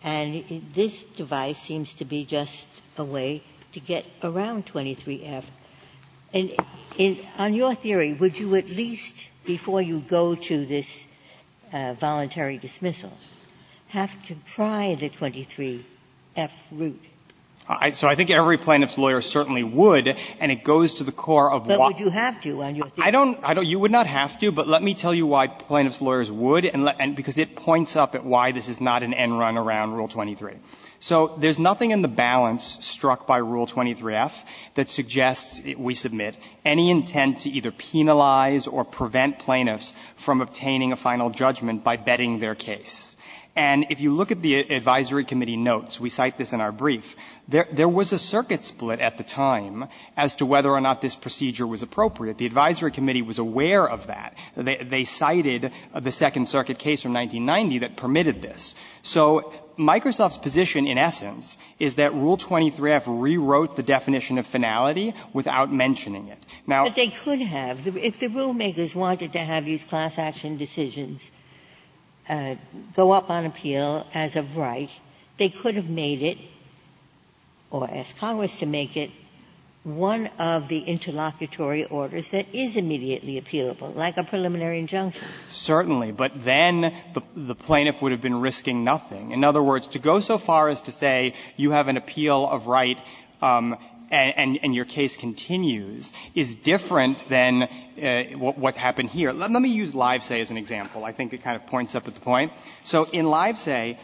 And 0.03 0.43
this 0.73 1.01
device 1.15 1.57
seems 1.57 1.93
to 1.93 2.03
be 2.03 2.25
just 2.25 2.67
a 2.97 3.05
way 3.05 3.41
to 3.71 3.79
get 3.79 4.03
around 4.21 4.65
23F. 4.65 5.45
And 6.33 6.51
on 7.37 7.53
your 7.53 7.73
theory, 7.73 8.11
would 8.11 8.37
you 8.37 8.55
at 8.55 8.67
least, 8.67 9.29
before 9.45 9.81
you 9.81 10.01
go 10.01 10.35
to 10.35 10.65
this 10.65 11.05
uh, 11.71 11.93
voluntary 11.97 12.57
dismissal, 12.57 13.13
have 13.87 14.11
to 14.25 14.35
try 14.45 14.95
the 14.95 15.09
23F 15.09 16.51
route? 16.73 17.01
So 17.93 18.07
I 18.07 18.15
think 18.15 18.29
every 18.29 18.57
plaintiff's 18.57 18.97
lawyer 18.97 19.21
certainly 19.21 19.63
would, 19.63 20.15
and 20.39 20.51
it 20.51 20.63
goes 20.63 20.95
to 20.95 21.03
the 21.03 21.11
core 21.11 21.51
of 21.51 21.65
why. 21.65 21.77
but 21.77 21.87
would 21.87 21.99
you 21.99 22.09
have 22.09 22.39
to 22.41 22.61
on 22.61 22.75
your 22.75 22.89
theory? 22.89 23.07
I 23.07 23.11
don't, 23.11 23.39
I 23.43 23.55
don't, 23.55 23.65
you 23.65 23.79
would 23.79 23.91
not 23.91 24.05
have 24.05 24.39
to, 24.41 24.51
but 24.51 24.67
let 24.67 24.83
me 24.83 24.93
tell 24.93 25.13
you 25.13 25.25
why 25.25 25.47
plaintiff's 25.47 25.99
lawyers 25.99 26.31
would, 26.31 26.65
and, 26.65 26.83
let, 26.83 26.97
and 26.99 27.15
because 27.15 27.39
it 27.39 27.55
points 27.55 27.95
up 27.95 28.13
at 28.13 28.23
why 28.23 28.51
this 28.51 28.69
is 28.69 28.79
not 28.79 29.01
an 29.01 29.15
end 29.15 29.37
run 29.39 29.57
around 29.57 29.93
Rule 29.93 30.07
23. 30.07 30.53
So 30.99 31.35
there's 31.39 31.59
nothing 31.59 31.91
in 31.91 32.01
the 32.01 32.07
balance 32.07 32.77
struck 32.85 33.27
by 33.27 33.37
Rule 33.37 33.67
23F 33.67 34.31
that 34.75 34.89
suggests, 34.89 35.61
we 35.77 35.93
submit, 35.93 36.37
any 36.63 36.91
intent 36.91 37.41
to 37.41 37.49
either 37.49 37.71
penalize 37.71 38.67
or 38.67 38.83
prevent 38.85 39.39
plaintiffs 39.39 39.93
from 40.17 40.41
obtaining 40.41 40.91
a 40.91 40.95
final 40.95 41.31
judgment 41.31 41.83
by 41.83 41.97
betting 41.97 42.39
their 42.39 42.55
case. 42.55 43.14
And 43.55 43.85
if 43.89 44.01
you 44.01 44.13
look 44.13 44.31
at 44.31 44.41
the 44.41 44.59
advisory 44.59 45.23
committee 45.23 45.55
notes, 45.55 45.97
we 45.97 46.09
cite 46.09 46.37
this 46.37 46.51
in 46.51 46.59
our 46.59 46.73
brief, 46.73 47.15
there, 47.47 47.87
was 47.87 48.11
a 48.11 48.19
circuit 48.19 48.63
split 48.63 48.99
at 48.99 49.17
the 49.17 49.23
time 49.23 49.87
as 50.17 50.35
to 50.37 50.45
whether 50.45 50.69
or 50.69 50.81
not 50.81 50.99
this 50.99 51.15
procedure 51.15 51.65
was 51.65 51.81
appropriate. 51.81 52.37
The 52.37 52.47
advisory 52.47 52.91
committee 52.91 53.21
was 53.21 53.39
aware 53.39 53.87
of 53.87 54.07
that. 54.07 54.35
They, 54.57 55.05
cited 55.05 55.71
the 55.97 56.11
Second 56.11 56.47
Circuit 56.47 56.79
case 56.79 57.01
from 57.01 57.13
1990 57.13 57.79
that 57.79 57.95
permitted 57.95 58.41
this. 58.41 58.75
So 59.03 59.53
Microsoft's 59.77 60.37
position, 60.37 60.87
in 60.87 60.97
essence, 60.97 61.57
is 61.79 61.95
that 61.95 62.13
Rule 62.13 62.37
23F 62.37 63.03
rewrote 63.07 63.77
the 63.77 63.83
definition 63.83 64.37
of 64.37 64.47
finality 64.47 65.13
without 65.31 65.71
mentioning 65.71 66.27
it. 66.27 66.39
Now, 66.67 66.85
but 66.85 66.95
they 66.95 67.09
could 67.09 67.39
have. 67.39 67.87
If 67.95 68.19
the 68.19 68.27
rulemakers 68.27 68.95
wanted 68.95 69.33
to 69.33 69.39
have 69.39 69.63
these 69.63 69.83
class 69.85 70.17
action 70.17 70.57
decisions 70.57 71.29
go 72.27 73.11
up 73.11 73.29
on 73.29 73.45
appeal 73.45 74.05
as 74.13 74.35
of 74.35 74.57
right, 74.57 74.89
they 75.37 75.49
could 75.49 75.75
have 75.75 75.89
made 75.89 76.21
it, 76.21 76.37
or 77.71 77.89
asked 77.89 78.17
Congress 78.17 78.59
to 78.59 78.65
make 78.65 78.97
it, 78.97 79.11
one 79.83 80.27
of 80.39 80.67
the 80.67 80.79
interlocutory 80.79 81.85
orders 81.85 82.29
that 82.29 82.47
is 82.53 82.75
immediately 82.75 83.39
appealable, 83.39 83.95
like 83.95 84.17
a 84.17 84.23
preliminary 84.23 84.79
injunction. 84.79 85.23
Certainly, 85.47 86.11
but 86.11 86.43
then 86.43 86.81
the, 87.13 87.21
the, 87.35 87.53
plaintiff 87.53 88.01
would 88.01 88.11
have 88.11 88.21
been 88.21 88.41
risking 88.41 88.83
nothing. 88.83 89.29
In 89.29 89.43
other 89.43 89.61
words, 89.61 89.89
to 89.89 89.99
go 89.99 90.19
so 90.21 90.39
far 90.39 90.69
as 90.69 90.81
to 90.83 90.91
say 90.91 91.35
you 91.55 91.69
have 91.69 91.87
an 91.87 91.97
appeal 91.97 92.49
of 92.49 92.65
right 92.65 92.99
um, 93.43 93.77
and, 94.11 94.75
your 94.75 94.85
case 94.85 95.17
continues 95.17 96.11
is 96.33 96.55
different 96.55 97.17
than 97.29 97.63
uh, 97.63 98.23
what, 98.37 98.75
happened 98.75 99.09
here. 99.09 99.31
Let, 99.31 99.51
me 99.51 99.69
use 99.69 99.93
Livesay 99.93 100.41
as 100.41 100.51
an 100.51 100.57
example. 100.57 101.05
I 101.05 101.11
think 101.11 101.33
it 101.33 101.43
kind 101.43 101.55
of 101.55 101.65
points 101.67 101.95
up 101.95 102.07
at 102.07 102.15
the 102.15 102.21
point. 102.21 102.51
So 102.83 103.05
in 103.05 103.25
Livesay, 103.25 103.97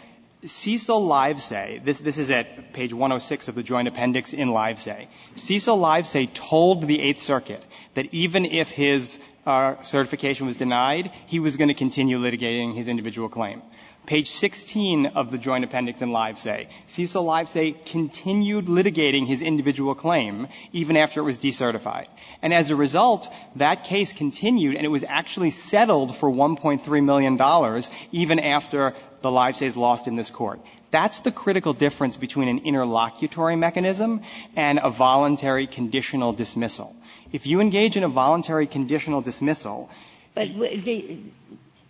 Cecil 0.43 1.01
Livesay, 1.07 1.83
this, 1.83 1.99
this 1.99 2.17
is 2.17 2.31
at 2.31 2.73
page 2.73 2.93
106 2.93 3.47
of 3.47 3.55
the 3.55 3.63
joint 3.63 3.87
appendix 3.87 4.33
in 4.33 4.49
Livesay. 4.49 5.07
Cecil 5.35 5.77
Livesay 5.77 6.33
told 6.33 6.87
the 6.87 6.99
Eighth 6.99 7.21
Circuit 7.21 7.63
that 7.93 8.11
even 8.13 8.45
if 8.45 8.69
his 8.71 9.19
uh, 9.45 9.81
certification 9.83 10.47
was 10.47 10.55
denied, 10.55 11.11
he 11.27 11.39
was 11.39 11.57
going 11.57 11.67
to 11.67 11.73
continue 11.73 12.19
litigating 12.19 12.75
his 12.75 12.87
individual 12.87 13.29
claim. 13.29 13.61
Page 14.05 14.29
16 14.29 15.05
of 15.05 15.31
the 15.31 15.37
joint 15.37 15.63
appendix 15.63 16.01
in 16.01 16.09
Livesay. 16.09 16.67
Cecil 16.87 17.23
Livesay 17.23 17.85
continued 17.85 18.65
litigating 18.65 19.27
his 19.27 19.41
individual 19.41 19.93
claim 19.93 20.47
even 20.71 20.97
after 20.97 21.19
it 21.19 21.23
was 21.23 21.39
decertified. 21.39 22.07
And 22.41 22.53
as 22.53 22.71
a 22.71 22.75
result, 22.75 23.31
that 23.57 23.83
case 23.83 24.11
continued 24.11 24.75
and 24.75 24.85
it 24.85 24.89
was 24.89 25.05
actually 25.07 25.51
settled 25.51 26.15
for 26.15 26.29
$1.3 26.29 27.03
million 27.03 27.83
even 28.11 28.39
after 28.39 28.95
the 29.21 29.29
Livesays 29.29 29.75
lost 29.75 30.07
in 30.07 30.15
this 30.15 30.31
court. 30.31 30.59
That's 30.89 31.19
the 31.19 31.31
critical 31.31 31.73
difference 31.73 32.17
between 32.17 32.47
an 32.47 32.59
interlocutory 32.65 33.55
mechanism 33.55 34.23
and 34.55 34.79
a 34.81 34.89
voluntary 34.89 35.67
conditional 35.67 36.33
dismissal. 36.33 36.95
If 37.31 37.45
you 37.45 37.61
engage 37.61 37.95
in 37.97 38.03
a 38.03 38.09
voluntary 38.09 38.67
conditional 38.67 39.21
dismissal. 39.21 39.89
But 40.33 40.49
did 40.55 41.31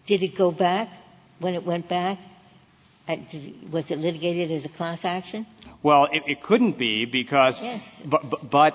it 0.07 0.35
go 0.35 0.51
back? 0.51 0.93
When 1.41 1.55
it 1.55 1.65
went 1.65 1.87
back? 1.87 2.19
Uh, 3.07 3.17
was 3.71 3.91
it 3.91 3.99
litigated 3.99 4.51
as 4.51 4.63
a 4.63 4.69
class 4.69 5.03
action? 5.03 5.45
Well, 5.83 6.05
it, 6.05 6.23
it 6.27 6.43
couldn't 6.43 6.77
be 6.77 7.05
because, 7.05 7.65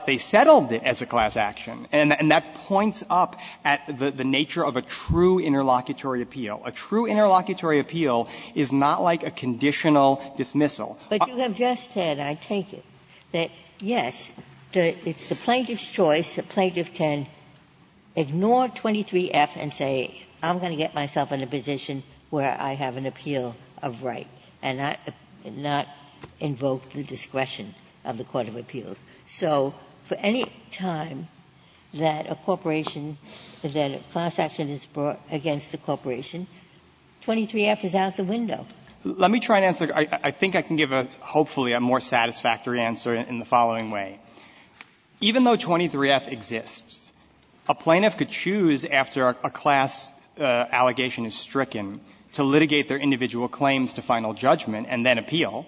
they 0.07 0.19
settled 0.19 0.73
it 0.73 0.83
as 0.83 1.03
a 1.03 1.07
class 1.07 1.37
action. 1.37 1.87
And, 1.93 2.13
and 2.13 2.33
that 2.33 2.55
points 2.55 3.05
up 3.09 3.39
at 3.65 3.99
the, 3.99 4.11
the 4.11 4.25
nature 4.25 4.65
of 4.65 4.77
a 4.77 4.83
true 4.83 5.39
interlocutory 5.39 6.23
appeal. 6.23 6.61
A 6.65 6.73
true 6.73 7.07
interlocutory 7.07 7.79
appeal 7.79 8.29
is 8.57 8.73
not 8.73 9.01
like 9.03 9.23
a 9.23 9.31
conditional 9.31 10.21
dismissal. 10.37 10.99
But 11.09 11.29
you 11.29 11.37
have 11.37 11.55
just 11.55 11.93
said, 11.93 12.19
I 12.19 12.35
take 12.35 12.73
it, 12.73 12.85
that 13.31 13.53
yes, 13.79 14.33
the, 14.73 15.09
it's 15.09 15.27
the 15.27 15.37
plaintiff's 15.37 15.89
choice. 15.89 16.35
The 16.35 16.43
plaintiff 16.43 16.93
can 16.93 17.29
ignore 18.17 18.67
23F 18.67 19.51
and 19.55 19.73
say, 19.73 20.27
I'm 20.43 20.59
going 20.59 20.73
to 20.73 20.77
get 20.77 20.93
myself 20.93 21.31
in 21.31 21.41
a 21.43 21.47
position 21.47 22.03
where 22.31 22.57
I 22.59 22.73
have 22.73 22.97
an 22.97 23.07
appeal 23.07 23.55
of 23.83 24.03
right 24.03 24.27
and 24.63 24.97
not, 25.45 25.89
invoke 26.41 26.91
the 26.91 27.03
discretion 27.03 27.75
of 28.05 28.19
the 28.19 28.25
Court 28.25 28.49
of 28.49 28.57
Appeals. 28.57 29.01
So 29.27 29.75
for 30.05 30.17
any 30.17 30.51
time 30.73 31.29
that 31.95 32.31
a 32.31 32.35
corporation, 32.35 33.17
that 33.63 33.75
a 33.75 34.01
class 34.13 34.39
action 34.39 34.69
is 34.69 34.85
brought 34.87 35.21
against 35.31 35.73
a 35.75 35.79
corporation, 35.79 36.47
23F 37.25 37.85
is 37.85 37.95
out 37.95 38.17
the 38.17 38.25
window. 38.25 38.67
Let 39.05 39.31
me 39.31 39.41
try 39.41 39.57
and 39.57 39.67
answer. 39.67 39.93
I, 39.95 40.31
think 40.33 40.57
I 40.57 40.63
can 40.63 40.77
give 40.77 40.91
a, 40.91 41.05
hopefully, 41.21 41.73
a 41.73 41.81
more 41.81 42.01
satisfactory 42.01 42.81
answer 42.81 43.15
in, 43.15 43.39
the 43.39 43.45
following 43.45 43.91
way. 43.91 44.19
Even 45.21 45.45
though 45.45 45.57
23F 45.57 46.31
exists, 46.31 47.13
a 47.69 47.75
plaintiff 47.75 48.17
could 48.17 48.31
choose 48.31 48.85
after 48.85 49.29
a, 49.29 49.37
a 49.45 49.51
class 49.51 50.11
uh, 50.39 50.43
allegation 50.43 51.25
is 51.25 51.35
stricken 51.35 52.01
to 52.33 52.43
litigate 52.43 52.89
their 52.89 52.99
individual 52.99 53.49
claims 53.49 53.95
to 53.95 54.03
final 54.03 54.35
judgment 54.35 54.87
and 54.91 55.05
then 55.05 55.19
appeal. 55.19 55.67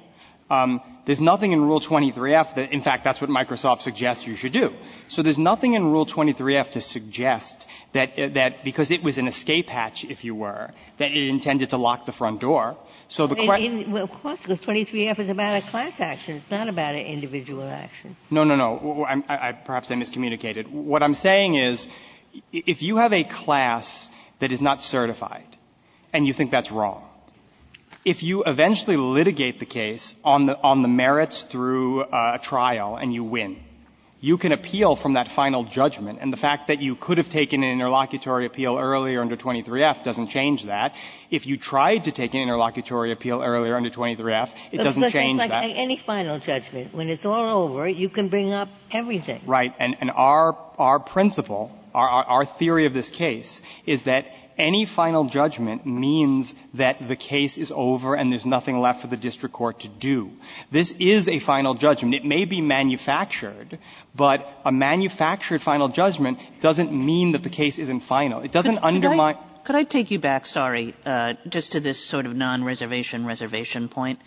Um, 0.51 0.81
there's 1.05 1.21
nothing 1.21 1.53
in 1.53 1.61
Rule 1.61 1.81
23F 1.81 2.55
that, 2.55 2.73
in 2.73 2.81
fact, 2.81 3.05
that's 3.05 3.21
what 3.21 3.29
Microsoft 3.29 3.83
suggests 3.83 4.27
you 4.27 4.35
should 4.35 4.53
do. 4.53 4.73
So 5.09 5.23
there's 5.23 5.39
nothing 5.39 5.75
in 5.75 5.91
Rule 5.91 6.07
23F 6.07 6.71
to 6.73 6.81
suggest 6.81 7.67
that, 7.93 8.19
uh, 8.19 8.29
that 8.29 8.65
because 8.65 8.91
it 8.91 9.03
was 9.03 9.19
an 9.19 9.29
escape 9.29 9.69
hatch, 9.69 10.05
if 10.05 10.25
you 10.25 10.35
were, 10.35 10.71
that 10.97 11.11
it 11.11 11.29
intended 11.29 11.71
to 11.71 11.77
lock 11.77 12.07
the 12.07 12.13
front 12.13 12.41
door. 12.41 12.79
So 13.09 13.27
the 13.27 13.37
question, 13.37 13.91
well, 13.91 14.05
of 14.05 14.11
course, 14.11 14.41
because 14.41 14.61
23F 14.61 15.19
is 15.19 15.29
about 15.29 15.63
a 15.63 15.67
class 15.67 16.01
action. 16.01 16.37
It's 16.37 16.51
not 16.51 16.69
about 16.69 16.95
an 16.95 17.07
individual 17.07 17.69
action. 17.69 18.17
No, 18.31 18.45
no, 18.45 18.57
no. 18.57 19.05
I, 19.05 19.49
I, 19.49 19.53
perhaps 19.53 19.91
I 19.91 19.95
miscommunicated. 19.95 20.69
What 20.69 21.03
I'm 21.03 21.15
saying 21.15 21.57
is, 21.57 21.89
if 22.53 22.83
you 22.83 22.99
have 22.99 23.15
a 23.15 23.25
class 23.25 24.11
that 24.41 24.53
is 24.53 24.61
not 24.61 24.83
certified, 24.83 25.57
and 26.13 26.27
you 26.27 26.33
think 26.33 26.51
that's 26.51 26.73
wrong. 26.73 27.05
If 28.05 28.23
you 28.23 28.45
eventually 28.45 28.97
litigate 28.97 29.59
the 29.59 29.67
case 29.67 30.15
on 30.25 30.47
the, 30.47 30.57
on 30.57 30.83
the 30.83 30.89
merits 30.89 31.43
through 31.43 32.03
uh, 32.03 32.33
a 32.35 32.39
trial 32.39 32.97
and 32.97 33.13
you 33.13 33.25
win, 33.25 33.61
you 34.21 34.37
can 34.37 34.51
appeal 34.53 34.97
from 34.97 35.13
that 35.13 35.29
final 35.29 35.63
judgment. 35.65 36.19
And 36.21 36.33
the 36.33 36.37
fact 36.37 36.69
that 36.69 36.81
you 36.81 36.97
could 36.97 37.19
have 37.19 37.29
taken 37.29 37.63
an 37.63 37.71
interlocutory 37.71 38.47
appeal 38.47 38.77
earlier 38.77 39.21
under 39.21 39.37
23F 39.37 40.03
doesn't 40.03 40.29
change 40.29 40.65
that. 40.65 40.95
If 41.31 41.47
you 41.47 41.57
tried 41.57 42.05
to 42.05 42.13
take 42.13 42.35
an 42.35 42.41
interlocutory 42.41 43.13
appeal 43.13 43.43
earlier 43.43 43.77
under 43.77 43.91
23F, 43.91 44.53
it 44.73 44.79
doesn't 44.79 45.11
change 45.11 45.39
like 45.39 45.51
that. 45.51 45.65
Any 45.65 45.97
final 45.97 46.39
judgment, 46.41 46.93
when 46.93 47.09
it's 47.09 47.25
all 47.25 47.67
over, 47.67 47.89
you 47.89 48.09
can 48.09 48.29
bring 48.29 48.53
up 48.53 48.69
everything. 48.91 49.41
Right. 49.47 49.73
And, 49.79 49.97
and 50.01 50.11
our, 50.11 50.59
our 50.79 50.99
principle, 50.99 51.71
our, 51.95 52.09
our 52.09 52.45
theory 52.45 52.87
of 52.87 52.95
this 52.95 53.11
case 53.11 53.63
is 53.87 54.03
that 54.03 54.27
any 54.59 54.85
final 54.85 55.25
judgment 55.25 55.87
means 55.87 56.55
that 56.75 57.07
the 57.07 57.17
case 57.17 57.59
is 57.59 57.73
over 57.75 58.15
and 58.15 58.33
there's 58.33 58.47
nothing 58.47 58.79
left 58.79 59.01
for 59.03 59.07
the 59.07 59.17
district 59.17 59.55
court 59.55 59.81
to 59.81 59.89
do. 59.89 60.33
This 60.71 60.93
is 60.93 61.29
a 61.29 61.39
final 61.39 61.75
judgment. 61.75 62.15
It 62.15 62.25
may 62.25 62.45
be 62.45 62.61
manufactured, 62.61 63.79
but 64.15 64.47
a 64.65 64.73
manufactured 64.73 65.63
final 65.63 65.89
judgment 65.89 66.39
doesn't 66.61 66.93
mean 66.93 67.33
that 67.33 67.43
the 67.43 67.51
case 67.51 67.79
isn't 67.79 68.01
final. 68.01 68.41
It 68.41 68.53
doesn't 68.53 68.79
undermine. 68.79 69.39
Could 69.65 69.77
I, 69.77 69.85
take 69.85 70.11
you 70.11 70.19
back, 70.19 70.47
sorry, 70.47 70.95
uh, 71.05 71.35
just 71.47 71.73
to 71.73 71.81
this 71.81 72.03
sort 72.03 72.25
of 72.25 72.35
non-reservation 72.35 73.27
reservation 73.27 73.89
point? 73.89 74.19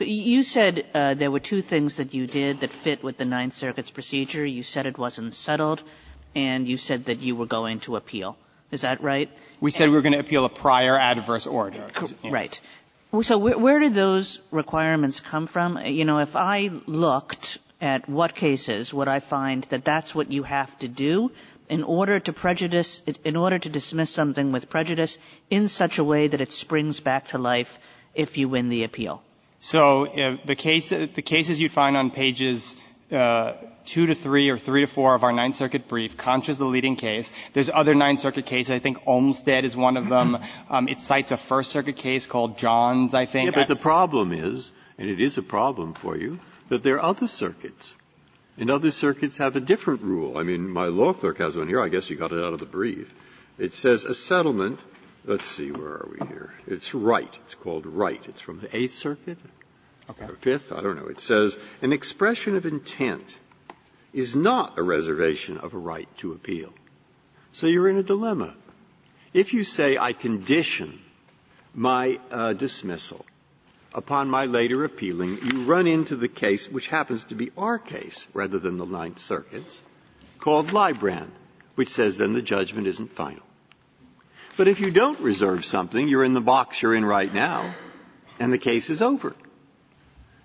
You 0.00 0.42
said 0.42 0.84
uh, 0.94 1.14
there 1.14 1.30
were 1.30 1.40
two 1.40 1.62
things 1.62 1.96
that 1.96 2.12
you 2.12 2.26
did 2.26 2.60
that 2.60 2.72
fit 2.72 3.02
with 3.04 3.16
the 3.16 3.24
Ninth 3.24 3.52
Circuit's 3.52 3.90
procedure. 3.90 4.44
You 4.44 4.62
said 4.62 4.86
it 4.86 4.98
wasn't 4.98 5.34
settled, 5.34 5.82
and 6.34 6.66
you 6.66 6.76
said 6.76 7.04
that 7.04 7.20
you 7.20 7.36
were 7.36 7.46
going 7.46 7.80
to 7.80 7.96
appeal. 7.96 8.36
Is 8.70 8.82
that 8.82 9.02
right? 9.02 9.28
We 9.60 9.70
said 9.70 9.88
we 9.88 9.94
were 9.94 10.02
going 10.02 10.12
to 10.12 10.20
appeal 10.20 10.44
a 10.44 10.48
prior 10.48 10.98
adverse 10.98 11.46
order. 11.46 11.90
Right. 12.24 12.60
So 13.22 13.38
where, 13.38 13.80
did 13.80 13.94
those 13.94 14.40
requirements 14.52 15.18
come 15.18 15.48
from? 15.48 15.78
You 15.84 16.04
know, 16.04 16.20
if 16.20 16.36
I 16.36 16.70
looked 16.86 17.58
at 17.80 18.08
what 18.08 18.34
cases 18.34 18.94
would 18.94 19.08
I 19.08 19.20
find 19.20 19.64
that 19.64 19.84
that's 19.84 20.14
what 20.14 20.30
you 20.30 20.44
have 20.44 20.78
to 20.78 20.88
do 20.88 21.32
in 21.68 21.82
order 21.82 22.20
to 22.20 22.32
prejudice, 22.32 23.02
in 23.24 23.36
order 23.36 23.58
to 23.58 23.68
dismiss 23.68 24.10
something 24.10 24.52
with 24.52 24.70
prejudice 24.70 25.18
in 25.50 25.68
such 25.68 25.98
a 25.98 26.04
way 26.04 26.28
that 26.28 26.40
it 26.40 26.52
springs 26.52 27.00
back 27.00 27.28
to 27.28 27.38
life 27.38 27.78
if 28.14 28.38
you 28.38 28.48
win 28.48 28.68
the 28.68 28.84
appeal? 28.84 29.22
So 29.60 30.06
uh, 30.06 30.36
the 30.44 30.56
case, 30.56 30.90
the 30.90 31.22
cases 31.22 31.60
you'd 31.60 31.72
find 31.72 31.96
on 31.96 32.10
pages 32.10 32.76
two 33.10 34.06
to 34.06 34.14
three 34.14 34.50
or 34.50 34.58
three 34.58 34.82
to 34.82 34.86
four 34.86 35.14
of 35.14 35.24
our 35.24 35.32
Ninth 35.32 35.56
Circuit 35.56 35.88
brief. 35.88 36.16
Concha 36.16 36.50
is 36.50 36.58
the 36.58 36.64
leading 36.64 36.96
case. 36.96 37.32
There's 37.52 37.68
other 37.68 37.94
Ninth 37.94 38.20
Circuit 38.20 38.46
cases. 38.46 38.70
I 38.70 38.78
think 38.78 38.98
Olmstead 39.06 39.64
is 39.64 39.76
one 39.76 39.96
of 39.96 40.08
them. 40.08 40.38
Um, 40.70 40.86
it 40.88 41.00
cites 41.00 41.32
a 41.32 41.36
First 41.36 41.72
Circuit 41.72 41.96
case 41.96 42.26
called 42.26 42.56
Johns, 42.56 43.12
I 43.12 43.26
think. 43.26 43.50
Yeah, 43.50 43.56
but 43.56 43.66
the 43.66 43.74
problem 43.74 44.32
is, 44.32 44.70
and 44.98 45.10
it 45.10 45.20
is 45.20 45.36
a 45.36 45.42
problem 45.42 45.94
for 45.94 46.16
you, 46.16 46.38
that 46.68 46.84
there 46.84 46.96
are 46.96 47.02
other 47.02 47.26
circuits. 47.26 47.96
And 48.56 48.70
other 48.70 48.92
circuits 48.92 49.38
have 49.38 49.56
a 49.56 49.60
different 49.60 50.02
rule. 50.02 50.38
I 50.38 50.44
mean, 50.44 50.68
my 50.68 50.86
law 50.86 51.12
clerk 51.12 51.38
has 51.38 51.56
one 51.56 51.66
here. 51.66 51.80
I 51.80 51.88
guess 51.88 52.08
you 52.08 52.16
got 52.16 52.32
it 52.32 52.38
out 52.38 52.52
of 52.52 52.60
the 52.60 52.66
brief. 52.66 53.12
It 53.58 53.74
says 53.74 54.04
a 54.04 54.14
settlement. 54.14 54.78
Let's 55.24 55.46
see, 55.46 55.72
where 55.72 55.92
are 55.92 56.08
we 56.10 56.26
here? 56.28 56.54
It's 56.68 56.94
Wright. 56.94 57.38
It's 57.44 57.54
called 57.54 57.86
Wright. 57.86 58.22
It's 58.28 58.40
from 58.40 58.60
the 58.60 58.74
Eighth 58.76 58.92
Circuit. 58.92 59.38
Okay. 60.10 60.24
Or 60.24 60.36
Fifth, 60.36 60.72
I 60.72 60.82
don't 60.82 60.96
know. 60.96 61.06
It 61.06 61.20
says 61.20 61.56
an 61.82 61.92
expression 61.92 62.56
of 62.56 62.66
intent 62.66 63.36
is 64.12 64.34
not 64.34 64.78
a 64.78 64.82
reservation 64.82 65.58
of 65.58 65.74
a 65.74 65.78
right 65.78 66.08
to 66.18 66.32
appeal. 66.32 66.72
So 67.52 67.68
you're 67.68 67.88
in 67.88 67.96
a 67.96 68.02
dilemma. 68.02 68.56
If 69.32 69.54
you 69.54 69.62
say 69.62 69.96
I 69.96 70.12
condition 70.12 71.00
my 71.74 72.18
uh, 72.32 72.54
dismissal 72.54 73.24
upon 73.94 74.28
my 74.28 74.46
later 74.46 74.84
appealing, 74.84 75.38
you 75.44 75.62
run 75.62 75.86
into 75.86 76.16
the 76.16 76.28
case, 76.28 76.68
which 76.68 76.88
happens 76.88 77.24
to 77.24 77.36
be 77.36 77.52
our 77.56 77.78
case 77.78 78.26
rather 78.34 78.58
than 78.58 78.78
the 78.78 78.86
Ninth 78.86 79.20
Circuit's, 79.20 79.82
called 80.38 80.68
Lybrand, 80.68 81.30
which 81.76 81.88
says 81.88 82.18
then 82.18 82.32
the 82.32 82.42
judgment 82.42 82.88
isn't 82.88 83.12
final. 83.12 83.44
But 84.56 84.66
if 84.66 84.80
you 84.80 84.90
don't 84.90 85.20
reserve 85.20 85.64
something, 85.64 86.08
you're 86.08 86.24
in 86.24 86.34
the 86.34 86.40
box 86.40 86.82
you're 86.82 86.94
in 86.94 87.04
right 87.04 87.32
now, 87.32 87.74
and 88.40 88.52
the 88.52 88.58
case 88.58 88.90
is 88.90 89.02
over. 89.02 89.36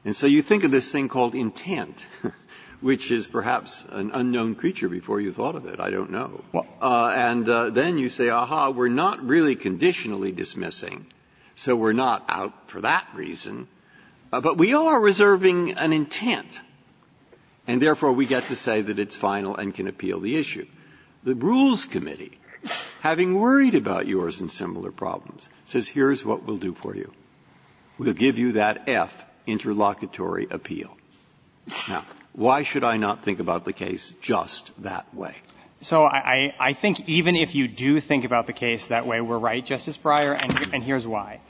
And 0.06 0.16
so 0.16 0.28
you 0.28 0.44
think 0.44 0.64
of 0.64 0.70
this 0.70 0.92
thing 0.92 1.10
called 1.10 1.34
intent, 1.34 2.06
which 2.80 3.10
is 3.10 3.26
perhaps 3.26 3.84
an 3.90 4.12
unknown 4.14 4.54
creature 4.54 4.88
before 4.88 5.20
you 5.20 5.32
thought 5.32 5.56
of 5.56 5.66
it. 5.66 5.80
I 5.80 5.90
don't 5.90 6.12
know. 6.12 6.44
Uh, 6.80 7.12
and 7.16 7.50
uh, 7.50 7.70
then 7.72 7.98
you 7.98 8.10
say, 8.10 8.30
aha, 8.30 8.70
we're 8.70 8.88
not 8.88 9.26
really 9.26 9.56
conditionally 9.56 10.32
dismissing, 10.32 11.08
so 11.56 11.76
we're 11.76 11.94
not 11.94 12.24
out 12.30 12.70
for 12.70 12.82
that 12.82 13.08
reason, 13.16 13.68
uh, 14.32 14.42
but 14.42 14.58
we 14.58 14.76
are 14.76 15.02
reserving 15.02 15.72
an 15.72 15.92
intent. 15.92 16.62
And 17.68 17.82
therefore, 17.82 18.12
we 18.12 18.28
get 18.28 18.44
to 18.44 18.56
say 18.56 18.82
that 18.82 19.00
it's 19.00 19.16
final 19.16 19.56
and 19.56 19.74
can 19.74 19.88
appeal 19.88 20.20
the 20.20 20.36
issue. 20.36 20.68
The 21.24 21.34
Rules 21.34 21.86
Committee, 21.86 22.38
having 23.02 23.40
worried 23.40 23.74
about 23.74 24.06
yours 24.06 24.40
and 24.40 24.52
similar 24.52 24.92
problems, 24.92 25.50
says, 25.66 25.88
here's 25.88 26.24
what 26.24 26.44
we'll 26.44 26.58
do 26.58 26.76
for 26.76 26.96
you. 26.96 27.12
We'll 27.98 28.14
give 28.14 28.38
you 28.38 28.52
that 28.52 28.88
F 28.88 29.26
interlocutory 29.48 30.48
appeal. 30.50 30.96
Now, 31.90 32.06
why 32.34 32.64
should 32.64 32.84
I 32.84 32.98
not 32.98 33.24
think 33.24 33.40
about 33.40 33.66
the 33.66 33.74
case 33.74 34.14
just 34.22 34.84
that 34.84 35.14
way? 35.14 35.36
So 35.82 36.04
I, 36.06 36.54
I 36.60 36.74
think 36.74 37.08
even 37.08 37.36
if 37.36 37.54
you 37.54 37.68
do 37.68 38.00
think 38.00 38.24
about 38.24 38.48
the 38.48 38.54
case 38.54 38.88
that 38.88 39.06
way, 39.06 39.22
we're 39.22 39.38
right, 39.38 39.66
Justice 39.66 39.98
Breyer, 39.98 40.38
and, 40.42 40.74
and 40.74 40.84
here's 40.84 41.06
why. 41.06 41.42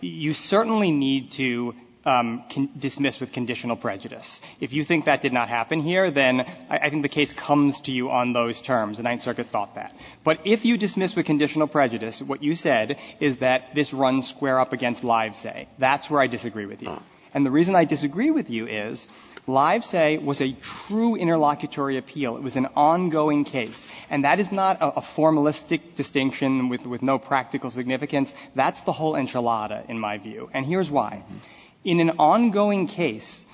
You 0.00 0.32
certainly 0.32 0.90
need 0.90 1.32
to 1.32 1.74
um, 2.04 2.44
dismiss 2.78 3.20
with 3.20 3.32
conditional 3.32 3.76
prejudice. 3.76 4.40
If 4.60 4.72
you 4.72 4.84
think 4.84 5.04
that 5.04 5.20
did 5.20 5.32
not 5.32 5.48
happen 5.48 5.80
here, 5.80 6.10
then 6.10 6.40
I, 6.70 6.78
I, 6.78 6.90
think 6.90 7.02
the 7.02 7.08
case 7.08 7.32
comes 7.32 7.82
to 7.82 7.92
you 7.92 8.10
on 8.10 8.32
those 8.32 8.62
terms. 8.62 8.96
The 8.96 9.02
Ninth 9.02 9.22
Circuit 9.22 9.48
thought 9.48 9.74
that. 9.74 9.94
But 10.24 10.40
if 10.44 10.64
you 10.64 10.78
dismiss 10.78 11.14
with 11.14 11.26
conditional 11.26 11.66
prejudice, 11.66 12.22
what 12.22 12.42
you 12.42 12.54
said 12.54 12.98
is 13.18 13.38
that 13.38 13.74
this 13.74 13.92
runs 13.92 14.28
square 14.28 14.58
up 14.58 14.72
against 14.72 15.02
Livesay. 15.02 15.66
That's 15.78 16.08
where 16.08 16.22
I 16.22 16.26
disagree 16.26 16.66
with 16.66 16.82
you. 16.82 16.98
And 17.32 17.46
the 17.46 17.50
reason 17.50 17.76
I 17.76 17.84
disagree 17.84 18.30
with 18.30 18.50
you 18.50 18.66
is 18.66 19.08
Livesay 19.46 20.22
was 20.22 20.40
a 20.40 20.52
true 20.52 21.16
interlocutory 21.16 21.96
appeal. 21.96 22.36
It 22.36 22.42
was 22.42 22.56
an 22.56 22.68
ongoing 22.76 23.44
case. 23.44 23.86
And 24.10 24.24
that 24.24 24.40
is 24.40 24.50
not 24.52 24.78
a, 24.80 25.00
formalistic 25.00 25.94
distinction 25.96 26.68
with, 26.68 26.86
with 26.86 27.02
no 27.02 27.18
practical 27.18 27.70
significance. 27.70 28.34
That's 28.54 28.82
the 28.82 28.92
whole 28.92 29.14
enchilada, 29.14 29.88
in 29.88 29.98
my 29.98 30.18
view. 30.18 30.50
And 30.52 30.66
here's 30.66 30.90
why. 30.90 31.24
In 31.84 32.00
an 32.00 32.10
ongoing 32.18 32.86
case, 32.86 33.46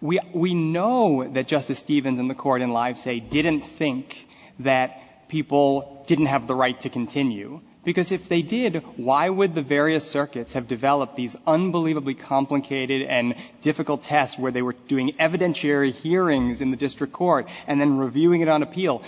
we, 0.00 0.20
we 0.32 0.54
know 0.54 1.28
that 1.28 1.46
Justice 1.46 1.78
Stevens 1.78 2.18
and 2.18 2.30
the 2.30 2.34
court 2.34 2.62
in 2.62 2.70
Livesay 2.70 3.28
didn't 3.28 3.62
think 3.62 4.26
that 4.60 5.28
people 5.28 6.04
didn't 6.06 6.26
have 6.26 6.46
the 6.46 6.54
right 6.54 6.78
to 6.80 6.88
continue. 6.88 7.60
Because 7.88 8.12
if 8.12 8.28
they 8.28 8.42
did, 8.42 8.82
why 8.98 9.30
would 9.30 9.54
the 9.54 9.62
various 9.62 10.06
circuits 10.06 10.52
have 10.52 10.68
developed 10.68 11.16
these 11.16 11.34
unbelievably 11.46 12.16
complicated 12.16 13.00
and 13.00 13.34
difficult 13.62 14.02
tests 14.02 14.38
where 14.38 14.52
they 14.52 14.60
were 14.60 14.74
doing 14.88 15.12
evidentiary 15.12 15.92
hearings 15.92 16.60
in 16.60 16.70
the 16.70 16.76
district 16.76 17.14
court 17.14 17.48
and 17.66 17.80
then 17.80 17.96
reviewing 17.96 18.42
it 18.42 18.48
on 18.48 18.62
appeal? 18.62 19.02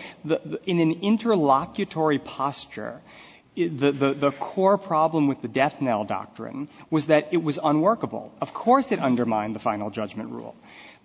In 0.65 0.81
an 0.81 1.03
interlocutory 1.03 2.19
posture, 2.19 3.03
the, 3.55 4.35
core 4.41 4.79
problem 4.79 5.29
with 5.29 5.43
the 5.43 5.49
death 5.49 5.83
knell 5.83 6.05
doctrine 6.05 6.67
was 6.89 7.09
that 7.09 7.29
it 7.33 7.43
was 7.43 7.59
unworkable. 7.63 8.33
Of 8.41 8.55
course 8.55 8.93
it 8.93 8.99
undermined 8.99 9.55
the 9.55 9.59
final 9.59 9.91
judgment 9.91 10.31
rule. 10.31 10.57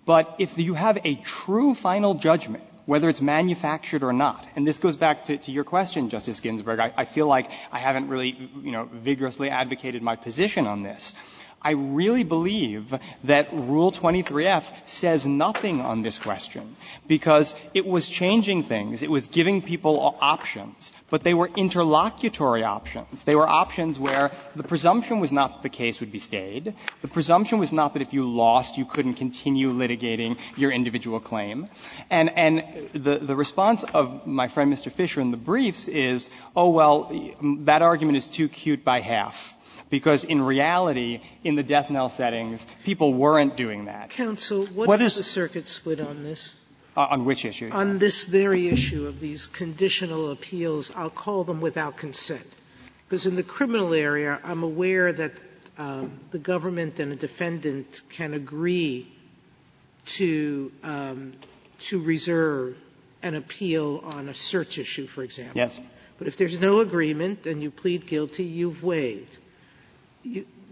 But 0.06 0.36
if 0.38 0.56
you 0.56 0.72
have 0.72 0.96
a 1.04 1.16
true 1.16 1.74
final 1.74 2.14
judgment 2.14 2.64
whether 2.86 3.08
it's 3.08 3.20
manufactured 3.20 4.02
or 4.02 4.12
not. 4.12 4.46
And 4.56 4.66
this 4.66 4.78
goes 4.78 4.96
back 4.96 5.24
to, 5.24 5.36
to 5.36 5.50
your 5.50 5.64
question, 5.64 6.08
Justice 6.08 6.40
Ginsburg. 6.40 6.78
I, 6.78 6.92
I 6.96 7.04
feel 7.04 7.26
like 7.26 7.50
I 7.70 7.78
haven't 7.78 8.08
really, 8.08 8.50
you 8.62 8.72
know, 8.72 8.88
vigorously 8.90 9.50
advocated 9.50 10.02
my 10.02 10.16
position 10.16 10.66
on 10.66 10.82
this. 10.82 11.14
I 11.62 11.72
really 11.72 12.22
believe 12.22 12.94
that 13.24 13.52
Rule 13.52 13.90
23F 13.90 14.64
says 14.84 15.26
nothing 15.26 15.80
on 15.80 16.02
this 16.02 16.18
question 16.18 16.76
because 17.08 17.54
it 17.74 17.84
was 17.84 18.08
changing 18.08 18.62
things. 18.62 19.02
It 19.02 19.10
was 19.10 19.26
giving 19.26 19.62
people 19.62 20.16
options, 20.20 20.92
but 21.10 21.24
they 21.24 21.34
were 21.34 21.50
interlocutory 21.56 22.62
options. 22.62 23.22
They 23.24 23.34
were 23.34 23.48
options 23.48 23.98
where 23.98 24.30
the 24.54 24.62
presumption 24.62 25.18
was 25.18 25.32
not 25.32 25.54
that 25.54 25.62
the 25.62 25.76
case 25.76 25.98
would 26.00 26.12
be 26.12 26.18
stayed. 26.18 26.74
The 27.02 27.08
presumption 27.08 27.58
was 27.58 27.72
not 27.72 27.94
that 27.94 28.02
if 28.02 28.12
you 28.12 28.30
lost, 28.30 28.76
you 28.76 28.84
couldn't 28.84 29.14
continue 29.14 29.72
litigating 29.72 30.38
your 30.56 30.70
individual 30.70 31.20
claim. 31.20 31.68
And, 32.10 32.30
and 32.30 32.90
the, 32.92 33.18
the 33.18 33.34
response 33.34 33.82
of 33.82 34.26
my 34.26 34.48
friend 34.48 34.72
Mr. 34.72 34.92
Fisher 34.92 35.20
in 35.20 35.30
the 35.30 35.36
briefs 35.36 35.88
is, 35.88 36.30
oh, 36.54 36.70
well, 36.70 37.10
that 37.64 37.82
argument 37.82 38.18
is 38.18 38.28
too 38.28 38.48
cute 38.48 38.84
by 38.84 39.00
half 39.00 39.55
because 39.90 40.24
in 40.24 40.42
reality, 40.42 41.20
in 41.44 41.54
the 41.54 41.62
death 41.62 41.90
knell 41.90 42.08
settings, 42.08 42.66
people 42.84 43.14
weren't 43.14 43.56
doing 43.56 43.86
that. 43.86 44.10
Counsel, 44.10 44.66
what, 44.66 44.88
what 44.88 45.00
is, 45.00 45.12
is 45.12 45.18
the 45.18 45.22
circuit 45.22 45.68
split 45.68 46.00
on 46.00 46.22
this? 46.22 46.54
Uh, 46.96 47.06
on 47.10 47.24
which 47.24 47.44
issue? 47.44 47.68
On 47.70 47.98
this 47.98 48.24
very 48.24 48.68
issue 48.68 49.06
of 49.06 49.20
these 49.20 49.46
conditional 49.46 50.30
appeals, 50.30 50.90
I'll 50.94 51.10
call 51.10 51.44
them 51.44 51.60
without 51.60 51.96
consent. 51.96 52.46
Because 53.06 53.26
in 53.26 53.36
the 53.36 53.42
criminal 53.42 53.92
area, 53.92 54.40
I'm 54.42 54.62
aware 54.62 55.12
that 55.12 55.32
um, 55.78 56.18
the 56.30 56.38
government 56.38 56.98
and 56.98 57.12
a 57.12 57.16
defendant 57.16 58.00
can 58.08 58.34
agree 58.34 59.12
to 60.06 60.72
um, 60.82 61.34
to 61.78 62.00
reserve 62.00 62.76
an 63.22 63.34
appeal 63.34 64.00
on 64.04 64.28
a 64.28 64.34
search 64.34 64.78
issue, 64.78 65.06
for 65.06 65.22
example. 65.22 65.56
Yes. 65.56 65.78
But 66.18 66.28
if 66.28 66.36
there's 66.36 66.58
no 66.58 66.80
agreement 66.80 67.46
and 67.46 67.62
you 67.62 67.70
plead 67.70 68.06
guilty, 68.06 68.44
you've 68.44 68.82
waived 68.82 69.34
you, 69.34 69.45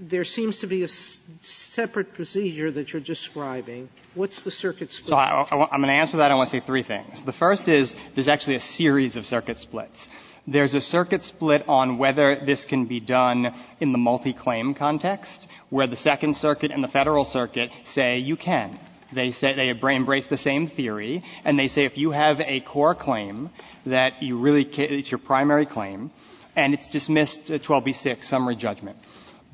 there 0.01 0.25
seems 0.25 0.59
to 0.61 0.67
be 0.67 0.83
a 0.83 0.89
separate 0.89 2.15
procedure 2.15 2.71
that 2.71 2.93
you're 2.93 3.03
describing. 3.03 3.89
What's 4.15 4.43
the 4.43 4.51
circuit 4.51 4.93
split? 4.93 5.09
So 5.09 5.17
I, 5.17 5.47
am 5.51 5.69
going 5.69 5.83
to 5.83 5.93
answer 5.93 6.19
that. 6.19 6.31
I 6.31 6.35
want 6.35 6.51
to 6.51 6.57
say 6.57 6.61
three 6.61 6.83
things. 6.83 7.23
The 7.23 7.33
first 7.33 7.69
is 7.69 7.95
there's 8.15 8.29
actually 8.29 8.57
a 8.57 8.61
series 8.61 9.17
of 9.17 9.27
circuit 9.27 9.59
splits. 9.59 10.09
There's 10.47 10.75
a 10.75 10.81
circuit 10.81 11.23
split 11.23 11.69
on 11.69 11.97
whether 11.97 12.37
this 12.37 12.65
can 12.65 12.85
be 12.85 13.01
done 13.01 13.55
in 13.81 13.93
the 13.93 13.99
multi-claim 13.99 14.75
context, 14.75 15.49
where 15.71 15.87
the 15.87 15.97
Second 15.97 16.37
Circuit 16.37 16.71
and 16.71 16.85
the 16.85 16.89
Federal 16.89 17.25
Circuit 17.25 17.71
say 17.85 18.19
you 18.19 18.37
can. 18.37 18.79
They 19.13 19.31
say 19.31 19.55
they 19.55 19.69
embrace 19.71 20.27
the 20.27 20.37
same 20.37 20.67
theory, 20.67 21.23
and 21.45 21.59
they 21.59 21.69
say 21.69 21.85
if 21.85 21.97
you 21.97 22.11
have 22.11 22.41
a 22.41 22.61
core 22.61 22.95
claim 22.95 23.51
that 23.87 24.23
you 24.23 24.37
really 24.37 24.65
it's 24.65 25.11
your 25.11 25.19
primary 25.19 25.67
claim, 25.67 26.11
and 26.57 26.75
it's 26.75 26.89
dismissed 26.89 27.47
12b6 27.47 28.25
summary 28.25 28.57
judgment 28.57 28.99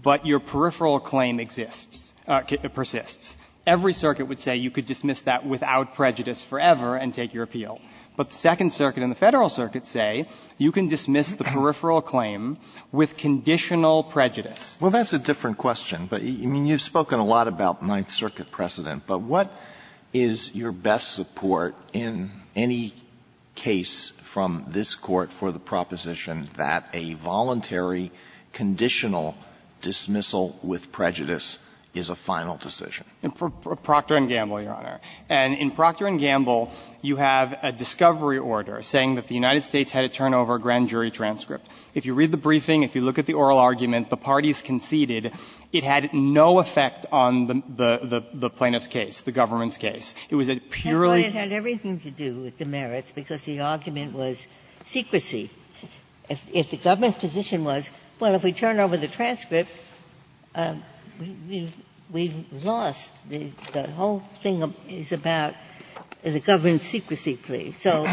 but 0.02 0.26
your 0.26 0.40
peripheral 0.40 1.00
claim 1.00 1.40
exists, 1.40 2.14
uh, 2.26 2.42
persists. 2.72 3.36
Every 3.66 3.92
circuit 3.92 4.26
would 4.26 4.38
say 4.38 4.56
you 4.56 4.70
could 4.70 4.86
dismiss 4.86 5.20
that 5.22 5.46
without 5.46 5.94
prejudice 5.94 6.42
forever 6.42 6.96
and 6.96 7.12
take 7.12 7.34
your 7.34 7.44
appeal. 7.44 7.80
But 8.16 8.28
the 8.30 8.34
Second 8.34 8.72
Circuit 8.72 9.02
and 9.02 9.10
the 9.12 9.16
Federal 9.16 9.48
Circuit 9.48 9.86
say 9.86 10.28
you 10.58 10.72
can 10.72 10.88
dismiss 10.88 11.30
the 11.30 11.44
peripheral 11.44 12.02
claim 12.02 12.58
with 12.92 13.16
conditional 13.16 14.02
prejudice. 14.02 14.76
Well, 14.80 14.90
that's 14.90 15.12
a 15.12 15.18
different 15.18 15.58
question. 15.58 16.06
But, 16.06 16.22
I 16.22 16.24
mean, 16.24 16.66
you've 16.66 16.82
spoken 16.82 17.18
a 17.18 17.24
lot 17.24 17.48
about 17.48 17.82
Ninth 17.82 18.10
Circuit 18.10 18.50
precedent. 18.50 19.04
But 19.06 19.20
what 19.20 19.52
is 20.12 20.54
your 20.54 20.72
best 20.72 21.12
support 21.14 21.74
in 21.92 22.30
any 22.56 22.94
case 23.54 24.10
from 24.22 24.64
this 24.68 24.94
Court 24.94 25.30
for 25.30 25.52
the 25.52 25.58
proposition 25.58 26.48
that 26.56 26.90
a 26.92 27.14
voluntary 27.14 28.10
conditional 28.52 29.36
dismissal 29.80 30.58
with 30.62 30.92
prejudice 30.92 31.58
is 31.92 32.08
a 32.08 32.14
final 32.14 32.56
decision? 32.56 33.04
In 33.22 33.32
Procter 33.32 34.20
& 34.20 34.28
Gamble, 34.28 34.62
Your 34.62 34.74
Honor. 34.74 35.00
And 35.28 35.54
in 35.54 35.72
Procter 35.72 36.08
& 36.10 36.18
Gamble, 36.18 36.70
you 37.02 37.16
have 37.16 37.58
a 37.62 37.72
discovery 37.72 38.38
order 38.38 38.82
saying 38.82 39.16
that 39.16 39.26
the 39.26 39.34
United 39.34 39.64
States 39.64 39.90
had 39.90 40.02
to 40.02 40.08
turn 40.08 40.32
over 40.32 40.54
a 40.54 40.60
grand 40.60 40.88
jury 40.88 41.10
transcript. 41.10 41.66
If 41.94 42.06
you 42.06 42.14
read 42.14 42.30
the 42.30 42.36
briefing, 42.36 42.84
if 42.84 42.94
you 42.94 43.00
look 43.00 43.18
at 43.18 43.26
the 43.26 43.34
oral 43.34 43.58
argument, 43.58 44.08
the 44.08 44.16
parties 44.16 44.62
conceded 44.62 45.32
it 45.72 45.84
had 45.84 46.12
no 46.12 46.58
effect 46.58 47.06
on 47.10 47.46
the 47.46 48.22
the 48.32 48.50
plaintiff's 48.50 48.86
case, 48.86 49.22
the 49.22 49.32
government's 49.32 49.76
case. 49.76 50.14
It 50.28 50.34
was 50.34 50.48
a 50.48 50.56
purely 50.56 51.24
It 51.24 51.32
had 51.32 51.52
everything 51.52 52.00
to 52.00 52.10
do 52.10 52.40
with 52.40 52.58
the 52.58 52.64
merits 52.64 53.12
because 53.12 53.42
the 53.42 53.60
argument 53.60 54.14
was 54.14 54.46
secrecy. 54.84 55.50
If 56.30 56.70
the 56.70 56.76
government's 56.76 57.18
position 57.18 57.64
was, 57.64 57.90
well, 58.20 58.34
if 58.34 58.44
we 58.44 58.52
turn 58.52 58.78
over 58.78 58.96
the 58.96 59.08
transcript, 59.08 59.70
um, 60.54 60.82
we've 62.12 62.64
lost. 62.64 63.12
The 63.28 63.50
whole 63.94 64.20
thing 64.42 64.74
is 64.88 65.12
about 65.12 65.54
the 66.22 66.40
government's 66.40 66.86
secrecy 66.86 67.36
plea. 67.36 67.72
So 67.72 68.06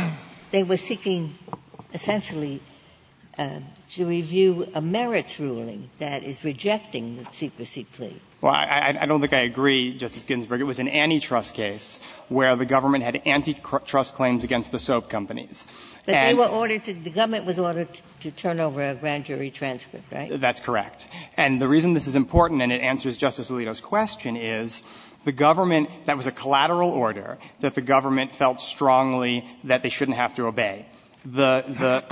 they 0.52 0.64
were 0.64 0.78
seeking 0.78 1.38
essentially 1.94 2.62
Uh, 3.38 3.60
to 3.92 4.06
review 4.06 4.68
a 4.74 4.82
merits 4.82 5.40
ruling 5.40 5.90
that 6.00 6.24
is 6.24 6.44
rejecting 6.44 7.18
the 7.18 7.32
secrecy 7.32 7.84
plea. 7.84 8.20
Well, 8.42 8.54
I 8.54 9.06
don't 9.06 9.22
think 9.22 9.34
I 9.34 9.42
agree, 9.42 9.96
Justice 9.96 10.26
Ginsburg. 10.26 10.60
It 10.62 10.66
was 10.66 10.80
an 10.80 10.88
antitrust 10.88 11.54
case 11.54 12.02
where 12.30 12.56
the 12.56 12.66
government 12.66 13.04
had 13.04 13.22
antitrust 13.28 14.16
claims 14.16 14.44
against 14.44 14.72
the 14.72 14.80
soap 14.80 15.10
companies. 15.10 15.68
But 16.06 16.22
they 16.22 16.34
were 16.34 16.46
ordered 16.46 16.84
to 16.86 16.94
the 16.94 17.10
government 17.10 17.46
was 17.46 17.60
ordered 17.60 17.90
to 18.22 18.32
turn 18.32 18.60
over 18.60 18.90
a 18.90 18.96
grand 18.96 19.26
jury 19.26 19.52
transcript, 19.52 20.12
right? 20.12 20.40
That's 20.40 20.60
correct. 20.60 21.08
And 21.36 21.62
the 21.62 21.68
reason 21.68 21.94
this 21.94 22.08
is 22.08 22.16
important, 22.16 22.62
and 22.62 22.72
it 22.72 22.82
answers 22.82 23.18
Justice 23.18 23.50
Alito's 23.50 23.82
question, 23.82 24.36
is 24.36 24.84
the 25.26 25.32
government 25.32 25.90
that 26.06 26.18
was 26.18 26.28
a 26.28 26.32
collateral 26.32 26.90
order 26.90 27.38
that 27.62 27.76
the 27.76 27.82
government 27.82 28.34
felt 28.34 28.62
strongly 28.62 29.48
that 29.64 29.82
they 29.82 29.90
shouldn't 29.90 30.18
have 30.18 30.36
to 30.36 30.48
obey. 30.48 30.86
The 31.26 32.04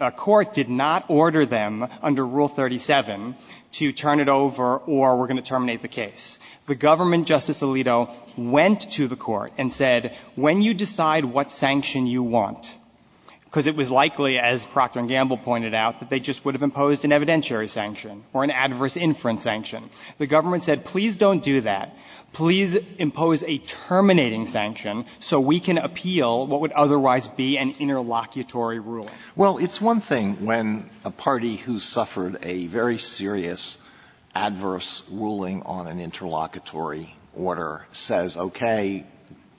uh, 0.00 0.10
court 0.12 0.54
did 0.54 0.68
not 0.68 1.10
order 1.10 1.44
them 1.44 1.86
under 2.02 2.26
Rule 2.26 2.48
37 2.48 3.34
to 3.72 3.92
turn 3.92 4.20
it 4.20 4.28
over 4.28 4.78
or 4.78 5.18
we're 5.18 5.26
going 5.26 5.36
to 5.36 5.42
terminate 5.42 5.82
the 5.82 5.88
case. 5.88 6.38
The 6.66 6.74
government, 6.74 7.26
Justice 7.26 7.62
Alito, 7.62 8.14
went 8.36 8.92
to 8.92 9.08
the 9.08 9.16
court 9.16 9.52
and 9.58 9.72
said, 9.72 10.16
when 10.34 10.62
you 10.62 10.74
decide 10.74 11.24
what 11.24 11.50
sanction 11.50 12.06
you 12.06 12.22
want, 12.22 12.76
because 13.44 13.66
it 13.66 13.76
was 13.76 13.90
likely, 13.90 14.38
as 14.38 14.66
Procter 14.66 15.00
& 15.02 15.06
Gamble 15.06 15.38
pointed 15.38 15.74
out, 15.74 16.00
that 16.00 16.10
they 16.10 16.20
just 16.20 16.44
would 16.44 16.54
have 16.54 16.62
imposed 16.62 17.06
an 17.06 17.12
evidentiary 17.12 17.68
sanction 17.68 18.22
or 18.34 18.44
an 18.44 18.50
adverse 18.50 18.96
inference 18.96 19.42
sanction. 19.42 19.88
The 20.18 20.26
government 20.26 20.62
said, 20.64 20.84
please 20.84 21.16
don't 21.16 21.42
do 21.42 21.62
that. 21.62 21.96
Please 22.32 22.76
impose 22.98 23.42
a 23.42 23.58
terminating 23.58 24.46
sanction 24.46 25.06
so 25.18 25.40
we 25.40 25.60
can 25.60 25.78
appeal 25.78 26.46
what 26.46 26.60
would 26.60 26.72
otherwise 26.72 27.26
be 27.26 27.58
an 27.58 27.74
interlocutory 27.80 28.78
ruling. 28.78 29.10
Well, 29.34 29.58
it's 29.58 29.80
one 29.80 30.00
thing 30.00 30.44
when 30.44 30.88
a 31.04 31.10
party 31.10 31.56
who 31.56 31.78
suffered 31.78 32.38
a 32.42 32.66
very 32.66 32.98
serious 32.98 33.76
adverse 34.34 35.02
ruling 35.10 35.62
on 35.62 35.88
an 35.88 36.00
interlocutory 36.00 37.14
order 37.34 37.84
says, 37.92 38.36
okay, 38.36 39.04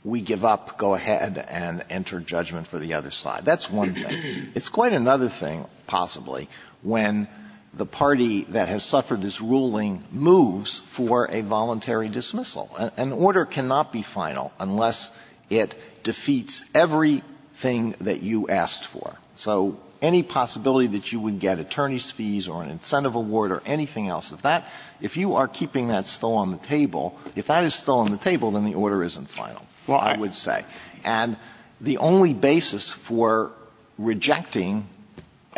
we 0.04 0.22
give 0.22 0.46
up, 0.46 0.78
go 0.78 0.94
ahead 0.94 1.38
and 1.38 1.84
enter 1.90 2.20
judgment 2.20 2.68
for 2.68 2.80
the 2.80 2.94
other 2.94 3.12
side. 3.12 3.44
That's 3.46 3.70
one 3.70 3.94
thing. 3.94 4.52
It's 4.56 4.70
quite 4.70 4.94
another 4.94 5.28
thing, 5.28 5.66
possibly, 5.88 6.48
when 6.82 7.28
the 7.74 7.86
party 7.86 8.44
that 8.46 8.68
has 8.68 8.84
suffered 8.84 9.22
this 9.22 9.42
ruling 9.42 10.04
moves 10.12 10.80
for 10.80 11.30
a 11.30 11.42
voluntary 11.42 12.10
dismissal. 12.10 12.70
An 12.98 13.12
order 13.12 13.46
cannot 13.46 13.92
be 13.92 14.02
final 14.02 14.52
unless 14.60 15.12
it 15.50 15.76
defeats 16.04 16.64
everything 16.74 17.96
that 18.02 18.22
you 18.22 18.50
asked 18.50 18.86
for. 18.86 19.16
So 19.36 19.80
any 20.02 20.24
possibility 20.24 20.88
that 20.88 21.12
you 21.12 21.20
would 21.20 21.40
get 21.40 21.60
attorney's 21.60 22.10
fees 22.10 22.48
or 22.48 22.64
an 22.64 22.70
incentive 22.70 23.16
award 23.16 23.52
or 23.52 23.62
anything 23.66 24.08
else, 24.08 24.32
if 24.32 24.42
that– 24.44 24.66
if 25.02 25.18
you 25.18 25.36
are 25.36 25.48
keeping 25.48 25.90
that 25.90 26.06
still 26.06 26.36
on 26.36 26.52
the 26.52 26.58
table, 26.58 27.18
if 27.36 27.48
that 27.48 27.64
is 27.64 27.76
still 27.76 28.00
on 28.00 28.12
the 28.12 28.18
table, 28.18 28.52
then 28.52 28.66
the 28.66 28.76
order 28.76 29.04
isn't 29.04 29.30
final, 29.30 29.66
I 29.88 30.18
would 30.18 30.34
say. 30.34 30.66
And 31.04 31.38
the 31.80 31.98
only 32.00 32.34
basis 32.34 32.92
for 32.92 33.52
rejecting 33.98 34.88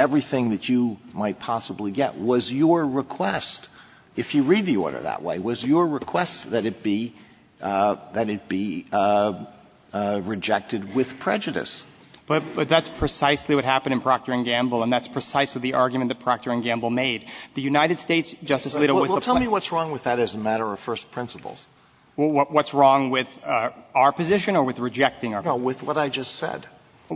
everything 0.02 0.50
that 0.50 0.68
you 0.68 0.98
might 1.14 1.40
possibly 1.40 1.92
get 1.92 2.16
was 2.16 2.52
your 2.52 2.86
request, 2.86 3.70
if 4.16 4.34
you 4.36 4.44
read 4.44 4.66
the 4.66 4.78
order 4.78 5.00
that 5.00 5.22
way, 5.22 5.38
was 5.38 5.64
your 5.64 5.88
request 5.88 6.52
that 6.52 6.66
it 6.66 6.82
be 6.82 7.14
uh,– 7.62 7.96
that 8.14 8.30
it 8.30 8.50
be 8.50 8.86
uh, 8.92 9.46
uh, 9.94 10.22
rejected 10.24 10.96
with 10.96 11.20
prejudice. 11.20 11.86
But 12.28 12.70
that's 12.70 12.88
precisely 12.88 13.56
what 13.56 13.66
happened 13.66 13.94
in 13.94 14.00
Procter 14.00 14.42
& 14.44 14.44
Gamble, 14.44 14.84
and 14.84 14.94
that's 14.94 15.10
precisely 15.10 15.62
the 15.62 15.74
argument 15.74 16.10
that 16.10 16.22
Procter 16.22 16.56
& 16.62 16.62
Gamble 16.62 16.90
made. 16.90 17.28
The 17.56 17.62
United 17.62 18.00
States, 18.00 18.34
Justice 18.42 18.74
Alito, 18.74 18.96
was 18.96 19.10
the– 19.10 19.14
Well, 19.16 19.22
tell 19.22 19.38
me 19.38 19.50
what's 19.50 19.72
wrong 19.74 19.92
with 19.92 20.04
that 20.04 20.18
as 20.18 20.34
a 20.34 20.40
matter 20.40 20.72
of 20.72 20.80
first 20.80 21.12
principles. 21.12 21.68
What's 22.16 22.74
wrong 22.74 23.10
with 23.10 23.30
our 23.46 24.14
position 24.14 24.56
or 24.56 24.64
with 24.64 24.80
rejecting 24.80 25.36
our 25.36 25.42
position? 25.42 25.62
No, 25.62 25.66
with 25.66 25.84
what 25.84 25.98
I 25.98 26.08
just 26.10 26.36
said. 26.36 26.66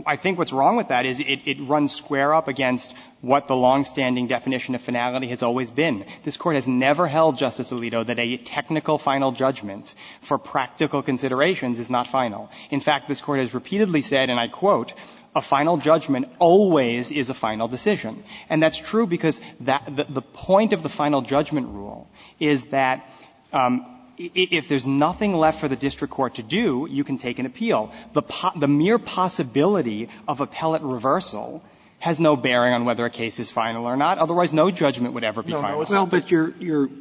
I 0.04 0.16
think 0.16 0.38
what's 0.38 0.52
wrong 0.52 0.76
with 0.76 0.88
that 0.88 1.06
is 1.06 1.20
it 1.20 1.60
runs 1.60 1.94
square 1.94 2.34
up 2.34 2.48
against 2.48 2.92
what 3.20 3.48
the 3.48 3.56
longstanding 3.56 4.26
definition 4.26 4.74
of 4.74 4.80
finality 4.82 5.28
has 5.28 5.42
always 5.42 5.70
been. 5.70 6.04
This 6.22 6.36
Court 6.36 6.56
has 6.56 6.68
never 6.68 7.06
held, 7.06 7.38
Justice 7.38 7.72
Alito, 7.72 8.04
that 8.06 8.18
a 8.18 8.36
technical 8.36 8.98
final 8.98 9.32
judgment 9.32 9.94
for 10.20 10.38
practical 10.38 11.02
considerations 11.02 11.78
is 11.78 11.88
not 11.88 12.08
final. 12.08 12.50
In 12.70 12.80
fact, 12.80 13.08
this 13.08 13.20
Court 13.20 13.40
has 13.40 13.54
repeatedly 13.54 14.02
said, 14.02 14.28
and 14.28 14.38
I 14.38 14.48
quote, 14.48 14.92
a 15.34 15.42
final 15.42 15.76
judgment 15.76 16.32
always 16.38 17.12
is 17.12 17.30
a 17.30 17.34
final 17.34 17.68
decision. 17.68 18.24
And 18.48 18.62
that's 18.62 18.78
true 18.78 19.06
because 19.06 19.40
the 19.60 20.22
point 20.32 20.72
of 20.72 20.82
the 20.82 20.88
final 20.88 21.22
judgment 21.22 21.68
rule 21.68 22.08
is 22.40 22.64
that 22.66 23.08
um, 23.52 23.95
if 24.18 24.68
there's 24.68 24.86
nothing 24.86 25.34
left 25.34 25.60
for 25.60 25.68
the 25.68 25.76
district 25.76 26.12
court 26.12 26.34
to 26.36 26.42
do, 26.42 26.86
you 26.90 27.04
can 27.04 27.16
take 27.16 27.38
an 27.38 27.46
appeal. 27.46 27.92
The 28.12 28.68
mere 28.68 28.98
possibility 28.98 30.08
of 30.26 30.40
appellate 30.40 30.82
reversal 30.82 31.62
has 31.98 32.20
no 32.20 32.36
bearing 32.36 32.74
on 32.74 32.84
whether 32.84 33.04
a 33.04 33.10
case 33.10 33.40
is 33.40 33.50
final 33.50 33.86
or 33.86 33.96
not. 33.96 34.18
Otherwise, 34.18 34.52
no 34.52 34.70
judgment 34.70 35.14
would 35.14 35.24
ever 35.24 35.42
be 35.42 35.52
final. 35.52 35.84
Well, 35.88 36.06
but 36.06 36.30
you're– 36.30 36.88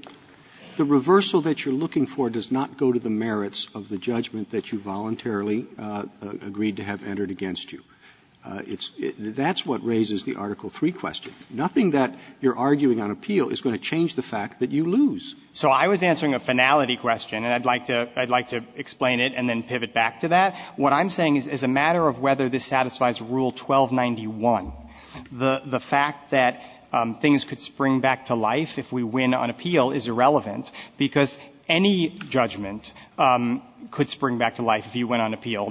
the 0.77 0.85
reversal 0.85 1.41
that 1.41 1.63
you're 1.63 1.73
looking 1.73 2.05
for 2.05 2.29
does 2.29 2.51
not 2.51 2.77
go 2.77 2.91
to 2.91 2.99
the 2.99 3.09
merits 3.09 3.69
of 3.73 3.87
the 3.87 3.97
judgment 3.97 4.49
that 4.49 4.71
you 4.71 4.79
voluntarily 4.79 5.65
uh, 5.79 6.03
uh, 6.21 6.29
agreed 6.41 6.77
to 6.77 6.83
have 6.83 7.03
entered 7.03 7.31
against 7.31 7.71
you. 7.71 7.81
Uh, 8.45 8.61
it's– 8.67 8.91
that's 9.17 9.65
what 9.65 9.83
raises 9.83 10.23
the 10.23 10.35
Article 10.35 10.71
III 10.81 10.91
question. 10.91 11.33
Nothing 11.49 11.91
that 11.91 12.15
you're 12.41 12.55
arguing 12.55 13.01
on 13.01 13.09
appeal 13.09 13.49
is 13.49 13.61
going 13.61 13.75
to 13.75 13.81
change 13.81 14.13
the 14.13 14.21
fact 14.21 14.59
that 14.59 14.71
you 14.71 14.85
lose. 14.85 15.35
So 15.53 15.69
I 15.69 15.87
was 15.87 16.03
answering 16.03 16.35
a 16.35 16.39
finality 16.39 16.95
question, 16.95 17.43
and 17.43 17.51
I'd 17.51 17.65
like 17.65 17.85
to– 17.85 18.07
I'd 18.15 18.29
like 18.29 18.49
to 18.49 18.63
explain 18.75 19.19
it 19.19 19.33
and 19.35 19.49
then 19.49 19.63
pivot 19.63 19.93
back 19.93 20.19
to 20.19 20.27
that. 20.27 20.55
What 20.75 20.93
I'm 20.93 21.09
saying 21.09 21.37
is, 21.37 21.47
as 21.47 21.63
a 21.63 21.67
matter 21.67 22.07
of 22.07 22.19
whether 22.19 22.47
this 22.47 22.65
satisfies 22.65 23.19
Rule 23.19 23.51
1291, 23.51 24.73
the 25.31 25.79
fact 25.79 26.31
that 26.31 26.61
um, 26.93 27.15
things 27.15 27.43
could 27.43 27.61
spring 27.61 27.99
back 27.99 28.27
to 28.27 28.35
life 28.35 28.77
if 28.77 28.91
we 28.91 29.03
win 29.03 29.33
on 29.33 29.49
appeal 29.49 29.91
is 29.91 30.07
irrelevant, 30.07 30.71
because 30.97 31.39
any 31.67 32.09
judgment 32.09 32.93
um, 33.17 33.61
could 33.91 34.09
spring 34.09 34.37
back 34.37 34.55
to 34.55 34.61
life 34.61 34.85
if 34.87 34.95
you 34.95 35.07
went 35.07 35.21
on 35.21 35.33
appeal. 35.33 35.67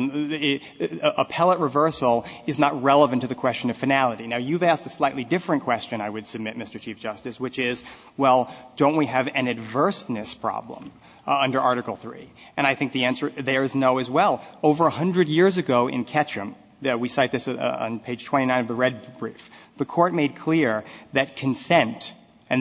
Appellate 1.03 1.59
reversal 1.59 2.27
is 2.47 2.59
not 2.59 2.83
relevant 2.83 3.23
to 3.23 3.29
the 3.29 3.35
question 3.35 3.71
of 3.71 3.77
finality. 3.77 4.27
Now, 4.27 4.37
you've 4.37 4.63
asked 4.63 4.87
a 4.87 4.89
slightly 4.89 5.25
different 5.25 5.63
question, 5.63 6.01
I 6.01 6.11
would 6.11 6.27
submit, 6.27 6.57
Mr. 6.57 6.81
Chief 6.81 6.99
Justice, 6.99 7.39
which 7.39 7.59
is, 7.59 7.85
well, 8.17 8.55
don't 8.77 8.97
we 8.97 9.07
have 9.07 9.29
an 9.29 9.47
adverseness 9.47 10.39
problem 10.39 10.93
uh, 11.27 11.39
under 11.39 11.61
Article 11.61 11.99
III? 12.03 12.29
And 12.57 12.67
I 12.67 12.75
think 12.75 12.93
the 12.93 13.05
answer 13.05 13.31
there 13.31 13.63
is 13.63 13.75
no 13.75 13.99
as 13.99 14.11
well. 14.11 14.45
Over 14.63 14.85
100 14.85 15.29
years 15.29 15.59
ago 15.59 15.89
in 15.89 16.05
Ketchum, 16.05 16.55
we 16.99 17.09
cite 17.09 17.33
this 17.33 17.49
uh, 17.49 17.77
on 17.81 18.01
page 18.01 18.25
29 18.25 18.61
of 18.61 18.69
the 18.69 18.75
red 18.75 19.19
brief, 19.19 19.51
the 19.77 19.85
Court 19.85 20.13
made 20.15 20.37
clear 20.37 20.85
that 21.13 21.37
consent, 21.37 22.13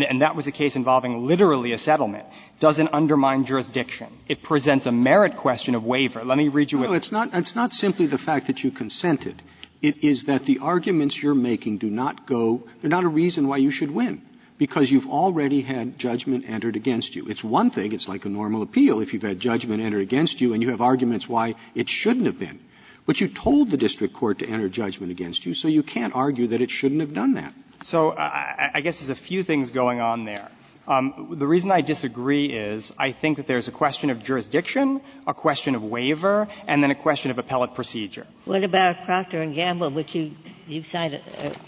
and 0.01 0.21
that 0.21 0.35
was 0.35 0.47
a 0.47 0.51
case 0.51 0.77
involving 0.77 1.27
literally 1.27 1.73
a 1.73 1.77
settlement, 1.77 2.25
doesn't 2.59 2.93
undermine 2.93 3.43
jurisdiction. 3.45 4.07
It 4.29 4.41
presents 4.41 4.85
a 4.85 4.93
merit 4.93 5.35
question 5.35 5.75
of 5.75 5.83
waiver. 5.83 6.23
Let 6.23 6.37
me 6.37 6.47
read 6.47 6.71
you 6.71 6.77
what 6.77 6.89
No, 6.89 6.93
it's 6.93 7.11
not, 7.11 7.33
it's 7.33 7.55
not 7.55 7.73
simply 7.73 8.05
the 8.05 8.17
fact 8.17 8.47
that 8.47 8.63
you 8.63 8.71
consented. 8.71 9.41
It 9.81 10.03
is 10.03 10.23
that 10.23 10.43
the 10.43 10.59
arguments 10.59 11.21
you're 11.21 11.35
making 11.35 11.79
do 11.79 11.89
not 11.89 12.25
go, 12.25 12.63
they're 12.79 12.89
not 12.89 13.03
a 13.03 13.09
reason 13.09 13.49
why 13.49 13.57
you 13.57 13.69
should 13.69 13.91
win, 13.91 14.21
because 14.57 14.89
you've 14.89 15.09
already 15.09 15.61
had 15.61 15.99
judgment 15.99 16.45
entered 16.47 16.77
against 16.77 17.17
you. 17.17 17.25
It's 17.27 17.43
one 17.43 17.69
thing, 17.69 17.91
it's 17.91 18.07
like 18.07 18.23
a 18.23 18.29
normal 18.29 18.61
appeal, 18.61 19.01
if 19.01 19.13
you've 19.13 19.23
had 19.23 19.41
judgment 19.41 19.83
entered 19.83 20.01
against 20.01 20.39
you 20.39 20.53
and 20.53 20.63
you 20.63 20.69
have 20.69 20.79
arguments 20.79 21.27
why 21.27 21.55
it 21.75 21.89
shouldn't 21.89 22.27
have 22.27 22.39
been. 22.39 22.61
But 23.05 23.19
you 23.19 23.27
told 23.27 23.69
the 23.69 23.75
district 23.75 24.13
court 24.13 24.39
to 24.39 24.47
enter 24.47 24.69
judgment 24.69 25.11
against 25.11 25.45
you, 25.45 25.53
so 25.53 25.67
you 25.67 25.83
can't 25.83 26.15
argue 26.15 26.47
that 26.47 26.61
it 26.61 26.71
shouldn't 26.71 27.01
have 27.01 27.13
done 27.13 27.33
that. 27.33 27.53
So 27.83 28.11
I, 28.11 28.71
I 28.75 28.81
guess 28.81 28.99
there's 28.99 29.09
a 29.09 29.15
few 29.21 29.43
things 29.43 29.71
going 29.71 29.99
on 29.99 30.25
there. 30.25 30.49
Um, 30.85 31.35
the 31.39 31.47
reason 31.47 31.71
I 31.71 31.79
disagree 31.81 32.47
is 32.47 32.93
I 32.97 33.13
think 33.13 33.37
that 33.37 33.47
there's 33.47 33.69
a 33.69 33.71
question 33.71 34.09
of 34.09 34.21
jurisdiction, 34.21 34.99
a 35.25 35.33
question 35.33 35.75
of 35.75 35.83
waiver, 35.83 36.49
and 36.67 36.83
then 36.83 36.91
a 36.91 36.95
question 36.95 37.31
of 37.31 37.39
appellate 37.39 37.73
procedure. 37.73 38.27
What 38.43 38.65
about 38.65 39.05
Procter 39.05 39.41
and 39.41 39.55
Gamble, 39.55 39.91
which 39.91 40.13
you 40.13 40.31
you've 40.67 40.87
cited 40.87 41.21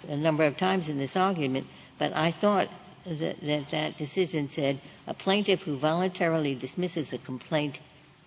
a, 0.09 0.13
a 0.13 0.17
number 0.17 0.43
of 0.43 0.57
times 0.57 0.89
in 0.89 0.99
this 0.99 1.15
argument? 1.15 1.67
But 1.97 2.13
I 2.13 2.31
thought 2.31 2.67
that, 3.05 3.39
that 3.41 3.71
that 3.71 3.97
decision 3.97 4.49
said 4.49 4.79
a 5.07 5.13
plaintiff 5.13 5.63
who 5.63 5.77
voluntarily 5.77 6.55
dismisses 6.55 7.13
a 7.13 7.17
complaint 7.17 7.79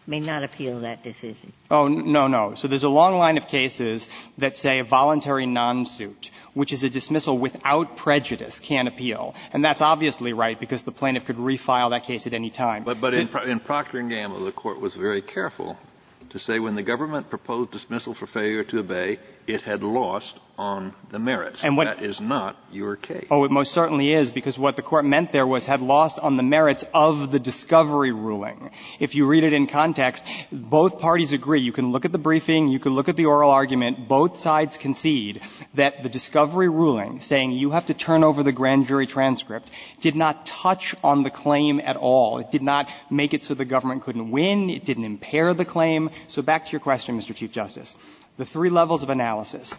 may 0.07 0.21
not 0.21 0.43
appeal 0.43 0.81
that 0.81 1.03
decision. 1.03 1.53
Oh, 1.71 1.87
no, 1.87 2.29
no. 2.29 2.55
So 2.55 2.67
there's 2.67 2.85
a 2.85 2.89
long 2.89 3.19
line 3.19 3.37
of 3.37 3.47
cases 3.47 4.09
that 4.39 4.57
say 4.57 4.79
a 4.79 4.85
voluntary 4.85 5.45
non-suit, 5.45 6.31
which 6.59 6.73
is 6.73 6.83
a 6.83 6.91
dismissal 6.91 7.39
without 7.39 7.97
prejudice, 7.97 8.59
can 8.59 8.89
appeal. 8.89 9.37
And 9.53 9.65
that's 9.65 9.81
obviously 9.81 10.33
right 10.33 10.59
because 10.59 10.83
the 10.83 10.91
plaintiff 10.91 11.25
could 11.25 11.37
refile 11.37 11.91
that 11.91 12.03
case 12.03 12.27
at 12.27 12.35
any 12.35 12.51
time. 12.51 12.83
But, 12.83 13.01
but 13.01 13.15
in, 13.15 13.29
in 13.47 13.61
Procter 13.61 14.01
and 14.01 14.11
Gamble, 14.11 14.45
the 14.45 14.51
court 14.51 14.81
was 14.81 14.97
very 14.97 15.21
careful 15.21 15.79
to 16.31 16.41
say 16.41 16.59
when 16.59 16.75
the 16.75 16.83
government 16.83 17.31
proposed 17.31 17.71
dismissal 17.71 18.13
for 18.13 18.27
failure 18.27 18.65
to 18.65 18.81
obey, 18.81 19.21
it 19.49 19.63
had 19.63 19.83
lost 19.83 20.39
on 20.59 20.93
the 21.11 21.19
merits. 21.19 21.65
And 21.65 21.77
what, 21.77 21.85
that 21.85 22.03
is 22.03 22.21
not 22.21 22.57
your 22.71 22.97
case. 22.97 23.27
Oh, 23.31 23.45
it 23.45 23.51
most 23.51 23.73
certainly 23.73 24.13
is, 24.13 24.31
because 24.31 24.59
what 24.59 24.77
the 24.77 24.83
court 24.83 25.05
meant 25.05 25.33
there 25.33 25.47
was 25.47 25.65
had 25.65 25.81
lost 25.81 26.19
on 26.19 26.37
the 26.37 26.43
merits 26.43 26.85
of 26.93 27.31
the 27.31 27.39
discovery 27.39 28.13
ruling. 28.13 28.71
If 28.99 29.15
you 29.15 29.27
read 29.27 29.45
it 29.45 29.53
in 29.53 29.67
context, 29.69 30.25
both 30.53 30.99
parties 30.99 31.33
agree. 31.33 31.61
You 31.61 31.73
can 31.73 31.93
look 31.93 32.05
at 32.05 32.13
the 32.13 32.19
briefing, 32.19 32.69
you 32.69 32.79
can 32.79 32.95
look 32.95 33.09
at 33.09 33.17
the 33.17 33.27
oral 33.27 33.51
argument. 33.51 34.09
Both 34.09 34.39
sides 34.39 34.77
concede 34.77 35.41
that 35.75 36.03
the 36.03 36.09
discovery 36.09 36.69
ruling, 36.69 37.21
saying 37.21 37.53
you 37.53 37.71
have 37.71 37.87
to 37.87 37.95
turn 37.95 38.25
over 38.25 38.43
the 38.43 38.53
grand 38.53 38.87
jury 38.87 39.07
transcript, 39.07 39.71
did 40.01 40.17
not 40.17 40.45
touch 40.45 40.95
on 41.03 41.23
the 41.23 41.31
claim 41.31 41.81
at 41.81 41.97
all. 41.97 42.39
It 42.39 42.51
did 42.51 42.63
not 42.63 42.91
make 43.11 43.33
it 43.33 43.45
so 43.45 43.55
the 43.55 43.65
government 43.65 44.03
couldn't 44.03 44.31
win. 44.31 44.69
It 44.71 44.85
didn't 44.85 45.05
impair 45.05 45.55
the 45.55 45.65
claim. 45.65 46.11
So 46.27 46.43
back 46.43 46.67
to 46.67 46.73
your 46.73 46.81
question, 46.81 47.19
Mr. 47.19 47.35
Chief 47.35 47.53
Justice. 47.53 47.97
The 48.39 48.47
three 48.47 48.71
levels 48.71 49.03
of 49.03 49.11
analysis. 49.11 49.77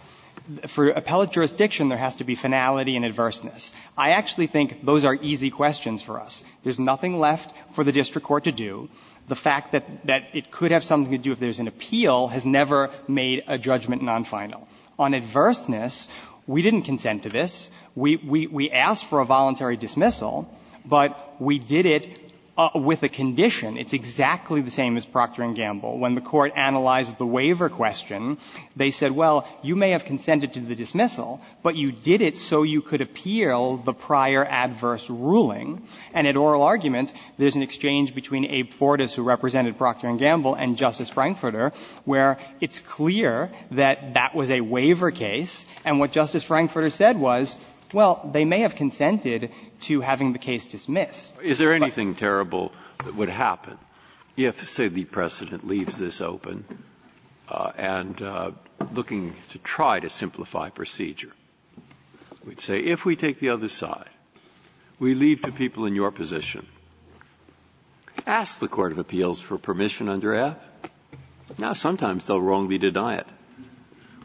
For 0.67 0.89
appellate 0.89 1.31
jurisdiction, 1.31 1.89
there 1.89 1.97
has 1.97 2.17
to 2.17 2.23
be 2.23 2.35
finality 2.35 2.95
and 2.95 3.05
adverseness. 3.05 3.73
I 3.97 4.11
actually 4.11 4.47
think 4.47 4.83
those 4.83 5.05
are 5.05 5.15
easy 5.15 5.49
questions 5.49 6.01
for 6.01 6.19
us. 6.19 6.43
There's 6.63 6.79
nothing 6.79 7.19
left 7.19 7.53
for 7.73 7.83
the 7.83 7.91
district 7.91 8.27
court 8.27 8.43
to 8.43 8.51
do. 8.51 8.89
The 9.27 9.35
fact 9.35 9.71
that, 9.71 10.05
that 10.07 10.29
it 10.33 10.51
could 10.51 10.71
have 10.71 10.83
something 10.83 11.11
to 11.11 11.17
do 11.17 11.31
if 11.31 11.39
there's 11.39 11.59
an 11.59 11.67
appeal 11.67 12.27
has 12.27 12.45
never 12.45 12.89
made 13.07 13.43
a 13.47 13.57
judgment 13.57 14.01
non-final. 14.01 14.67
On 14.97 15.13
adverseness, 15.13 16.09
we 16.45 16.61
didn't 16.61 16.81
consent 16.81 17.23
to 17.23 17.29
this. 17.29 17.69
We, 17.95 18.71
asked 18.71 19.05
for 19.05 19.19
a 19.19 19.25
voluntary 19.25 19.77
dismissal, 19.77 20.53
but 20.83 21.39
we 21.39 21.59
did 21.59 21.85
it 21.85 22.28
Uh, 22.59 22.71
with 22.75 23.03
a 23.03 23.07
condition. 23.07 23.77
It's 23.77 23.93
exactly 23.93 24.59
the 24.59 24.69
same 24.69 24.97
as 24.97 25.05
Procter 25.05 25.43
and 25.43 25.55
Gamble. 25.55 25.97
When 25.97 26.13
the 26.13 26.19
court 26.19 26.51
analyzed 26.57 27.17
the 27.17 27.25
waiver 27.25 27.69
question, 27.69 28.37
they 28.75 28.91
said, 28.91 29.13
"Well, 29.13 29.47
you 29.61 29.77
may 29.77 29.91
have 29.91 30.03
consented 30.03 30.51
to 30.55 30.59
the 30.59 30.75
dismissal, 30.75 31.39
but 31.63 31.77
you 31.77 31.93
did 31.93 32.21
it 32.21 32.37
so 32.37 32.63
you 32.63 32.81
could 32.81 32.99
appeal 32.99 33.77
the 33.77 33.93
prior 33.93 34.43
adverse 34.43 35.09
ruling." 35.09 35.83
And 36.13 36.27
at 36.27 36.35
oral 36.35 36.63
argument, 36.63 37.13
there's 37.37 37.55
an 37.55 37.61
exchange 37.61 38.13
between 38.13 38.43
Abe 38.43 38.69
Fortas, 38.69 39.13
who 39.15 39.23
represented 39.23 39.77
Procter 39.77 40.09
and 40.09 40.19
Gamble, 40.19 40.55
and 40.55 40.75
Justice 40.75 41.07
Frankfurter, 41.07 41.71
where 42.03 42.39
it's 42.59 42.79
clear 42.79 43.51
that 43.71 44.15
that 44.15 44.35
was 44.35 44.51
a 44.51 44.59
waiver 44.59 45.11
case. 45.11 45.65
And 45.85 45.97
what 45.97 46.11
Justice 46.11 46.43
Frankfurter 46.43 46.89
said 46.89 47.17
was, 47.17 47.55
well, 47.93 48.29
they 48.31 48.45
may 48.45 48.61
have 48.61 48.75
consented 48.75 49.51
to 49.81 50.01
having 50.01 50.33
the 50.33 50.39
case 50.39 50.65
dismissed. 50.65 51.35
Is 51.41 51.57
there 51.57 51.73
anything 51.73 52.15
terrible 52.15 52.71
that 53.05 53.15
would 53.15 53.29
happen 53.29 53.77
if, 54.37 54.67
say, 54.67 54.87
the 54.87 55.05
precedent 55.05 55.65
leaves 55.65 55.97
this 55.97 56.21
open 56.21 56.65
uh, 57.47 57.71
and 57.77 58.21
uh, 58.21 58.51
looking 58.93 59.35
to 59.51 59.57
try 59.59 59.99
to 59.99 60.09
simplify 60.09 60.69
procedure? 60.69 61.31
We'd 62.45 62.61
say, 62.61 62.79
if 62.79 63.05
we 63.05 63.15
take 63.15 63.39
the 63.39 63.49
other 63.49 63.67
side, 63.67 64.09
we 64.99 65.13
leave 65.15 65.41
to 65.43 65.51
people 65.51 65.85
in 65.85 65.95
your 65.95 66.11
position, 66.11 66.65
ask 68.27 68.59
the 68.59 68.67
Court 68.67 68.91
of 68.91 68.99
Appeals 68.99 69.39
for 69.39 69.57
permission 69.57 70.09
under 70.09 70.33
F. 70.33 70.57
Now, 71.57 71.73
sometimes 71.73 72.25
they'll 72.25 72.41
wrongly 72.41 72.77
deny 72.77 73.17
it. 73.17 73.27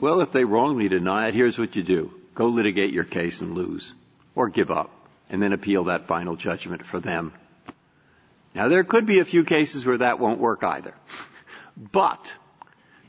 Well, 0.01 0.21
if 0.21 0.33
they 0.33 0.45
wrongly 0.45 0.89
deny 0.89 1.29
it, 1.29 1.35
here's 1.35 1.59
what 1.59 1.77
you 1.77 1.83
do 1.83 2.13
go 2.35 2.47
litigate 2.47 2.93
your 2.93 3.05
case 3.05 3.41
and 3.41 3.55
lose, 3.55 3.95
or 4.35 4.49
give 4.49 4.71
up, 4.71 4.91
and 5.31 5.43
then 5.43 5.53
appeal 5.53 5.85
that 5.85 6.07
final 6.07 6.37
judgment 6.37 6.85
for 6.85 7.01
them. 7.01 7.33
Now, 8.55 8.69
there 8.69 8.85
could 8.85 9.07
be 9.07 9.19
a 9.19 9.25
few 9.25 9.45
cases 9.45 9.85
where 9.85 9.99
that 9.99 10.21
won't 10.21 10.41
work 10.41 10.63
either. 10.63 10.95
But 11.77 12.33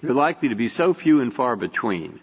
they're 0.02 0.14
likely 0.14 0.50
to 0.50 0.56
be 0.56 0.68
so 0.68 0.94
few 0.94 1.22
and 1.22 1.34
far 1.34 1.56
between 1.56 2.20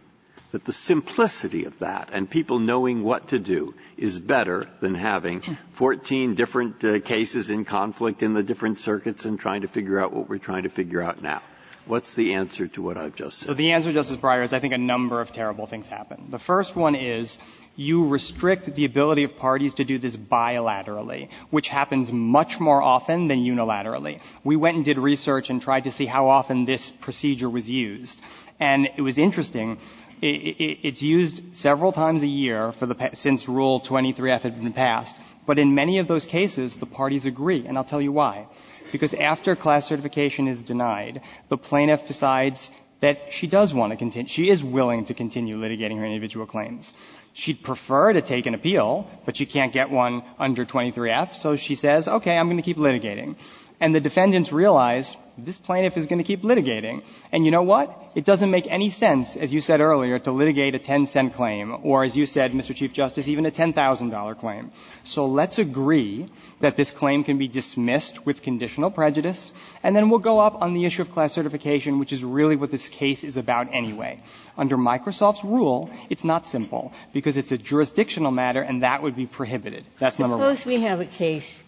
that 0.51 0.65
the 0.65 0.73
simplicity 0.73 1.65
of 1.65 1.79
that 1.79 2.11
and 2.13 2.29
people 2.29 2.59
knowing 2.59 3.03
what 3.03 3.29
to 3.29 3.39
do 3.39 3.75
is 3.97 4.19
better 4.19 4.65
than 4.81 4.95
having 4.95 5.43
14 5.73 6.35
different 6.35 6.85
uh, 6.85 7.01
cases 7.01 7.49
in 7.49 7.65
conflict 7.65 8.23
in 8.23 8.35
the 8.35 8.43
different 8.43 8.79
circuits 8.79 9.25
and 9.25 9.41
trying 9.41 9.63
to 9.63 9.69
figure 9.69 9.99
out 9.99 10.13
what 10.13 10.29
we're 10.29 10.39
trying 10.39 10.65
to 10.65 10.69
figure 10.69 11.01
out 11.01 11.23
now. 11.23 11.43
What's 11.85 12.15
the 12.15 12.35
answer 12.35 12.69
to 12.69 12.83
what 12.83 12.97
I've 12.97 13.17
just 13.17 13.41
said? 13.41 13.49
So 13.49 13.55
the 13.55 13.73
answer, 13.73 13.93
Justice 13.93 14.17
Breyer, 14.17 14.45
is 14.45 14.53
I 14.53 14.61
think 14.61 14.73
a 14.73 14.79
number 14.79 15.21
of 15.21 15.33
terrible 15.33 15.67
things 15.67 15.89
happen. 15.89 16.27
The 16.31 16.39
first 16.39 16.77
one 16.77 16.95
is 16.95 17.39
you 17.75 18.07
restrict 18.07 18.75
the 18.75 18.85
ability 18.85 19.25
of 19.25 19.37
parties 19.37 19.75
to 19.75 19.85
do 19.85 19.99
this 19.99 20.17
bilaterally, 20.17 21.29
which 21.51 21.69
happens 21.69 22.13
much 22.13 22.61
more 22.61 22.81
often 22.81 23.27
than 23.27 23.41
unilaterally. 23.41 24.21
We 24.45 24.55
went 24.55 24.77
and 24.77 24.85
did 24.85 24.99
research 24.99 25.51
and 25.51 25.61
tried 25.61 25.85
to 25.85 25.93
see 25.93 26.07
how 26.07 26.29
often 26.29 26.67
this 26.67 26.93
procedure 26.93 27.51
was 27.51 27.69
used. 27.69 28.21
And 28.61 28.89
it 28.97 29.03
was 29.03 29.19
interesting. 29.19 29.79
It's 30.21 31.03
used 31.03 31.57
several 31.57 31.91
times 31.91 32.23
a 32.23 32.29
year 32.29 32.71
for 32.71 32.87
the, 32.87 33.11
since 33.15 33.49
Rule 33.49 33.81
23F 33.81 34.43
had 34.43 34.63
been 34.63 34.73
passed. 34.73 35.17
But 35.47 35.59
in 35.59 35.75
many 35.75 35.99
of 35.99 36.07
those 36.07 36.27
cases, 36.27 36.77
the 36.77 36.87
parties 36.87 37.27
agree, 37.27 37.67
and 37.67 37.77
I'll 37.77 37.83
tell 37.83 38.01
you 38.01 38.13
why 38.13 38.47
because 38.93 39.15
after 39.15 39.57
class 39.57 39.87
certification 39.87 40.47
is 40.47 40.63
denied, 40.63 41.23
the 41.49 41.59
plaintiff 41.59 42.07
decides 42.07 42.71
that 43.01 43.33
she 43.33 43.49
does 43.49 43.75
want 43.75 43.91
to 43.91 43.97
continue, 43.97 44.29
she 44.29 44.49
is 44.49 44.63
willing 44.63 45.07
to 45.07 45.15
continue 45.15 45.59
litigating 45.59 45.99
her 45.99 46.07
individual 46.07 46.47
claims. 46.47 46.95
She'd 47.33 47.65
prefer 47.65 48.13
to 48.13 48.23
take 48.23 48.47
an 48.47 48.55
appeal, 48.55 49.11
but 49.25 49.37
she 49.37 49.45
can't 49.45 49.73
get 49.73 49.91
one 49.91 50.23
under 50.39 50.65
23F, 50.65 51.35
so 51.35 51.57
she 51.57 51.75
says, 51.75 52.07
okay, 52.07 52.39
I'm 52.39 52.47
going 52.47 52.59
to 52.59 52.63
keep 52.63 52.77
litigating. 52.77 53.35
And 53.83 53.93
the 53.93 54.01
defendants 54.01 54.53
realize 54.53 55.17
this 55.37 55.59
plaintiff 55.59 55.97
is 55.97 56.07
going 56.07 56.19
to 56.19 56.25
keep 56.25 56.43
litigating. 56.43 57.03
And 57.33 57.45
you 57.45 57.51
know 57.51 57.65
what? 57.65 57.99
It 58.15 58.25
doesn't 58.25 58.49
make 58.49 58.69
any 58.71 58.91
sense, 58.91 59.35
as 59.37 59.53
you 59.53 59.61
said 59.61 59.81
earlier, 59.81 60.21
to 60.21 60.31
litigate 60.31 60.77
a 60.77 60.79
10 60.79 61.07
cent 61.07 61.35
claim, 61.35 61.79
or 61.83 62.05
as 62.05 62.17
you 62.17 62.27
said, 62.27 62.53
Mr. 62.53 62.77
Chief 62.77 62.93
Justice, 62.93 63.27
even 63.27 63.45
a 63.45 63.51
$10,000 63.51 64.39
claim. 64.39 64.71
So 65.03 65.27
let's 65.27 65.59
agree 65.59 66.27
that 66.61 66.77
this 66.77 66.93
claim 66.93 67.25
can 67.25 67.39
be 67.39 67.49
dismissed 67.49 68.25
with 68.25 68.43
conditional 68.43 68.93
prejudice, 68.93 69.51
and 69.83 69.97
then 69.97 70.11
we'll 70.11 70.21
go 70.21 70.39
up 70.39 70.63
on 70.63 70.75
the 70.75 70.85
issue 70.85 71.03
of 71.03 71.11
class 71.11 71.33
certification, 71.33 71.99
which 71.99 72.13
is 72.13 72.23
really 72.23 72.55
what 72.55 72.71
this 72.71 72.89
case 72.89 73.25
is 73.25 73.37
about 73.37 73.75
anyway. 73.75 74.23
Under 74.57 74.77
Microsoft's 74.77 75.43
rule, 75.43 75.91
it's 76.09 76.23
not 76.23 76.47
simple, 76.47 76.93
because 77.13 77.37
it's 77.37 77.51
a 77.51 77.59
jurisdictional 77.59 78.31
matter, 78.31 78.63
and 78.63 78.85
that 78.85 79.03
would 79.03 79.17
be 79.17 79.27
prohibited. 79.27 79.85
That's 79.99 80.21
number 80.21 80.37
one. 80.37 80.57
Suppose 80.57 80.67
we 80.67 80.83
have 80.83 81.01
a 81.01 81.07
case 81.07 81.65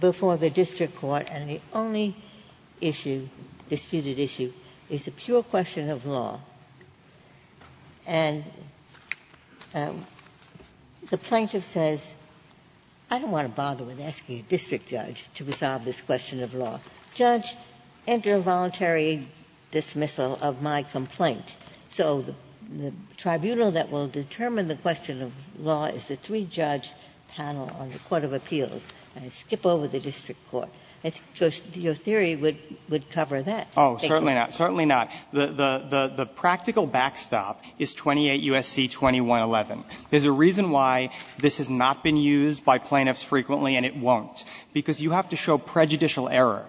before 0.00 0.36
the 0.36 0.50
district 0.50 0.96
court, 0.96 1.28
and 1.30 1.48
the 1.48 1.60
only 1.72 2.14
issue, 2.80 3.28
disputed 3.68 4.18
issue, 4.18 4.52
is 4.90 5.06
a 5.06 5.10
pure 5.10 5.42
question 5.42 5.90
of 5.90 6.04
law. 6.06 6.40
And 8.06 8.44
um, 9.74 10.04
the 11.10 11.18
plaintiff 11.18 11.64
says, 11.64 12.12
I 13.10 13.18
don't 13.18 13.30
want 13.30 13.48
to 13.48 13.54
bother 13.54 13.84
with 13.84 14.00
asking 14.00 14.40
a 14.40 14.42
district 14.42 14.88
judge 14.88 15.26
to 15.34 15.44
resolve 15.44 15.84
this 15.84 16.00
question 16.00 16.42
of 16.42 16.54
law. 16.54 16.80
Judge, 17.14 17.54
enter 18.06 18.36
a 18.36 18.40
voluntary 18.40 19.26
dismissal 19.70 20.38
of 20.40 20.62
my 20.62 20.82
complaint. 20.82 21.44
So 21.90 22.22
the, 22.22 22.92
tribunal 23.18 23.72
that 23.72 23.90
will 23.90 24.08
determine 24.08 24.66
the 24.66 24.76
question 24.76 25.22
of 25.22 25.32
law 25.58 25.86
is 25.86 26.06
the 26.06 26.16
three 26.16 26.44
judge 26.44 26.90
panel 27.36 27.70
on 27.78 27.92
the 27.92 27.98
Court 28.00 28.24
of 28.24 28.32
Appeals 28.32 28.86
skip 29.30 29.66
over 29.66 29.88
the 29.88 30.00
district 30.00 30.48
court. 30.50 30.68
I 31.04 31.10
think 31.10 31.76
your 31.76 31.94
theory 31.94 32.36
would, 32.36 32.58
would 32.88 33.10
cover 33.10 33.42
that. 33.42 33.66
Oh, 33.76 33.96
certainly 33.96 34.34
not. 34.34 34.54
Certainly 34.54 34.86
not. 34.86 35.10
The, 35.32 35.46
the, 35.46 35.86
the, 35.90 36.12
the 36.18 36.26
practical 36.26 36.86
backstop 36.86 37.60
is 37.76 37.92
28 37.92 38.40
U.S.C. 38.42 38.86
2111. 38.86 39.82
There's 40.10 40.26
a 40.26 40.32
reason 40.32 40.70
why 40.70 41.10
this 41.40 41.58
has 41.58 41.68
not 41.68 42.04
been 42.04 42.16
used 42.16 42.64
by 42.64 42.78
plaintiffs 42.78 43.22
frequently, 43.22 43.74
and 43.74 43.84
it 43.84 43.96
won't, 43.96 44.44
because 44.72 45.00
you 45.00 45.10
have 45.10 45.30
to 45.30 45.36
show 45.36 45.58
prejudicial 45.58 46.28
error. 46.28 46.64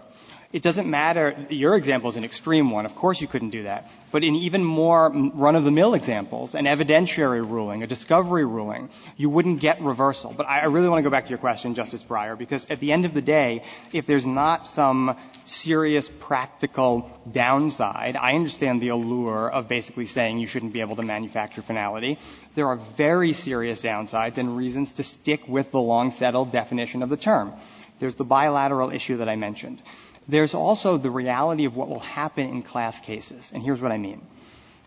It 0.54 0.62
doesn't 0.62 0.88
matter. 0.88 1.36
Your 1.50 1.74
example 1.76 2.12
is 2.12 2.16
an 2.16 2.24
extreme 2.24 2.70
one. 2.70 2.86
Of 2.86 2.94
course 2.94 3.20
you 3.20 3.28
couldn't 3.28 3.50
do 3.50 3.64
that. 3.64 3.90
But 4.12 4.24
in 4.24 4.36
even 4.36 4.64
more 4.64 5.10
run-of-the-mill 5.10 5.96
examples, 5.96 6.54
an 6.54 6.66
evidentiary 6.66 7.42
ruling, 7.42 7.82
a 7.82 7.88
discovery 7.88 8.46
ruling, 8.46 8.90
you 9.18 9.32
wouldn't 9.32 9.62
get 9.62 9.82
reversal. 9.82 10.32
But 10.32 10.48
I 10.48 10.66
really 10.66 10.90
want 10.90 11.00
to 11.00 11.04
go 11.04 11.10
back 11.10 11.24
to 11.24 11.30
your 11.32 11.40
question, 11.40 11.74
Justice 11.74 12.04
Breyer, 12.04 12.38
because 12.38 12.70
at 12.70 12.80
the 12.80 12.92
end 12.92 13.06
of 13.06 13.16
the 13.16 13.22
day, 13.22 13.64
if 13.94 14.06
there's 14.06 14.28
not 14.28 14.68
some 14.68 15.18
serious 15.46 16.08
practical 16.20 17.10
downside, 17.32 18.16
I 18.16 18.34
understand 18.34 18.80
the 18.80 18.90
allure 18.90 19.50
of 19.50 19.68
basically 19.68 20.06
saying 20.06 20.38
you 20.38 20.46
shouldn't 20.46 20.74
be 20.74 20.82
able 20.82 20.98
to 20.98 21.04
manufacture 21.04 21.64
finality. 21.64 22.20
There 22.54 22.68
are 22.68 22.76
very 22.76 23.34
serious 23.34 23.82
downsides 23.82 24.38
and 24.38 24.56
reasons 24.56 24.94
to 24.94 25.04
stick 25.04 25.48
with 25.48 25.72
the 25.72 25.82
long-settled 25.82 26.52
definition 26.52 27.02
of 27.02 27.10
the 27.10 27.18
term. 27.18 27.54
There's 28.00 28.16
the 28.16 28.24
bilateral 28.26 28.92
issue 28.92 29.18
that 29.18 29.30
I 29.30 29.36
mentioned. 29.36 29.82
There's 30.28 30.54
also 30.54 30.98
the 30.98 31.12
reality 31.12 31.66
of 31.66 31.76
what 31.76 31.90
will 31.90 32.00
happen 32.00 32.50
in 32.50 32.62
class 32.62 33.00
cases, 33.00 33.52
and 33.54 33.62
here's 33.62 33.82
what 33.82 33.92
I 33.92 33.98
mean. 33.98 34.26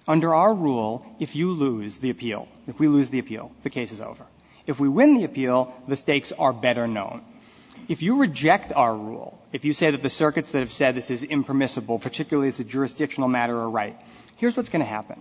Under 0.08 0.34
our 0.34 0.54
rule, 0.54 1.04
if 1.18 1.34
you 1.36 1.50
lose 1.52 1.96
the 1.98 2.10
appeal, 2.10 2.48
if 2.66 2.78
we 2.78 2.88
lose 2.88 3.10
the 3.10 3.18
appeal, 3.18 3.50
the 3.62 3.70
case 3.70 3.92
is 3.92 4.00
over. 4.00 4.24
If 4.66 4.80
we 4.80 4.88
win 4.88 5.14
the 5.14 5.24
appeal, 5.24 5.74
the 5.88 5.96
stakes 5.96 6.32
are 6.32 6.52
better 6.52 6.86
known. 6.86 7.24
If 7.88 8.02
you 8.02 8.16
reject 8.16 8.72
our 8.72 8.94
rule, 8.96 9.38
if 9.52 9.64
you 9.64 9.72
say 9.72 9.90
that 9.90 10.02
the 10.02 10.10
circuits 10.10 10.50
that 10.52 10.60
have 10.60 10.72
said 10.72 10.94
this 10.94 11.10
is 11.10 11.22
impermissible, 11.22 11.98
particularly 11.98 12.48
as 12.48 12.58
a 12.58 12.64
jurisdictional 12.64 13.28
matter, 13.28 13.58
are 13.58 13.70
right, 13.70 14.00
here's 14.38 14.56
what's 14.56 14.70
going 14.70 14.80
to 14.80 14.86
happen. 14.86 15.20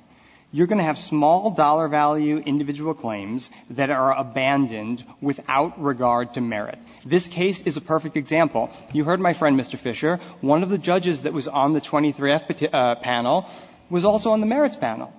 You're 0.55 0.67
going 0.67 0.77
to 0.77 0.85
have 0.85 0.97
small 0.97 1.51
dollar 1.51 1.89
value 1.89 2.37
individual 2.37 2.93
claims 2.93 3.51
that 3.71 3.89
are 3.89 4.17
abandoned 4.17 5.03
without 5.19 5.83
regard 5.83 6.35
to 6.35 6.39
merit. 6.39 6.79
This 7.05 7.27
case 7.27 7.59
is 7.63 7.75
a 7.75 7.81
perfect 7.81 8.15
example. 8.15 8.69
You 8.93 9.03
heard 9.03 9.19
my 9.19 9.33
friend, 9.33 9.59
Mr. 9.59 9.77
Fisher. 9.77 10.21
One 10.39 10.63
of 10.63 10.69
the 10.69 10.77
judges 10.77 11.23
that 11.23 11.33
was 11.33 11.49
on 11.49 11.73
the 11.73 11.81
23F 11.81 12.69
uh, 12.73 12.95
panel 12.95 13.49
was 13.89 14.05
also 14.05 14.31
on 14.31 14.39
the 14.39 14.45
merits 14.45 14.77
panel. 14.77 15.11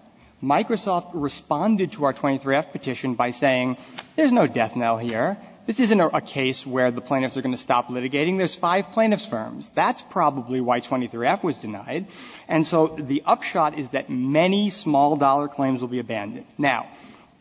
Microsoft 0.43 1.11
responded 1.13 1.93
to 1.93 2.07
our 2.07 2.15
23F 2.15 2.73
petition 2.73 3.15
by 3.15 3.31
saying, 3.31 3.77
there's 4.17 4.33
no 4.33 4.47
death 4.47 4.75
knell 4.75 4.97
here. 4.97 5.37
This 5.67 5.81
isn't 5.81 6.01
a 6.01 6.21
case 6.21 6.65
where 6.65 6.93
the 6.93 7.01
plaintiffs 7.01 7.37
are 7.37 7.43
going 7.43 7.55
to 7.55 7.61
stop 7.61 7.89
litigating. 7.89 8.39
There's 8.39 8.55
five 8.55 8.93
plaintiffs' 8.93 9.27
firms. 9.27 9.69
That's 9.69 10.01
probably 10.01 10.61
why 10.61 10.79
23F 10.79 11.43
was 11.43 11.61
denied. 11.61 12.07
And 12.47 12.65
so 12.65 12.87
the 12.87 13.25
upshot 13.27 13.77
is 13.77 13.89
that 13.89 14.09
many 14.09 14.71
small 14.71 15.17
dollar 15.17 15.49
claims 15.49 15.81
will 15.81 15.89
be 15.89 15.99
abandoned. 15.99 16.47
Now, 16.57 16.87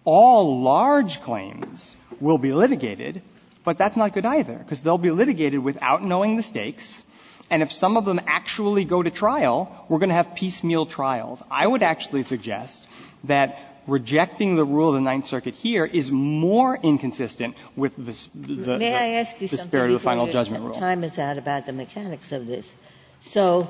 all 0.05 0.61
large 0.63 1.21
claims 1.21 1.97
will 2.19 2.39
be 2.39 2.51
litigated, 2.51 3.21
but 3.63 3.77
that's 3.77 3.95
not 3.95 4.13
good 4.13 4.25
either, 4.25 4.57
because 4.57 4.81
they'll 4.81 4.97
be 4.97 5.11
litigated 5.11 5.59
without 5.59 6.03
knowing 6.03 6.35
the 6.35 6.43
stakes. 6.43 7.03
And 7.51 7.61
if 7.61 7.71
some 7.71 7.95
of 7.95 8.05
them 8.05 8.19
actually 8.25 8.85
go 8.85 9.03
to 9.03 9.11
trial, 9.11 9.85
we're 9.87 9.99
going 9.99 10.09
to 10.09 10.15
have 10.15 10.33
piecemeal 10.33 10.87
trials. 10.87 11.43
I 11.51 11.67
would 11.67 11.83
actually 11.83 12.23
suggest 12.23 12.83
that 13.25 13.74
rejecting 13.87 14.55
the 14.55 14.65
rule 14.65 14.89
of 14.89 14.95
the 14.95 15.01
Ninth 15.01 15.25
Circuit 15.25 15.53
here 15.53 15.85
is 15.85 16.11
more 16.11 16.77
inconsistent 16.81 17.55
with 17.75 17.95
the 18.03 18.13
spirit 18.13 19.87
of 19.87 19.93
the 19.93 19.99
final 19.99 20.27
judgment 20.27 20.63
rule. 20.63 20.75
Time 20.75 21.03
is 21.03 21.17
out 21.17 21.37
about 21.37 21.65
the 21.65 21.73
mechanics 21.73 22.31
of 22.31 22.47
this. 22.47 22.73
So 23.21 23.67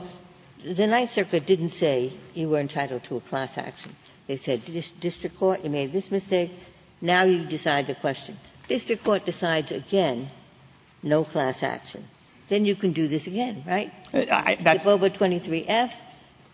the 0.63 0.88
Ninth 0.88 1.11
Circuit 1.11 1.45
didn't 1.45 1.70
say 1.70 2.13
you 2.34 2.49
were 2.49 2.59
entitled 2.59 3.03
to 3.05 3.18
a 3.18 3.22
class 3.22 3.57
action. 3.57 3.91
They 4.28 4.38
said, 4.38 4.61
district 4.99 5.38
court, 5.38 5.63
you 5.63 5.70
made 5.70 5.91
this 5.91 6.11
mistake. 6.11 6.51
Now 7.01 7.24
you 7.24 7.43
decide 7.43 7.88
the 7.88 7.95
question. 7.95 8.38
District 8.68 9.03
court 9.03 9.26
decides 9.26 9.72
again, 9.72 10.30
no 11.03 11.24
class 11.24 11.61
action. 11.61 12.07
Then 12.47 12.66
you 12.66 12.76
can 12.76 12.93
do 12.93 13.07
this 13.07 13.28
again, 13.28 13.63
right? 13.66 13.91
Skip 14.07 14.86
over 14.86 15.09
23F 15.09 15.91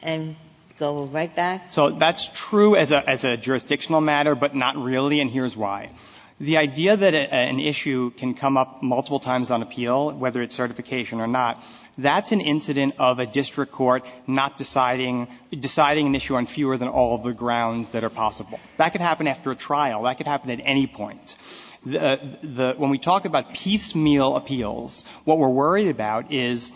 and 0.01 0.35
go 0.81 1.05
right 1.05 1.33
back? 1.35 1.73
So 1.73 1.91
that's 1.91 2.29
true 2.33 2.75
as 2.75 2.91
a 2.91 3.09
as 3.15 3.23
a 3.23 3.37
jurisdictional 3.37 4.01
matter, 4.01 4.35
but 4.35 4.55
not 4.55 4.77
really, 4.77 5.21
and 5.21 5.29
here's 5.29 5.55
why. 5.65 5.89
The 6.39 6.57
idea 6.57 6.97
that 6.97 7.13
an 7.13 7.59
issue 7.59 8.09
can 8.21 8.33
come 8.33 8.57
up 8.57 8.81
multiple 8.81 9.19
times 9.19 9.51
on 9.51 9.61
appeal, 9.61 10.09
whether 10.23 10.41
it's 10.41 10.55
certification 10.55 11.21
or 11.21 11.27
not, 11.27 11.63
that's 11.99 12.31
an 12.31 12.41
incident 12.41 12.95
of 12.97 13.19
a 13.19 13.27
district 13.27 13.71
court 13.71 14.07
not 14.25 14.57
deciding 14.57 15.27
deciding 15.67 16.07
an 16.07 16.15
issue 16.15 16.35
on 16.35 16.47
fewer 16.47 16.77
than 16.77 16.87
all 16.87 17.19
the 17.19 17.33
grounds 17.43 17.89
that 17.89 18.03
are 18.03 18.09
possible. 18.09 18.59
That 18.77 18.89
could 18.93 19.01
happen 19.01 19.27
after 19.27 19.51
a 19.51 19.55
trial. 19.55 20.03
That 20.09 20.17
could 20.17 20.27
happen 20.27 20.49
at 20.49 20.61
any 20.75 20.87
point. 20.87 21.37
When 21.83 22.89
we 22.89 22.97
talk 22.97 23.25
about 23.25 23.53
piecemeal 23.53 24.35
appeals, 24.35 25.03
what 25.25 25.37
we're 25.37 25.55
worried 25.63 25.89
about 25.89 26.33
is, 26.33 26.71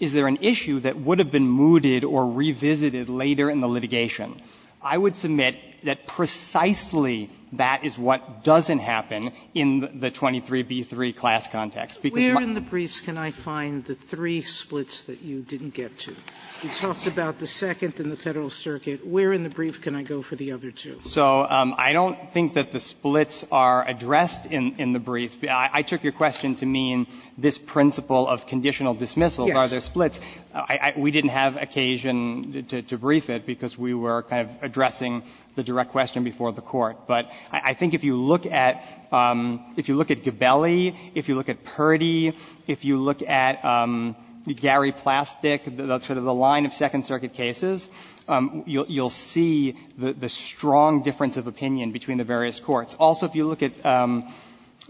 is 0.00 0.12
there 0.12 0.26
an 0.26 0.38
issue 0.42 0.80
that 0.80 0.98
would 0.98 1.18
have 1.18 1.30
been 1.30 1.48
mooted 1.48 2.04
or 2.04 2.30
revisited 2.30 3.08
later 3.08 3.50
in 3.50 3.60
the 3.60 3.68
litigation? 3.68 4.36
I 4.82 4.96
would 4.96 5.16
submit 5.16 5.56
that 5.84 6.06
precisely 6.06 7.30
that 7.52 7.84
is 7.84 7.98
what 7.98 8.44
doesn't 8.44 8.78
happen 8.78 9.32
in 9.54 10.00
the 10.00 10.10
23b3 10.10 11.16
class 11.16 11.48
context. 11.48 12.02
Where 12.02 12.40
in 12.40 12.54
the 12.54 12.60
briefs 12.60 13.00
can 13.00 13.16
I 13.16 13.30
find 13.30 13.84
the 13.84 13.94
three 13.94 14.42
splits 14.42 15.04
that 15.04 15.22
you 15.22 15.40
didn't 15.40 15.74
get 15.74 15.98
to? 16.00 16.14
You 16.62 16.70
talked 16.70 17.06
about 17.06 17.38
the 17.38 17.46
Second 17.46 18.00
and 18.00 18.10
the 18.10 18.16
Federal 18.16 18.50
Circuit. 18.50 19.06
Where 19.06 19.32
in 19.32 19.44
the 19.44 19.48
brief 19.48 19.80
can 19.80 19.94
I 19.94 20.02
go 20.02 20.22
for 20.22 20.34
the 20.34 20.52
other 20.52 20.70
two? 20.70 21.00
So 21.04 21.42
um, 21.42 21.74
I 21.76 21.92
don't 21.92 22.32
think 22.32 22.54
that 22.54 22.72
the 22.72 22.80
splits 22.80 23.46
are 23.52 23.86
addressed 23.86 24.46
in 24.46 24.92
the 24.92 24.98
brief. 24.98 25.38
I 25.48 25.82
took 25.82 26.02
your 26.02 26.12
question 26.12 26.56
to 26.56 26.66
mean 26.66 27.06
this 27.36 27.58
principle 27.58 28.26
of 28.26 28.46
conditional 28.46 28.94
dismissal. 28.94 29.52
Are 29.56 29.68
there 29.68 29.80
splits? 29.80 30.20
We 30.96 31.10
didn't 31.10 31.30
have 31.30 31.56
occasion 31.56 32.64
to 32.64 32.98
brief 32.98 33.30
it 33.30 33.46
because 33.46 33.78
we 33.78 33.94
were 33.94 34.22
kind 34.24 34.50
of 34.50 34.62
addressing 34.62 35.22
the 35.58 35.64
direct 35.64 35.90
question 35.90 36.22
before 36.22 36.52
the 36.52 36.62
Court. 36.62 37.08
But 37.08 37.28
I 37.50 37.74
think 37.74 37.92
if 37.92 38.04
you 38.04 38.16
look 38.16 38.46
at 38.46 38.84
um, 39.10 39.74
if 39.76 39.88
you 39.88 39.96
look 39.96 40.12
at 40.12 40.18
Gabelli, 40.18 40.96
if 41.16 41.28
you 41.28 41.34
look 41.34 41.48
at 41.48 41.64
Purdy, 41.64 42.32
if 42.68 42.84
you 42.84 42.98
look 42.98 43.22
at 43.22 43.64
um, 43.64 44.14
Gary 44.46 44.92
Plastic, 44.92 45.64
sort 45.64 46.10
of 46.10 46.22
the 46.22 46.34
line 46.34 46.64
of 46.64 46.72
Second 46.72 47.04
Circuit 47.06 47.34
cases, 47.34 47.90
um, 48.28 48.62
you'll 48.66 49.10
see 49.10 49.76
the 49.98 50.28
strong 50.28 51.02
difference 51.02 51.36
of 51.36 51.48
opinion 51.48 51.90
between 51.90 52.18
the 52.18 52.24
various 52.24 52.60
courts. 52.60 52.94
Also, 52.94 53.26
if 53.26 53.34
you 53.34 53.48
look 53.48 53.64
at, 53.64 53.84
uh, 53.84 54.22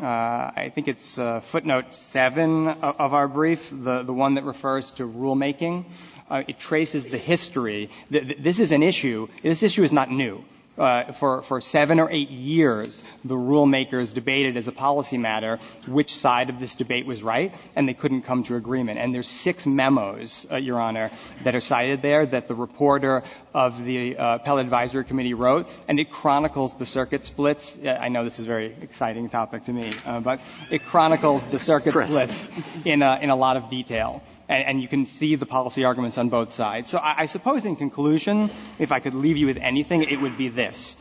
I 0.00 0.70
think 0.74 0.86
it's 0.88 1.18
uh, 1.18 1.40
footnote 1.40 1.94
7 1.94 2.68
of 2.68 3.14
our 3.14 3.26
brief, 3.26 3.70
the 3.72 4.04
one 4.12 4.34
that 4.34 4.44
refers 4.44 4.90
to 4.92 5.04
rulemaking, 5.08 5.86
uh, 6.30 6.42
it 6.46 6.58
traces 6.58 7.06
the 7.06 7.18
history. 7.18 7.88
This 8.10 8.60
is 8.60 8.72
an 8.72 8.82
issue. 8.82 9.28
This 9.42 9.62
issue 9.62 9.82
is 9.82 9.92
not 9.92 10.10
new. 10.10 10.44
Uh, 10.78 11.12
for 11.12 11.60
seven 11.60 11.98
or 11.98 12.08
eight 12.10 12.30
years, 12.30 13.02
the 13.24 13.34
rulemakers 13.34 14.14
debated 14.14 14.56
as 14.56 14.68
a 14.68 14.72
policy 14.72 15.18
matter 15.18 15.58
which 15.88 16.14
side 16.14 16.50
of 16.50 16.60
this 16.60 16.76
debate 16.76 17.04
was 17.04 17.20
right, 17.20 17.52
and 17.74 17.88
they 17.88 17.94
couldn't 17.94 18.22
come 18.22 18.44
to 18.44 18.54
agreement. 18.54 18.96
And 18.96 19.12
there's 19.12 19.26
six 19.26 19.66
memos, 19.66 20.46
uh, 20.52 20.56
Your 20.56 20.80
Honor, 20.80 21.10
that 21.42 21.56
are 21.56 21.60
cited 21.60 22.00
there 22.00 22.24
that 22.26 22.46
the 22.46 22.54
reporter 22.54 23.24
of 23.52 23.84
the 23.84 24.16
uh, 24.16 24.36
Appellate 24.36 24.66
Advisory 24.66 25.04
Committee 25.04 25.34
wrote, 25.34 25.68
and 25.88 25.98
it 25.98 26.10
chronicles 26.10 26.74
the 26.74 26.86
circuit 26.86 27.24
splits. 27.24 27.76
I 27.84 28.08
know 28.08 28.22
this 28.22 28.38
is 28.38 28.44
a 28.44 28.48
very 28.48 28.76
exciting 28.80 29.28
topic 29.28 29.64
to 29.64 29.72
me, 29.72 29.92
but 30.22 30.40
it 30.70 30.84
chronicles 30.84 31.44
the 31.46 31.58
circuit 31.58 31.92
splits 31.92 32.48
in 32.84 33.02
a 33.02 33.36
lot 33.36 33.56
of 33.56 33.68
detail. 33.68 34.22
And 34.48 34.80
you 34.80 34.88
can 34.88 35.04
see 35.04 35.34
the 35.36 35.44
policy 35.46 35.84
arguments 35.84 36.16
on 36.16 36.30
both 36.30 36.52
sides. 36.52 36.88
So 36.88 36.98
I 37.02 37.26
suppose 37.26 37.66
in 37.66 37.76
conclusion, 37.76 38.50
if 38.78 38.92
I 38.92 39.00
could 39.00 39.14
leave 39.14 39.36
you 39.36 39.46
with 39.46 39.58
anything, 39.58 40.02
it 40.02 40.20
would 40.20 40.38
be 40.38 40.48
this. 40.48 40.96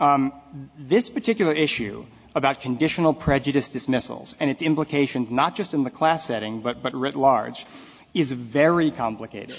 Um, 0.00 0.32
this 0.78 1.10
particular 1.10 1.52
issue 1.52 2.06
about 2.34 2.60
conditional 2.60 3.14
prejudice 3.14 3.68
dismissals 3.68 4.34
and 4.40 4.50
its 4.50 4.62
implications 4.62 5.30
not 5.30 5.56
just 5.56 5.74
in 5.74 5.82
the 5.82 5.90
class 5.90 6.24
setting, 6.24 6.60
but 6.60 6.94
writ 6.94 7.16
large, 7.16 7.66
is 8.12 8.30
very 8.30 8.90
complicated. 8.90 9.56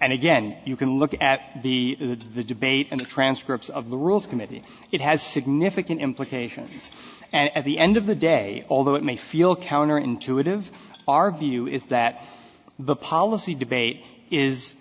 And 0.00 0.12
again, 0.12 0.56
you 0.64 0.76
can 0.76 0.98
look 0.98 1.14
at 1.22 1.62
the 1.62 2.16
debate 2.44 2.88
and 2.90 2.98
the 2.98 3.04
transcripts 3.04 3.68
of 3.68 3.88
the 3.88 3.96
Rules 3.96 4.26
Committee. 4.26 4.62
It 4.90 5.00
has 5.00 5.22
significant 5.22 6.00
implications. 6.00 6.90
And 7.32 7.56
at 7.56 7.64
the 7.64 7.78
end 7.78 7.96
of 7.96 8.06
the 8.06 8.16
day, 8.16 8.64
although 8.68 8.96
it 8.96 9.04
may 9.04 9.16
feel 9.16 9.54
counterintuitive, 9.54 10.68
our 11.06 11.30
view 11.30 11.68
is 11.68 11.84
that 11.84 12.24
the 12.86 12.96
policy 12.96 13.54
debate 13.54 14.04
is 14.30 14.74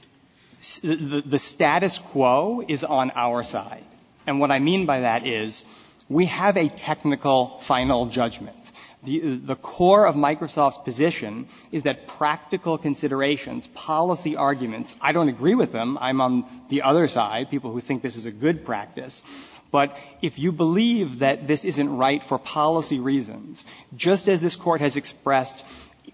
the 0.83 1.39
status 1.39 1.97
quo 1.97 2.63
is 2.67 2.83
on 2.83 3.11
our 3.15 3.43
side. 3.43 3.85
And 4.27 4.39
what 4.39 4.51
I 4.51 4.59
mean 4.59 4.85
by 4.85 5.01
that 5.01 5.25
is 5.25 5.65
we 6.07 6.25
have 6.25 6.57
a 6.57 6.67
technical 6.67 7.57
final 7.59 8.07
judgment. 8.07 8.71
The, 9.03 9.57
core 9.59 10.05
of 10.05 10.15
Microsoft's 10.15 10.77
position 10.77 11.47
is 11.71 11.83
that 11.83 12.07
practical 12.07 12.77
considerations, 12.77 13.65
policy 13.67 14.35
arguments, 14.35 14.95
I 15.01 15.11
don't 15.11 15.29
agree 15.29 15.55
with 15.55 15.71
them. 15.71 15.97
I'm 15.99 16.21
on 16.21 16.45
the 16.69 16.83
other 16.83 17.07
side, 17.07 17.49
people 17.49 17.71
who 17.71 17.81
think 17.81 18.03
this 18.03 18.15
is 18.15 18.27
a 18.27 18.31
good 18.31 18.63
practice. 18.63 19.23
But 19.71 19.97
if 20.21 20.37
you 20.37 20.51
believe 20.51 21.19
that 21.19 21.47
this 21.47 21.65
isn't 21.65 21.97
right 21.97 22.21
for 22.21 22.37
policy 22.37 22.99
reasons, 22.99 23.65
just 23.95 24.27
as 24.27 24.41
this 24.41 24.55
Court 24.55 24.81
has 24.81 24.97
expressed 24.97 25.65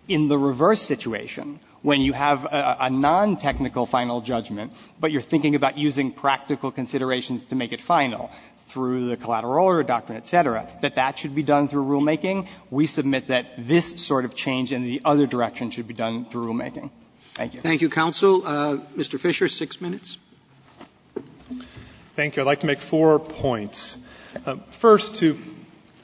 in 0.08 0.28
the 0.28 0.38
reverse 0.38 0.82
situation, 0.82 1.60
when 1.82 2.02
you 2.02 2.14
have 2.14 2.46
a, 2.46 2.78
a 2.82 2.90
non-technical 2.90 3.86
final 3.86 4.22
judgment, 4.22 4.74
but 5.00 5.12
you're 5.12 5.22
thinking 5.22 5.56
about 5.56 5.78
using 5.78 6.12
practical 6.12 6.72
considerations 6.72 7.46
to 7.46 7.56
make 7.56 7.74
it 7.74 7.82
final 7.82 8.32
through 8.68 9.10
the 9.10 9.18
collateral 9.18 9.64
order 9.64 9.84
doctrine, 9.84 10.18
et 10.18 10.28
cetera, 10.28 10.68
that 10.82 10.96
that 10.96 11.18
should 11.18 11.34
be 11.34 11.44
done 11.44 11.68
through 11.68 11.86
rulemaking. 11.86 12.48
We 12.70 12.88
submit 12.88 13.28
that 13.28 13.46
this 13.58 14.06
sort 14.06 14.26
of 14.26 14.36
change 14.36 14.72
in 14.72 14.84
the 14.84 15.02
other 15.06 15.26
direction 15.26 15.72
should 15.72 15.88
be 15.88 15.94
done 15.94 16.26
through 16.26 16.48
rulemaking. 16.48 16.90
Thank 17.34 17.54
you. 17.54 17.62
Thank 17.62 17.82
you, 17.82 17.90
counsel. 17.90 18.46
Uh, 18.46 18.78
Mr. 18.96 19.20
Fisher, 19.20 19.48
six 19.48 19.80
minutes. 19.80 20.18
Thank 22.16 22.36
you. 22.36 22.42
I'd 22.42 22.46
like 22.46 22.62
to 22.62 22.68
make 22.68 22.82
four 22.82 23.20
points. 23.20 23.98
Uh, 24.46 24.56
first, 24.72 25.18
to 25.18 25.38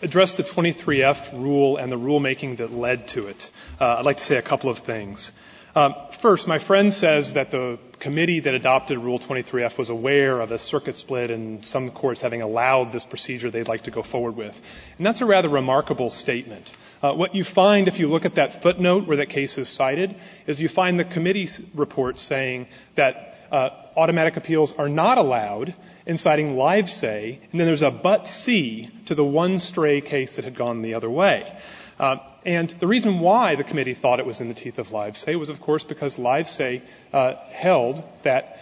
address 0.03 0.35
the 0.35 0.43
23F 0.43 1.33
rule 1.33 1.77
and 1.77 1.91
the 1.91 1.97
rulemaking 1.97 2.57
that 2.57 2.71
led 2.71 3.07
to 3.09 3.27
it, 3.27 3.51
uh, 3.79 3.95
I'd 3.97 4.05
like 4.05 4.17
to 4.17 4.23
say 4.23 4.37
a 4.37 4.41
couple 4.41 4.69
of 4.69 4.79
things. 4.79 5.31
Um, 5.75 5.95
first, 6.19 6.47
my 6.47 6.59
friend 6.59 6.93
says 6.93 7.33
that 7.33 7.49
the 7.49 7.79
committee 7.97 8.41
that 8.41 8.53
adopted 8.53 8.99
Rule 8.99 9.17
23F 9.17 9.75
was 9.75 9.89
aware 9.89 10.39
of 10.39 10.51
a 10.51 10.59
circuit 10.59 10.95
split 10.95 11.31
and 11.31 11.65
some 11.65 11.89
courts 11.89 12.21
having 12.21 12.43
allowed 12.43 12.91
this 12.91 13.05
procedure 13.05 13.49
they'd 13.49 13.67
like 13.67 13.83
to 13.83 13.91
go 13.91 14.03
forward 14.03 14.35
with. 14.35 14.61
And 14.97 15.05
that's 15.05 15.21
a 15.21 15.25
rather 15.25 15.49
remarkable 15.49 16.11
statement. 16.11 16.75
Uh, 17.01 17.13
what 17.13 17.33
you 17.33 17.43
find 17.43 17.87
if 17.87 17.97
you 17.97 18.07
look 18.07 18.25
at 18.25 18.35
that 18.35 18.61
footnote 18.61 19.07
where 19.07 19.17
that 19.17 19.29
case 19.29 19.57
is 19.57 19.67
cited 19.67 20.15
is 20.45 20.61
you 20.61 20.69
find 20.69 20.99
the 20.99 21.05
committee 21.05 21.49
report 21.73 22.19
saying 22.19 22.67
that 22.93 23.42
automatic 23.53 24.37
appeals 24.37 24.73
are 24.73 24.89
not 24.89 25.17
allowed 25.17 25.73
in 26.05 26.17
citing 26.17 26.55
Livesay, 26.55 27.39
and 27.51 27.59
then 27.59 27.67
there's 27.67 27.81
a 27.81 27.91
but 27.91 28.27
C 28.27 28.89
to 29.05 29.15
the 29.15 29.23
one 29.23 29.59
stray 29.59 30.01
case 30.01 30.35
that 30.35 30.45
had 30.45 30.55
gone 30.55 30.81
the 30.81 30.95
other 30.95 31.09
way. 31.09 31.55
Uh, 31.99 32.17
and 32.45 32.69
the 32.69 32.87
reason 32.87 33.19
why 33.19 33.55
the 33.55 33.63
committee 33.63 33.93
thought 33.93 34.19
it 34.19 34.25
was 34.25 34.41
in 34.41 34.47
the 34.47 34.53
teeth 34.53 34.79
of 34.79 34.89
Livesay 34.89 35.37
was, 35.39 35.49
of 35.49 35.61
course, 35.61 35.83
because 35.83 36.17
Livesay 36.17 36.81
uh, 37.13 37.35
held 37.51 38.03
that 38.23 38.59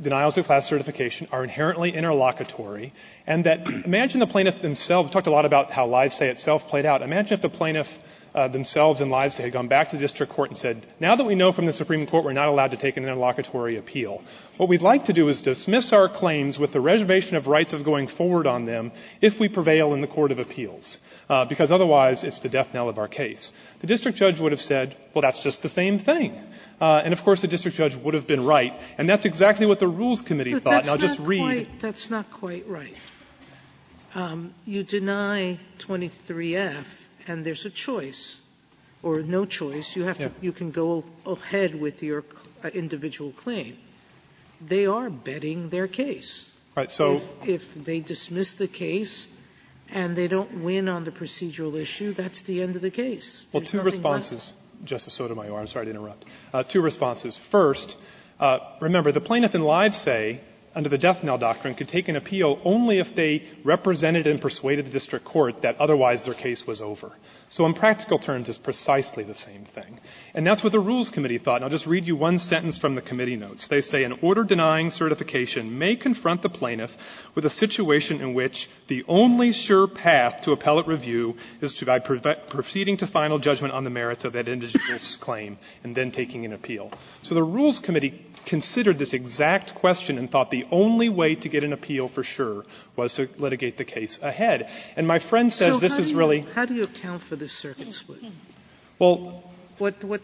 denials 0.00 0.38
of 0.38 0.46
class 0.46 0.66
certification 0.66 1.28
are 1.30 1.44
inherently 1.44 1.94
interlocutory, 1.94 2.92
and 3.26 3.44
that 3.44 3.66
imagine 3.84 4.20
the 4.20 4.26
plaintiff 4.26 4.60
themselves 4.62 5.10
talked 5.10 5.26
a 5.26 5.30
lot 5.30 5.44
about 5.44 5.70
how 5.70 5.86
Livesay 5.86 6.28
itself 6.28 6.68
played 6.68 6.86
out. 6.86 7.02
Imagine 7.02 7.34
if 7.34 7.42
the 7.42 7.48
plaintiff 7.48 7.98
uh, 8.34 8.48
themselves 8.48 9.00
lives 9.00 9.36
they 9.36 9.44
had 9.44 9.52
gone 9.52 9.68
back 9.68 9.90
to 9.90 9.96
the 9.96 10.00
district 10.00 10.32
court 10.32 10.50
and 10.50 10.58
said, 10.58 10.84
now 10.98 11.14
that 11.14 11.24
we 11.24 11.34
know 11.34 11.52
from 11.52 11.66
the 11.66 11.72
Supreme 11.72 12.06
Court 12.06 12.24
we're 12.24 12.32
not 12.32 12.48
allowed 12.48 12.72
to 12.72 12.76
take 12.76 12.96
an 12.96 13.04
interlocutory 13.04 13.76
appeal, 13.76 14.22
what 14.56 14.68
we'd 14.68 14.82
like 14.82 15.04
to 15.04 15.12
do 15.12 15.28
is 15.28 15.42
dismiss 15.42 15.92
our 15.92 16.08
claims 16.08 16.58
with 16.58 16.72
the 16.72 16.80
reservation 16.80 17.36
of 17.36 17.46
rights 17.46 17.72
of 17.72 17.84
going 17.84 18.06
forward 18.06 18.46
on 18.46 18.64
them 18.64 18.92
if 19.20 19.38
we 19.38 19.48
prevail 19.48 19.94
in 19.94 20.00
the 20.00 20.06
Court 20.06 20.32
of 20.32 20.38
Appeals 20.38 20.98
uh, 21.28 21.44
because 21.44 21.70
otherwise 21.70 22.24
it's 22.24 22.40
the 22.40 22.48
death 22.48 22.74
knell 22.74 22.88
of 22.88 22.98
our 22.98 23.08
case. 23.08 23.52
The 23.80 23.86
district 23.86 24.18
judge 24.18 24.40
would 24.40 24.52
have 24.52 24.60
said, 24.60 24.96
well, 25.14 25.22
that's 25.22 25.42
just 25.42 25.62
the 25.62 25.68
same 25.68 25.98
thing. 25.98 26.36
Uh, 26.80 27.02
and 27.04 27.12
of 27.12 27.22
course, 27.22 27.42
the 27.42 27.48
district 27.48 27.76
judge 27.76 27.94
would 27.94 28.14
have 28.14 28.26
been 28.26 28.44
right. 28.44 28.72
And 28.98 29.08
that's 29.08 29.26
exactly 29.26 29.66
what 29.66 29.78
the 29.78 29.88
Rules 29.88 30.22
Committee 30.22 30.58
thought. 30.58 30.82
And 30.82 30.90
I'll 30.90 30.98
just 30.98 31.20
read. 31.20 31.40
Quite, 31.40 31.80
that's 31.80 32.10
not 32.10 32.30
quite 32.30 32.66
right. 32.66 32.94
Um, 34.14 34.54
you 34.64 34.84
deny 34.84 35.58
23F, 35.78 36.84
and 37.26 37.44
there's 37.44 37.66
a 37.66 37.70
choice, 37.70 38.40
or 39.02 39.22
no 39.22 39.44
choice. 39.44 39.96
You 39.96 40.04
have 40.04 40.18
to. 40.18 40.30
You 40.40 40.52
can 40.52 40.70
go 40.70 41.04
ahead 41.26 41.74
with 41.74 42.02
your 42.02 42.24
uh, 42.62 42.68
individual 42.68 43.32
claim. 43.32 43.76
They 44.64 44.86
are 44.86 45.10
betting 45.10 45.68
their 45.68 45.88
case. 45.88 46.50
Right. 46.76 46.90
So 46.90 47.20
if, 47.44 47.74
they 47.74 48.00
dismiss 48.00 48.52
the 48.52 48.66
case 48.66 49.28
and 49.90 50.16
they 50.16 50.28
don't 50.28 50.62
win 50.62 50.88
on 50.88 51.04
the 51.04 51.10
procedural 51.10 51.74
issue, 51.74 52.12
that's 52.12 52.42
the 52.42 52.62
end 52.62 52.76
of 52.76 52.82
the 52.82 52.90
case. 52.90 53.46
Well, 53.52 53.62
two 53.62 53.80
responses. 53.80 54.54
Justice 54.84 55.14
Sotomayor. 55.14 55.58
I'm 55.58 55.66
sorry 55.66 55.86
to 55.86 55.90
interrupt. 55.90 56.24
Uh, 56.52 56.62
two 56.62 56.80
responses. 56.80 57.36
First, 57.36 57.96
uh, 58.40 58.58
remember, 58.80 59.12
the 59.12 59.20
plaintiff 59.20 59.54
in 59.54 59.60
Livesay 59.60 60.40
under 60.74 60.88
the 60.88 60.98
death 60.98 61.22
knell 61.24 61.38
doctrine 61.38 61.74
could 61.74 61.88
take 61.88 62.08
an 62.08 62.16
appeal 62.16 62.58
only 62.64 62.98
if 62.98 63.14
they 63.14 63.44
represented 63.62 64.26
and 64.26 64.40
persuaded 64.40 64.86
the 64.86 64.90
district 64.90 65.24
court 65.24 65.62
that 65.62 65.80
otherwise 65.80 66.24
their 66.24 66.34
case 66.34 66.66
was 66.66 66.80
over. 66.80 67.12
So 67.48 67.66
in 67.66 67.74
practical 67.74 68.18
terms, 68.18 68.48
it's 68.48 68.58
precisely 68.58 69.24
the 69.24 69.34
same 69.34 69.64
thing. 69.64 70.00
And 70.34 70.46
that's 70.46 70.64
what 70.64 70.72
the 70.72 70.80
Rules 70.80 71.10
Committee 71.10 71.38
thought. 71.38 71.56
And 71.56 71.64
I'll 71.64 71.70
just 71.70 71.86
read 71.86 72.06
you 72.06 72.16
one 72.16 72.38
sentence 72.38 72.78
from 72.78 72.94
the 72.94 73.02
committee 73.02 73.36
notes. 73.36 73.68
They 73.68 73.80
say, 73.80 74.04
an 74.04 74.18
order 74.22 74.44
denying 74.44 74.90
certification 74.90 75.78
may 75.78 75.96
confront 75.96 76.42
the 76.42 76.48
plaintiff 76.48 77.30
with 77.34 77.44
a 77.44 77.50
situation 77.50 78.20
in 78.20 78.34
which 78.34 78.68
the 78.88 79.04
only 79.06 79.52
sure 79.52 79.86
path 79.86 80.42
to 80.42 80.52
appellate 80.52 80.86
review 80.86 81.36
is 81.60 81.76
to 81.76 81.84
by 81.84 81.98
proceeding 81.98 82.96
to 82.98 83.06
final 83.06 83.38
judgment 83.38 83.74
on 83.74 83.84
the 83.84 83.90
merits 83.90 84.24
of 84.24 84.32
that 84.32 84.48
individual's 84.48 85.16
claim 85.16 85.58
and 85.82 85.94
then 85.94 86.10
taking 86.10 86.44
an 86.44 86.52
appeal. 86.52 86.90
So 87.22 87.34
the 87.34 87.42
Rules 87.42 87.78
Committee 87.78 88.24
considered 88.46 88.98
this 88.98 89.12
exact 89.12 89.74
question 89.74 90.18
and 90.18 90.30
thought 90.30 90.50
the 90.50 90.63
only 90.70 91.08
way 91.08 91.34
to 91.34 91.48
get 91.48 91.64
an 91.64 91.72
appeal 91.72 92.08
for 92.08 92.22
sure 92.22 92.64
was 92.96 93.14
to 93.14 93.28
litigate 93.38 93.76
the 93.76 93.84
case 93.84 94.18
ahead. 94.22 94.70
And 94.96 95.06
my 95.06 95.18
friend 95.18 95.52
says 95.52 95.74
so 95.74 95.78
this 95.78 95.98
is 95.98 96.10
you, 96.10 96.16
really. 96.16 96.40
How 96.40 96.64
do 96.64 96.74
you 96.74 96.84
account 96.84 97.22
for 97.22 97.36
this 97.36 97.52
circuit 97.52 97.92
split? 97.92 98.20
Well, 98.98 99.42
what, 99.78 100.02
what, 100.04 100.22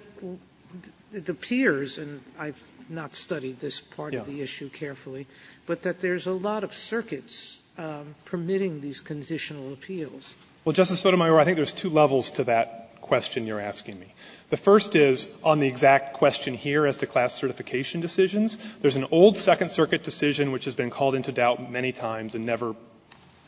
it 1.13 1.29
appears, 1.29 1.99
and 1.99 2.21
I've 2.39 2.63
not 2.89 3.15
studied 3.15 3.61
this 3.61 3.81
part 3.81 4.15
yeah. 4.15 4.21
of 4.21 4.27
the 4.27 4.43
issue 4.43 4.69
carefully, 4.69 5.27
but 5.67 5.83
that 5.83 6.01
there's 6.01 6.27
a 6.27 6.33
lot 6.33 6.65
of 6.65 6.75
circuits 6.75 7.61
um, 7.79 8.15
permitting 8.25 8.81
these 8.81 9.01
conditional 9.01 9.73
appeals. 9.73 10.33
Well, 10.65 10.73
Justice 10.73 11.01
Sotomayor, 11.01 11.39
I 11.39 11.45
think 11.45 11.57
there's 11.57 11.73
two 11.73 11.91
levels 11.91 12.31
to 12.33 12.45
that 12.45 12.80
question 13.11 13.45
you're 13.45 13.61
asking 13.61 13.99
me. 13.99 14.15
The 14.51 14.57
first 14.57 14.95
is 14.95 15.29
on 15.43 15.59
the 15.59 15.67
exact 15.67 16.13
question 16.15 16.55
here 16.55 16.87
as 16.87 16.99
to 16.99 17.09
class 17.09 17.35
certification 17.35 18.01
decisions. 18.01 18.57
There's 18.81 18.95
an 18.95 19.07
old 19.11 19.37
Second 19.37 19.71
Circuit 19.71 20.05
decision 20.05 20.53
which 20.53 20.67
has 20.67 20.77
been 20.77 20.91
called 20.91 21.17
into 21.17 21.33
doubt 21.33 21.73
many 21.73 21.91
times 21.91 22.37
and 22.37 22.47
never 22.47 22.77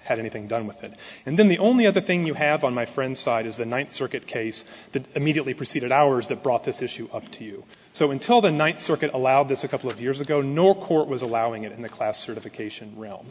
had 0.04 0.18
anything 0.18 0.48
done 0.48 0.66
with 0.66 0.82
it. 0.84 0.92
And 1.26 1.38
then 1.38 1.48
the 1.48 1.58
only 1.58 1.86
other 1.86 2.00
thing 2.00 2.26
you 2.26 2.34
have 2.34 2.64
on 2.64 2.74
my 2.74 2.86
friend's 2.86 3.20
side 3.20 3.46
is 3.46 3.56
the 3.56 3.66
Ninth 3.66 3.90
Circuit 3.90 4.26
case 4.26 4.64
that 4.92 5.04
immediately 5.16 5.54
preceded 5.54 5.92
ours 5.92 6.28
that 6.28 6.42
brought 6.42 6.64
this 6.64 6.82
issue 6.82 7.08
up 7.12 7.30
to 7.32 7.44
you. 7.44 7.64
So 7.92 8.10
until 8.10 8.40
the 8.40 8.50
Ninth 8.50 8.80
Circuit 8.80 9.12
allowed 9.12 9.48
this 9.48 9.64
a 9.64 9.68
couple 9.68 9.90
of 9.90 10.00
years 10.00 10.20
ago, 10.20 10.40
no 10.40 10.74
court 10.74 11.08
was 11.08 11.22
allowing 11.22 11.64
it 11.64 11.72
in 11.72 11.82
the 11.82 11.88
class 11.88 12.18
certification 12.18 12.94
realm. 12.96 13.26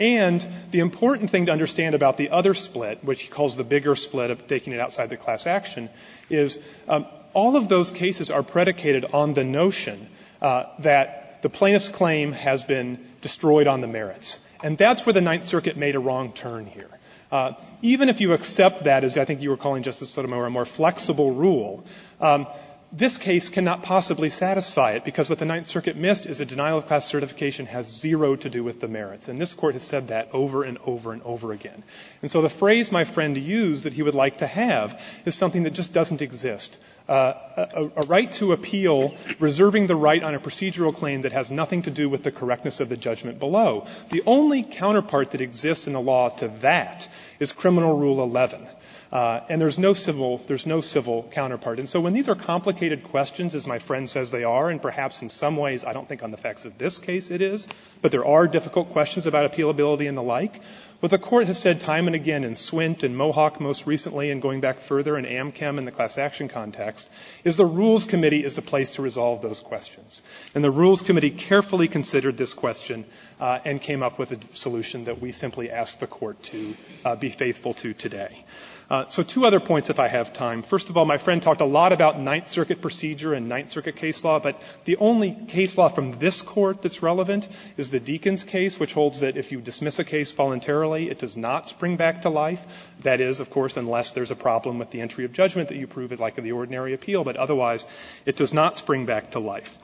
And 0.00 0.46
the 0.70 0.80
important 0.80 1.30
thing 1.30 1.46
to 1.46 1.52
understand 1.52 1.94
about 1.94 2.16
the 2.16 2.30
other 2.30 2.54
split, 2.54 3.04
which 3.04 3.22
he 3.22 3.28
calls 3.28 3.56
the 3.56 3.64
bigger 3.64 3.94
split 3.94 4.30
of 4.30 4.46
taking 4.46 4.72
it 4.72 4.80
outside 4.80 5.10
the 5.10 5.16
class 5.16 5.46
action, 5.46 5.90
is 6.30 6.58
um, 6.88 7.06
all 7.34 7.56
of 7.56 7.68
those 7.68 7.90
cases 7.90 8.30
are 8.30 8.42
predicated 8.42 9.04
on 9.12 9.34
the 9.34 9.44
notion 9.44 10.08
uh, 10.40 10.64
that 10.80 11.42
the 11.42 11.48
plaintiff's 11.48 11.88
claim 11.88 12.32
has 12.32 12.64
been 12.64 12.98
destroyed 13.20 13.66
on 13.66 13.80
the 13.80 13.86
merits. 13.86 14.38
And 14.62 14.76
that's 14.76 15.06
where 15.06 15.12
the 15.12 15.20
Ninth 15.20 15.44
Circuit 15.44 15.76
made 15.76 15.94
a 15.94 16.00
wrong 16.00 16.32
turn 16.32 16.66
here. 16.66 16.88
Uh, 17.32 17.52
even 17.80 18.08
if 18.08 18.20
you 18.20 18.32
accept 18.32 18.84
that, 18.84 19.04
as 19.04 19.16
I 19.16 19.24
think 19.24 19.40
you 19.40 19.50
were 19.50 19.56
calling 19.56 19.82
Justice 19.82 20.10
Sotomayor, 20.10 20.46
a 20.46 20.50
more 20.50 20.64
flexible 20.64 21.32
rule, 21.32 21.84
um, 22.20 22.48
this 22.92 23.18
case 23.18 23.48
cannot 23.48 23.84
possibly 23.84 24.30
satisfy 24.30 24.92
it 24.92 25.04
because 25.04 25.30
what 25.30 25.38
the 25.38 25.44
Ninth 25.44 25.66
Circuit 25.66 25.96
missed 25.96 26.26
is 26.26 26.40
a 26.40 26.44
denial 26.44 26.78
of 26.78 26.86
class 26.86 27.06
certification 27.06 27.66
has 27.66 27.86
zero 27.86 28.34
to 28.34 28.50
do 28.50 28.64
with 28.64 28.80
the 28.80 28.88
merits. 28.88 29.28
And 29.28 29.40
this 29.40 29.54
court 29.54 29.74
has 29.74 29.84
said 29.84 30.08
that 30.08 30.30
over 30.32 30.64
and 30.64 30.76
over 30.84 31.12
and 31.12 31.22
over 31.22 31.52
again. 31.52 31.84
And 32.20 32.30
so 32.30 32.42
the 32.42 32.48
phrase 32.48 32.90
my 32.90 33.04
friend 33.04 33.36
used 33.36 33.84
that 33.84 33.92
he 33.92 34.02
would 34.02 34.16
like 34.16 34.38
to 34.38 34.46
have 34.46 35.00
is 35.24 35.36
something 35.36 35.62
that 35.64 35.70
just 35.70 35.92
doesn't 35.92 36.20
exist. 36.20 36.78
Uh, 37.08 37.34
a, 37.56 37.90
a, 37.96 38.06
right 38.06 38.30
to 38.32 38.52
appeal, 38.52 39.14
reserving 39.38 39.86
the 39.86 39.96
right 39.96 40.22
on 40.22 40.34
a 40.34 40.40
procedural 40.40 40.94
claim 40.94 41.22
that 41.22 41.32
has 41.32 41.50
nothing 41.50 41.82
to 41.82 41.90
do 41.90 42.08
with 42.08 42.22
the 42.22 42.30
correctness 42.30 42.80
of 42.80 42.88
the 42.88 42.96
judgment 42.96 43.38
below. 43.40 43.86
The 44.10 44.22
only 44.26 44.62
counterpart 44.62 45.32
that 45.32 45.40
exists 45.40 45.86
in 45.86 45.92
the 45.92 46.00
law 46.00 46.28
to 46.28 46.48
that 46.60 47.08
is 47.40 47.50
Criminal 47.50 47.98
Rule 47.98 48.22
11. 48.22 48.66
Uh, 49.12 49.40
and 49.48 49.60
there's 49.60 49.78
no 49.78 49.92
civil, 49.92 50.38
there's 50.46 50.66
no 50.66 50.80
civil 50.80 51.28
counterpart. 51.32 51.80
And 51.80 51.88
so 51.88 52.00
when 52.00 52.12
these 52.12 52.28
are 52.28 52.36
complicated 52.36 53.02
questions, 53.02 53.56
as 53.56 53.66
my 53.66 53.80
friend 53.80 54.08
says 54.08 54.30
they 54.30 54.44
are, 54.44 54.70
and 54.70 54.80
perhaps 54.80 55.20
in 55.20 55.28
some 55.28 55.56
ways, 55.56 55.82
I 55.84 55.92
don't 55.92 56.08
think 56.08 56.22
on 56.22 56.30
the 56.30 56.36
facts 56.36 56.64
of 56.64 56.78
this 56.78 56.98
case 56.98 57.30
it 57.30 57.42
is, 57.42 57.66
but 58.02 58.12
there 58.12 58.24
are 58.24 58.46
difficult 58.46 58.92
questions 58.92 59.26
about 59.26 59.50
appealability 59.50 60.08
and 60.08 60.16
the 60.16 60.22
like, 60.22 60.60
What 61.00 61.10
the 61.10 61.18
Court 61.18 61.48
has 61.48 61.58
said 61.58 61.80
time 61.80 62.06
and 62.06 62.14
again 62.14 62.44
in 62.44 62.52
Swint 62.52 63.02
and 63.02 63.16
Mohawk 63.16 63.58
most 63.58 63.84
recently 63.84 64.30
and 64.30 64.40
going 64.40 64.60
back 64.60 64.78
further 64.78 65.18
in 65.18 65.24
Amchem 65.24 65.78
in 65.78 65.86
the 65.86 65.90
class 65.90 66.16
action 66.16 66.48
context 66.48 67.10
is 67.42 67.56
the 67.56 67.64
Rules 67.64 68.04
Committee 68.04 68.44
is 68.44 68.54
the 68.54 68.62
place 68.62 68.92
to 68.92 69.02
resolve 69.02 69.42
those 69.42 69.60
questions. 69.60 70.22
And 70.54 70.62
the 70.62 70.70
Rules 70.70 71.02
Committee 71.02 71.30
carefully 71.30 71.88
considered 71.88 72.36
this 72.36 72.54
question 72.54 73.06
uh, 73.40 73.58
and 73.64 73.80
came 73.80 74.04
up 74.04 74.20
with 74.20 74.30
a 74.32 74.38
solution 74.54 75.06
that 75.06 75.20
we 75.20 75.32
simply 75.32 75.70
ask 75.70 75.98
the 75.98 76.06
Court 76.06 76.40
to 76.44 76.76
uh, 77.04 77.16
be 77.16 77.30
faithful 77.30 77.74
to 77.74 77.92
today. 77.92 78.44
Uh, 78.90 79.06
so 79.06 79.22
two 79.22 79.46
other 79.46 79.60
points 79.60 79.88
if 79.88 80.00
I 80.00 80.08
have 80.08 80.32
time. 80.32 80.62
First 80.62 80.90
of 80.90 80.96
all, 80.96 81.04
my 81.04 81.16
friend 81.16 81.40
talked 81.40 81.60
a 81.60 81.64
lot 81.64 81.92
about 81.92 82.18
Ninth 82.18 82.48
Circuit 82.48 82.80
procedure 82.82 83.32
and 83.32 83.48
Ninth 83.48 83.70
Circuit 83.70 83.94
case 83.94 84.24
law, 84.24 84.40
but 84.40 84.60
the 84.84 84.96
only 84.96 85.30
case 85.46 85.78
law 85.78 85.88
from 85.88 86.18
this 86.18 86.42
court 86.42 86.82
that's 86.82 87.00
relevant 87.00 87.46
is 87.76 87.90
the 87.90 88.00
Deakins 88.00 88.44
case, 88.44 88.80
which 88.80 88.92
holds 88.92 89.20
that 89.20 89.36
if 89.36 89.52
you 89.52 89.60
dismiss 89.60 90.00
a 90.00 90.04
case 90.04 90.32
voluntarily, 90.32 91.08
it 91.08 91.20
does 91.20 91.36
not 91.36 91.68
spring 91.68 91.96
back 91.96 92.22
to 92.22 92.30
life. 92.30 92.90
That 93.02 93.20
is, 93.20 93.38
of 93.38 93.48
course, 93.48 93.76
unless 93.76 94.10
there's 94.10 94.32
a 94.32 94.36
problem 94.36 94.80
with 94.80 94.90
the 94.90 95.02
entry 95.02 95.24
of 95.24 95.32
judgment 95.32 95.68
that 95.68 95.78
you 95.78 95.86
prove 95.86 96.10
it 96.10 96.18
like 96.18 96.36
in 96.36 96.42
the 96.42 96.52
ordinary 96.52 96.92
appeal, 96.92 97.22
but 97.22 97.36
otherwise 97.36 97.86
it 98.26 98.36
does 98.36 98.52
not 98.52 98.74
spring 98.74 99.06
back 99.06 99.30
to 99.30 99.38
life. 99.38 99.78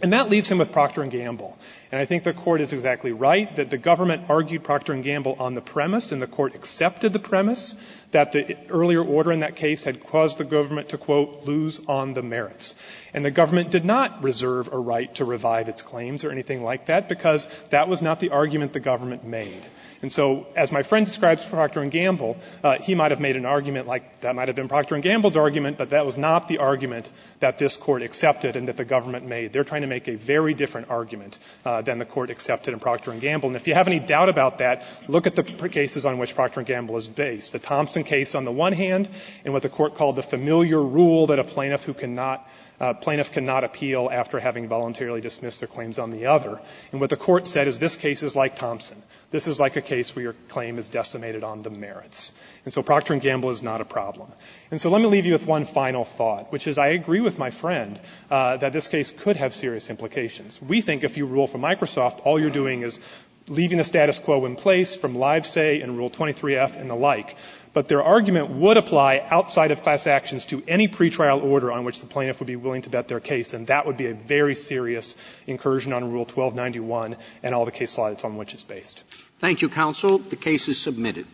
And 0.00 0.12
that 0.12 0.28
leaves 0.28 0.50
him 0.50 0.58
with 0.58 0.72
Procter 0.72 1.02
and 1.02 1.10
Gamble. 1.10 1.56
And 1.92 2.00
I 2.00 2.04
think 2.04 2.24
the 2.24 2.32
court 2.32 2.60
is 2.60 2.72
exactly 2.72 3.12
right 3.12 3.54
that 3.56 3.70
the 3.70 3.78
government 3.78 4.24
argued 4.28 4.64
Procter 4.64 4.92
and 4.92 5.04
Gamble 5.04 5.36
on 5.38 5.54
the 5.54 5.60
premise, 5.60 6.12
and 6.12 6.20
the 6.20 6.26
court 6.26 6.54
accepted 6.54 7.12
the 7.12 7.18
premise 7.18 7.74
that 8.10 8.32
the 8.32 8.56
earlier 8.68 9.02
order 9.02 9.32
in 9.32 9.40
that 9.40 9.56
case 9.56 9.84
had 9.84 10.04
caused 10.06 10.38
the 10.38 10.44
government 10.44 10.90
to 10.90 10.98
quote 10.98 11.44
lose 11.44 11.80
on 11.86 12.14
the 12.14 12.22
merits. 12.22 12.74
And 13.12 13.24
the 13.24 13.30
government 13.30 13.70
did 13.70 13.84
not 13.84 14.22
reserve 14.22 14.72
a 14.72 14.78
right 14.78 15.12
to 15.16 15.24
revive 15.24 15.68
its 15.68 15.82
claims 15.82 16.24
or 16.24 16.30
anything 16.30 16.62
like 16.62 16.86
that 16.86 17.08
because 17.08 17.48
that 17.70 17.88
was 17.88 18.02
not 18.02 18.20
the 18.20 18.30
argument 18.30 18.72
the 18.72 18.80
government 18.80 19.24
made. 19.24 19.62
And 20.02 20.12
so, 20.12 20.46
as 20.54 20.70
my 20.70 20.82
friend 20.82 21.06
describes 21.06 21.44
Procter 21.46 21.80
and 21.80 21.90
Gamble, 21.90 22.36
uh, 22.62 22.78
he 22.78 22.94
might 22.94 23.10
have 23.10 23.20
made 23.20 23.36
an 23.36 23.46
argument 23.46 23.86
like 23.86 24.20
that 24.20 24.34
might 24.34 24.48
have 24.48 24.56
been 24.56 24.68
Procter 24.68 24.96
and 24.96 25.02
Gamble's 25.02 25.36
argument, 25.36 25.78
but 25.78 25.90
that 25.90 26.04
was 26.04 26.18
not 26.18 26.46
the 26.46 26.58
argument 26.58 27.10
that 27.40 27.58
this 27.58 27.76
court 27.78 28.02
accepted 28.02 28.56
and 28.56 28.68
that 28.68 28.76
the 28.76 28.84
government 28.84 29.26
made. 29.26 29.52
They're 29.52 29.64
trying 29.64 29.82
to 29.84 29.88
make 29.88 30.08
a 30.08 30.16
very 30.16 30.54
different 30.54 30.90
argument 30.90 31.38
uh, 31.64 31.82
than 31.82 31.98
the 31.98 32.04
court 32.04 32.30
accepted 32.30 32.74
in 32.74 32.80
Procter 32.80 33.12
Gamble. 33.14 33.48
And 33.48 33.56
if 33.56 33.68
you 33.68 33.74
have 33.74 33.86
any 33.86 34.00
doubt 34.00 34.28
about 34.28 34.58
that, 34.58 34.84
look 35.08 35.26
at 35.26 35.36
the 35.36 35.42
cases 35.42 36.04
on 36.04 36.18
which 36.18 36.34
Procter 36.34 36.62
Gamble 36.62 36.96
is 36.96 37.08
based. 37.08 37.52
The 37.52 37.58
Thompson 37.58 38.04
case 38.04 38.34
on 38.34 38.44
the 38.44 38.52
one 38.52 38.72
hand, 38.72 39.08
and 39.44 39.52
what 39.52 39.62
the 39.62 39.68
court 39.68 39.96
called 39.96 40.16
the 40.16 40.22
familiar 40.22 40.82
rule 40.82 41.28
that 41.28 41.38
a 41.38 41.44
plaintiff 41.44 41.84
who 41.84 41.94
cannot 41.94 42.48
plaintiff 42.78 43.32
cannot 43.32 43.64
appeal 43.64 44.10
after 44.12 44.40
having 44.40 44.68
voluntarily 44.68 45.20
dismissed 45.20 45.60
their 45.60 45.68
claims 45.68 45.98
on 45.98 46.10
the 46.10 46.26
other. 46.26 46.60
And 46.92 47.00
what 47.00 47.10
the 47.10 47.16
court 47.16 47.46
said 47.46 47.68
is 47.68 47.78
this 47.78 47.96
case 47.96 48.22
is 48.22 48.34
like 48.34 48.56
Thompson. 48.56 49.02
This 49.30 49.48
is 49.48 49.58
like 49.58 49.76
a 49.76 49.82
case 49.82 50.14
where 50.14 50.22
your 50.22 50.34
claim 50.48 50.78
is 50.78 50.88
decimated 50.88 51.44
on 51.44 51.62
the 51.62 51.70
merits. 51.70 52.32
And 52.64 52.72
so 52.72 52.82
Procter 52.82 53.16
& 53.16 53.20
Gamble 53.20 53.50
is 53.50 53.62
not 53.62 53.80
a 53.80 53.84
problem. 53.84 54.30
And 54.70 54.80
so 54.80 54.90
let 54.90 55.00
me 55.00 55.08
leave 55.08 55.26
you 55.26 55.32
with 55.32 55.46
one 55.46 55.64
final 55.64 56.04
thought, 56.04 56.52
which 56.52 56.66
is 56.66 56.78
I 56.78 56.88
agree 56.88 57.20
with 57.20 57.38
my 57.38 57.50
friend 57.50 57.98
uh, 58.30 58.56
that 58.58 58.72
this 58.72 58.88
case 58.88 59.10
could 59.10 59.36
have 59.36 59.54
serious 59.54 59.90
implications. 59.90 60.60
We 60.60 60.80
think 60.80 61.04
if 61.04 61.16
you 61.16 61.26
rule 61.26 61.46
for 61.46 61.58
Microsoft, 61.58 62.24
all 62.24 62.40
you're 62.40 62.50
doing 62.50 62.82
is 62.82 63.00
leaving 63.48 63.78
the 63.78 63.84
status 63.84 64.18
quo 64.18 64.44
in 64.46 64.56
place 64.56 64.94
from 64.94 65.14
Livesay 65.14 65.82
and 65.82 65.96
Rule 65.96 66.10
23F 66.10 66.80
and 66.80 66.88
the 66.88 66.94
like. 66.94 67.36
But 67.72 67.88
their 67.88 68.02
argument 68.02 68.50
would 68.50 68.76
apply 68.76 69.26
outside 69.28 69.72
of 69.72 69.82
class 69.82 70.06
actions 70.06 70.46
to 70.46 70.62
any 70.68 70.86
pretrial 70.86 71.42
order 71.42 71.72
on 71.72 71.84
which 71.84 72.00
the 72.00 72.06
plaintiff 72.06 72.38
would 72.38 72.46
be 72.46 72.56
willing 72.56 72.82
to 72.82 72.90
bet 72.90 73.08
their 73.08 73.20
case, 73.20 73.52
and 73.52 73.66
that 73.66 73.86
would 73.86 73.96
be 73.96 74.06
a 74.06 74.14
very 74.14 74.54
serious 74.54 75.16
incursion 75.46 75.92
on 75.92 76.04
Rule 76.04 76.24
1291 76.24 77.16
and 77.42 77.54
all 77.54 77.64
the 77.64 77.72
case 77.72 77.98
law 77.98 78.10
that's 78.10 78.24
on 78.24 78.36
which 78.36 78.54
it's 78.54 78.64
based. 78.64 79.02
Thank 79.40 79.60
you, 79.60 79.68
counsel. 79.68 80.18
The 80.18 80.36
case 80.36 80.68
is 80.68 80.80
submitted. 80.80 81.26